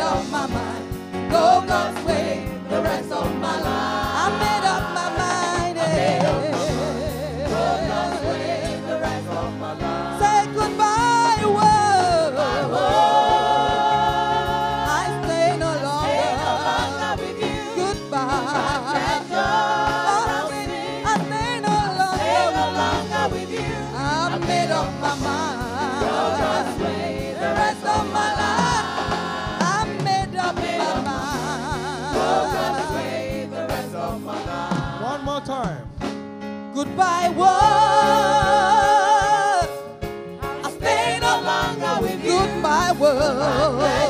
Up 0.00 0.30
my 0.30 0.46
mind. 0.46 1.30
Go 1.30 1.64
God's 1.66 2.06
way 2.06 2.48
the 2.70 2.80
rest 2.80 3.10
of 3.10 3.34
my 3.40 3.60
life. 3.60 3.97
Goodbye, 36.78 37.28
world. 37.30 37.48
I 40.64 40.70
stay 40.78 41.18
no 41.20 41.40
longer 41.50 42.02
with 42.02 42.24
you. 42.24 42.38
Goodbye, 42.38 42.92
world. 42.92 44.07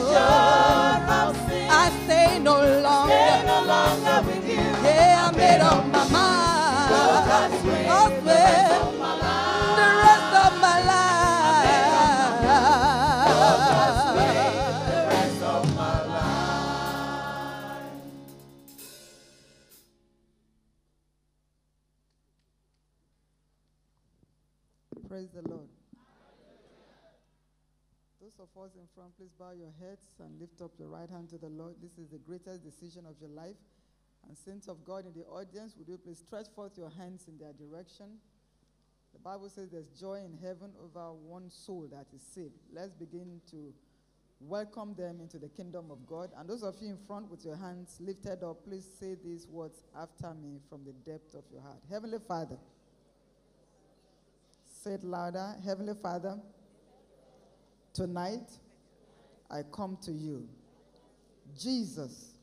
In 28.89 29.03
front, 29.03 29.17
please 29.17 29.33
bow 29.39 29.51
your 29.53 29.73
heads 29.81 30.07
and 30.21 30.41
lift 30.41 30.61
up 30.63 30.71
your 30.79 30.89
right 30.89 31.09
hand 31.11 31.29
to 31.31 31.39
the 31.39 31.49
Lord. 31.49 31.75
This 31.83 31.99
is 31.99 32.09
the 32.09 32.19
greatest 32.19 32.65
decision 32.65 33.05
of 33.07 33.17
your 33.21 33.31
life. 33.31 33.57
And 34.27 34.37
saints 34.37 34.69
of 34.69 34.85
God 34.85 35.05
in 35.07 35.13
the 35.13 35.27
audience, 35.27 35.75
would 35.77 35.89
you 35.89 35.99
please 35.99 36.19
stretch 36.19 36.47
forth 36.55 36.73
your 36.77 36.91
hands 36.91 37.27
in 37.29 37.39
their 37.39 37.53
direction? 37.53 38.07
The 39.13 39.19
Bible 39.19 39.49
says 39.49 39.71
there's 39.71 39.89
joy 39.89 40.23
in 40.25 40.37
heaven 40.43 40.71
over 40.83 41.13
one 41.13 41.51
soul 41.51 41.89
that 41.93 42.07
is 42.15 42.23
saved. 42.23 42.59
Let's 42.73 42.93
begin 42.93 43.41
to 43.51 43.73
welcome 44.41 44.95
them 44.95 45.21
into 45.21 45.39
the 45.39 45.49
kingdom 45.49 45.91
of 45.91 46.07
God. 46.07 46.31
And 46.39 46.49
those 46.49 46.63
of 46.63 46.77
you 46.81 46.89
in 46.91 46.99
front 47.07 47.31
with 47.31 47.45
your 47.45 47.57
hands 47.57 47.97
lifted 48.01 48.43
up, 48.43 48.65
please 48.65 48.89
say 49.01 49.17
these 49.23 49.47
words 49.49 49.83
after 49.99 50.35
me 50.35 50.61
from 50.69 50.85
the 50.85 50.93
depth 51.11 51.35
of 51.35 51.45
your 51.53 51.63
heart. 51.63 51.83
Heavenly 51.91 52.19
Father, 52.27 52.57
Say 54.85 54.93
it 54.93 55.03
louder. 55.03 55.57
Heavenly 55.65 55.95
Father, 56.01 56.39
tonight 57.93 58.49
I 59.51 59.63
come 59.73 59.99
to 60.03 60.13
you. 60.13 60.49
Jesus, 61.59 62.35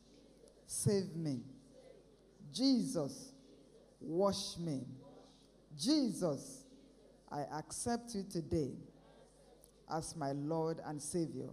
save 0.66 1.14
me. 1.14 1.40
Jesus, 2.52 3.32
wash 4.00 4.56
me. 4.58 4.80
Jesus, 5.78 6.64
I 7.30 7.42
accept 7.58 8.14
you 8.14 8.24
today 8.30 8.72
as 9.92 10.16
my 10.16 10.32
Lord 10.32 10.80
and 10.84 11.00
Savior. 11.00 11.50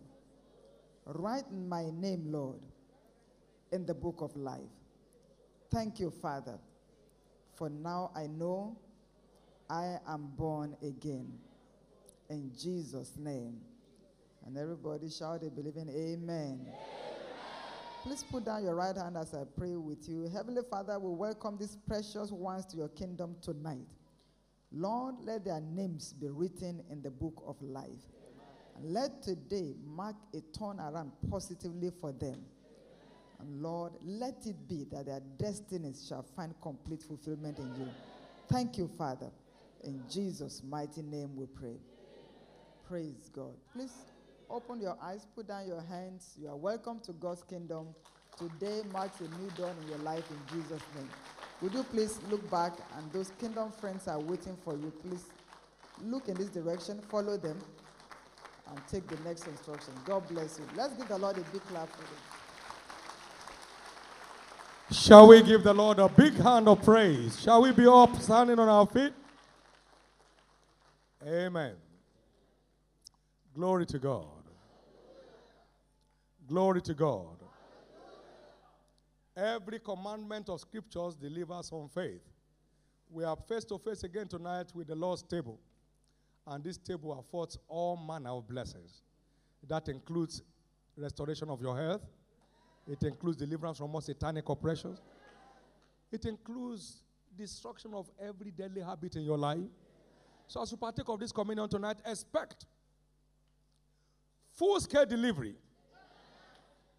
Write 1.05 1.51
my 1.51 1.89
name, 1.91 2.31
Lord, 2.31 2.61
in 3.71 3.85
the 3.85 3.93
book 3.93 4.21
of 4.21 4.35
life. 4.35 4.61
Thank 5.69 5.99
you, 5.99 6.09
Father, 6.09 6.57
for 7.55 7.69
now 7.69 8.11
I 8.15 8.27
know 8.27 8.77
I 9.69 9.97
am 10.07 10.31
born 10.37 10.75
again. 10.81 11.31
In 12.29 12.51
Jesus' 12.57 13.17
name. 13.17 13.59
And 14.45 14.57
everybody 14.57 15.09
shout 15.09 15.43
a 15.43 15.49
believing 15.49 15.89
amen. 15.89 16.59
amen. 16.61 16.73
Please 18.03 18.23
put 18.29 18.43
down 18.43 18.63
your 18.63 18.75
right 18.75 18.95
hand 18.95 19.15
as 19.15 19.33
I 19.33 19.43
pray 19.57 19.75
with 19.75 20.09
you. 20.09 20.29
Heavenly 20.33 20.61
Father, 20.69 20.99
we 20.99 21.09
welcome 21.15 21.57
these 21.57 21.77
precious 21.87 22.31
ones 22.31 22.65
to 22.65 22.77
your 22.77 22.89
kingdom 22.89 23.37
tonight. 23.41 23.87
Lord, 24.73 25.15
let 25.23 25.45
their 25.45 25.61
names 25.61 26.13
be 26.13 26.27
written 26.27 26.83
in 26.89 27.01
the 27.01 27.09
book 27.09 27.41
of 27.47 27.61
life. 27.61 28.09
And 28.75 28.93
let 28.93 29.21
today 29.21 29.75
mark 29.85 30.15
a 30.33 30.41
turnaround 30.57 31.11
positively 31.29 31.91
for 32.01 32.11
them. 32.11 32.41
And 33.39 33.61
Lord, 33.61 33.93
let 34.03 34.45
it 34.45 34.67
be 34.67 34.85
that 34.91 35.05
their 35.05 35.21
destinies 35.37 36.05
shall 36.07 36.25
find 36.35 36.53
complete 36.61 37.03
fulfillment 37.03 37.59
in 37.59 37.73
you. 37.75 37.89
Thank 38.49 38.77
you, 38.77 38.89
Father. 38.97 39.31
In 39.83 40.01
Jesus' 40.09 40.61
mighty 40.67 41.01
name 41.01 41.35
we 41.35 41.45
pray. 41.45 41.77
Praise 42.87 43.29
God. 43.33 43.53
Please 43.73 43.93
open 44.53 44.79
your 44.79 44.95
eyes, 45.01 45.25
put 45.35 45.47
down 45.47 45.67
your 45.67 45.81
hands. 45.81 46.35
You 46.39 46.47
are 46.49 46.55
welcome 46.55 46.99
to 47.05 47.11
God's 47.13 47.41
kingdom. 47.41 47.87
Today 48.37 48.81
marks 48.91 49.19
a 49.19 49.23
new 49.23 49.49
dawn 49.57 49.73
in 49.81 49.89
your 49.89 49.97
life 49.99 50.23
in 50.29 50.37
Jesus' 50.55 50.81
name. 50.95 51.09
Would 51.61 51.73
you 51.73 51.83
please 51.83 52.19
look 52.29 52.47
back 52.51 52.73
and 52.95 53.11
those 53.11 53.31
kingdom 53.39 53.71
friends 53.71 54.07
are 54.07 54.19
waiting 54.19 54.55
for 54.63 54.75
you. 54.75 54.93
Please 55.01 55.25
look 56.03 56.27
in 56.27 56.35
this 56.35 56.49
direction, 56.49 57.01
follow 57.09 57.35
them, 57.35 57.57
and 58.69 58.79
take 58.87 59.07
the 59.07 59.17
next 59.27 59.47
instruction. 59.47 59.93
God 60.05 60.27
bless 60.29 60.59
you. 60.59 60.65
Let's 60.75 60.93
give 60.93 61.07
the 61.07 61.17
Lord 61.17 61.37
a 61.37 61.41
big 61.51 61.63
clap 61.63 61.89
for 61.89 62.01
them. 62.03 62.21
Shall 64.91 65.27
we 65.27 65.41
give 65.41 65.63
the 65.63 65.73
Lord 65.73 65.97
a 65.97 66.09
big 66.09 66.35
hand 66.35 66.67
of 66.67 66.83
praise? 66.83 67.41
Shall 67.41 67.63
we 67.63 67.71
be 67.71 67.87
up 67.87 68.21
standing 68.21 68.59
on 68.59 68.69
our 68.69 68.85
feet? 68.85 69.13
Amen. 71.27 71.73
Glory 73.55 73.85
to 73.87 73.99
God. 73.99 74.42
Glory 76.47 76.81
to 76.81 76.93
God. 76.93 77.37
Every 79.35 79.79
commandment 79.79 80.49
of 80.49 80.59
scriptures 80.59 81.15
delivers 81.15 81.71
on 81.71 81.87
faith. 81.89 82.21
We 83.09 83.23
are 83.23 83.35
face 83.35 83.63
to 83.65 83.77
face 83.77 84.03
again 84.03 84.27
tonight 84.27 84.71
with 84.75 84.87
the 84.87 84.95
Lord's 84.95 85.23
table. 85.23 85.59
And 86.45 86.63
this 86.63 86.77
table 86.77 87.17
affords 87.17 87.57
all 87.67 87.95
manner 87.95 88.31
of 88.31 88.47
blessings. 88.47 89.03
That 89.67 89.87
includes 89.87 90.41
restoration 90.97 91.49
of 91.49 91.61
your 91.61 91.75
health, 91.77 92.01
it 92.87 93.01
includes 93.03 93.37
deliverance 93.37 93.77
from 93.77 93.95
all 93.95 94.01
satanic 94.01 94.47
oppressions, 94.49 95.01
it 96.11 96.25
includes 96.25 97.01
destruction 97.35 97.93
of 97.93 98.09
every 98.21 98.51
deadly 98.51 98.81
habit 98.81 99.15
in 99.15 99.23
your 99.23 99.37
life. 99.37 99.69
So, 100.47 100.61
as 100.61 100.71
you 100.71 100.77
partake 100.77 101.07
of 101.07 101.19
this 101.19 101.31
communion 101.31 101.69
tonight, 101.69 101.97
expect 102.05 102.65
full 104.51 104.79
scale 104.81 105.05
delivery 105.05 105.55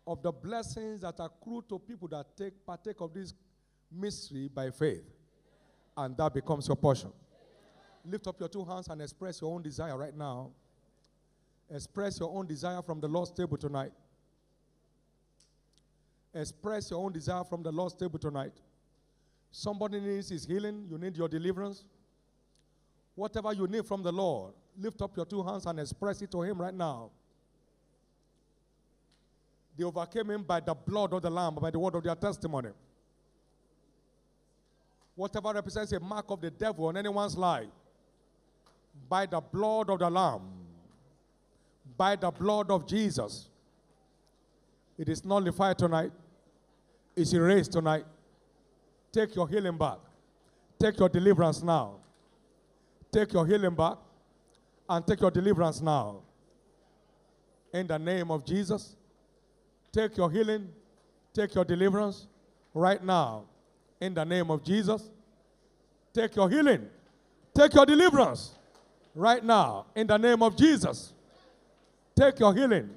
of 0.06 0.22
the 0.22 0.30
blessings 0.30 1.00
that 1.00 1.14
accrue 1.18 1.64
to 1.68 1.78
people 1.78 2.08
that 2.08 2.26
take 2.36 2.52
partake 2.66 3.00
of 3.00 3.14
this 3.14 3.32
mystery 3.90 4.48
by 4.52 4.70
faith. 4.70 5.04
And 5.96 6.16
that 6.16 6.34
becomes 6.34 6.66
your 6.68 6.76
portion. 6.76 7.12
Lift 8.04 8.26
up 8.26 8.38
your 8.38 8.48
two 8.48 8.64
hands 8.64 8.88
and 8.88 9.00
express 9.00 9.40
your 9.40 9.54
own 9.54 9.62
desire 9.62 9.96
right 9.96 10.16
now. 10.16 10.50
Express 11.70 12.20
your 12.20 12.36
own 12.36 12.46
desire 12.46 12.82
from 12.82 13.00
the 13.00 13.08
Lord's 13.08 13.30
table 13.30 13.56
tonight. 13.56 13.92
Express 16.34 16.90
your 16.90 17.02
own 17.02 17.12
desire 17.12 17.44
from 17.44 17.62
the 17.62 17.72
Lord's 17.72 17.94
table 17.94 18.18
tonight. 18.18 18.52
Somebody 19.50 20.00
needs 20.00 20.28
his 20.28 20.44
healing, 20.44 20.86
you 20.90 20.98
need 20.98 21.16
your 21.16 21.28
deliverance. 21.28 21.84
Whatever 23.14 23.52
you 23.52 23.68
need 23.68 23.86
from 23.86 24.02
the 24.02 24.10
Lord, 24.10 24.52
lift 24.76 25.00
up 25.00 25.16
your 25.16 25.24
two 25.24 25.42
hands 25.44 25.64
and 25.66 25.78
express 25.78 26.20
it 26.20 26.30
to 26.32 26.42
him 26.42 26.60
right 26.60 26.74
now. 26.74 27.10
They 29.76 29.84
overcame 29.84 30.30
him 30.30 30.42
by 30.42 30.60
the 30.60 30.74
blood 30.74 31.12
of 31.12 31.22
the 31.22 31.30
Lamb, 31.30 31.56
by 31.56 31.70
the 31.70 31.78
word 31.78 31.94
of 31.96 32.04
their 32.04 32.14
testimony. 32.14 32.70
Whatever 35.16 35.52
represents 35.52 35.92
a 35.92 36.00
mark 36.00 36.26
of 36.28 36.40
the 36.40 36.50
devil 36.50 36.86
on 36.86 36.96
anyone's 36.96 37.36
life, 37.36 37.68
by 39.08 39.26
the 39.26 39.40
blood 39.40 39.90
of 39.90 39.98
the 39.98 40.10
Lamb, 40.10 40.42
by 41.96 42.16
the 42.16 42.30
blood 42.30 42.70
of 42.70 42.86
Jesus, 42.86 43.48
it 44.96 45.08
is 45.08 45.24
nullified 45.24 45.78
tonight, 45.78 46.12
it's 47.16 47.32
erased 47.32 47.72
tonight. 47.72 48.04
Take 49.12 49.34
your 49.36 49.48
healing 49.48 49.78
back. 49.78 49.98
Take 50.78 50.98
your 50.98 51.08
deliverance 51.08 51.62
now. 51.62 51.94
Take 53.12 53.32
your 53.32 53.46
healing 53.46 53.74
back 53.74 53.96
and 54.88 55.06
take 55.06 55.20
your 55.20 55.30
deliverance 55.30 55.80
now. 55.80 56.22
In 57.72 57.86
the 57.86 57.98
name 57.98 58.30
of 58.30 58.44
Jesus, 58.44 58.96
take 59.94 60.16
your 60.16 60.28
healing, 60.28 60.68
take 61.32 61.54
your 61.54 61.64
deliverance 61.64 62.26
right 62.74 63.02
now. 63.02 63.44
In 64.00 64.12
the 64.12 64.24
name 64.24 64.50
of 64.50 64.64
Jesus, 64.64 65.08
take 66.12 66.34
your 66.34 66.50
healing, 66.50 66.88
take 67.54 67.72
your 67.74 67.86
deliverance 67.86 68.50
right 69.14 69.42
now. 69.42 69.86
In 69.94 70.08
the 70.08 70.16
name 70.16 70.42
of 70.42 70.56
Jesus, 70.56 71.12
take 72.16 72.40
your 72.40 72.52
healing, 72.52 72.90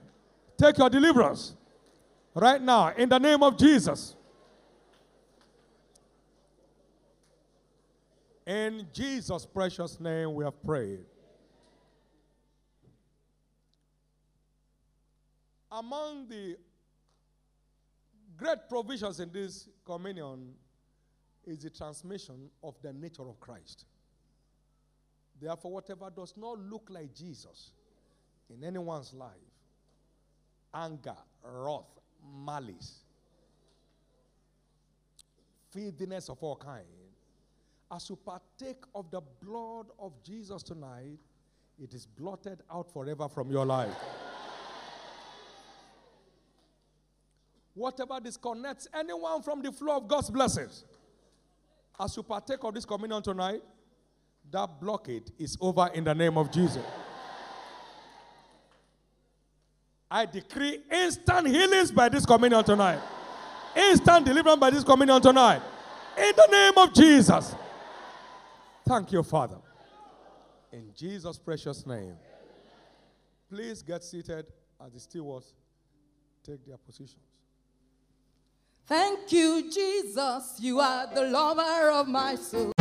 take 0.58 0.78
your 0.80 0.90
deliverance 0.90 1.56
right 2.34 2.62
now. 2.62 2.92
In 2.98 3.08
the 3.08 3.20
name 3.20 3.44
of 3.44 3.58
Jesus. 3.58 4.16
In 8.48 8.88
Jesus' 8.92 9.46
precious 9.46 10.00
name, 10.00 10.34
we 10.34 10.46
have 10.46 10.64
prayed. 10.64 11.02
Among 15.70 16.30
the 16.30 16.58
great 18.38 18.70
provisions 18.70 19.20
in 19.20 19.32
this 19.32 19.68
communion 19.86 20.54
is 21.46 21.60
the 21.60 21.70
transmission 21.70 22.50
of 22.64 22.76
the 22.82 22.94
nature 22.94 23.28
of 23.28 23.40
Christ. 23.40 23.86
Therefore, 25.40 25.74
whatever 25.74 26.10
does 26.16 26.34
not 26.38 26.60
look 26.60 26.88
like 26.90 27.14
Jesus 27.14 27.72
in 28.50 28.64
anyone's 28.64 29.14
life 29.14 29.32
anger, 30.74 31.16
wrath, 31.44 32.00
malice, 32.46 33.04
filthiness 35.72 36.30
of 36.30 36.38
all 36.42 36.56
kinds 36.56 37.08
as 37.92 38.10
you 38.10 38.18
partake 38.18 38.84
of 38.94 39.10
the 39.12 39.22
blood 39.42 39.88
of 40.00 40.12
Jesus 40.24 40.64
tonight, 40.64 41.20
it 41.80 41.94
is 41.94 42.06
blotted 42.06 42.62
out 42.72 42.92
forever 42.92 43.30
from 43.30 43.52
your 43.52 43.66
life. 43.66 43.96
Whatever 47.78 48.20
disconnects 48.20 48.88
anyone 48.92 49.44
from 49.44 49.62
the 49.62 49.72
flow 49.72 49.98
of 49.98 50.08
God's 50.08 50.32
blessings, 50.32 50.84
as 52.00 52.18
you 52.18 52.24
partake 52.24 52.64
of 52.64 52.74
this 52.74 52.86
communion 52.86 53.22
tonight, 53.22 53.62
that 54.50 54.82
blockade 54.82 55.30
is 55.38 55.56
over 55.62 55.88
in 55.94 56.04
the 56.04 56.16
name 56.16 56.40
of 56.40 56.52
Jesus. 56.52 56.84
I 60.10 60.26
decree 60.26 60.80
instant 60.92 61.48
healings 61.50 61.92
by 61.92 62.10
this 62.10 62.26
communion 62.26 62.64
tonight. 62.64 63.00
Instant 63.76 64.26
deliverance 64.26 64.60
by 64.60 64.72
this 64.72 64.84
communion 64.84 65.22
tonight. 65.22 65.62
In 66.18 66.32
the 66.36 66.48
name 66.50 66.74
of 66.78 66.92
Jesus. 66.96 67.54
Thank 68.88 69.12
you, 69.12 69.22
Father. 69.22 69.58
In 70.72 70.90
Jesus' 70.96 71.38
precious 71.38 71.86
name. 71.86 72.16
Please 73.52 73.84
get 73.84 74.04
seated 74.04 74.48
as 74.84 74.94
the 74.94 75.00
stewards 75.00 75.54
take 76.44 76.66
their 76.66 76.78
positions. 76.78 77.37
Thank 78.88 79.34
you, 79.34 79.70
Jesus. 79.70 80.56
You 80.60 80.80
are 80.80 81.14
the 81.14 81.24
lover 81.24 81.92
of 81.92 82.08
my 82.08 82.36
soul. 82.36 82.77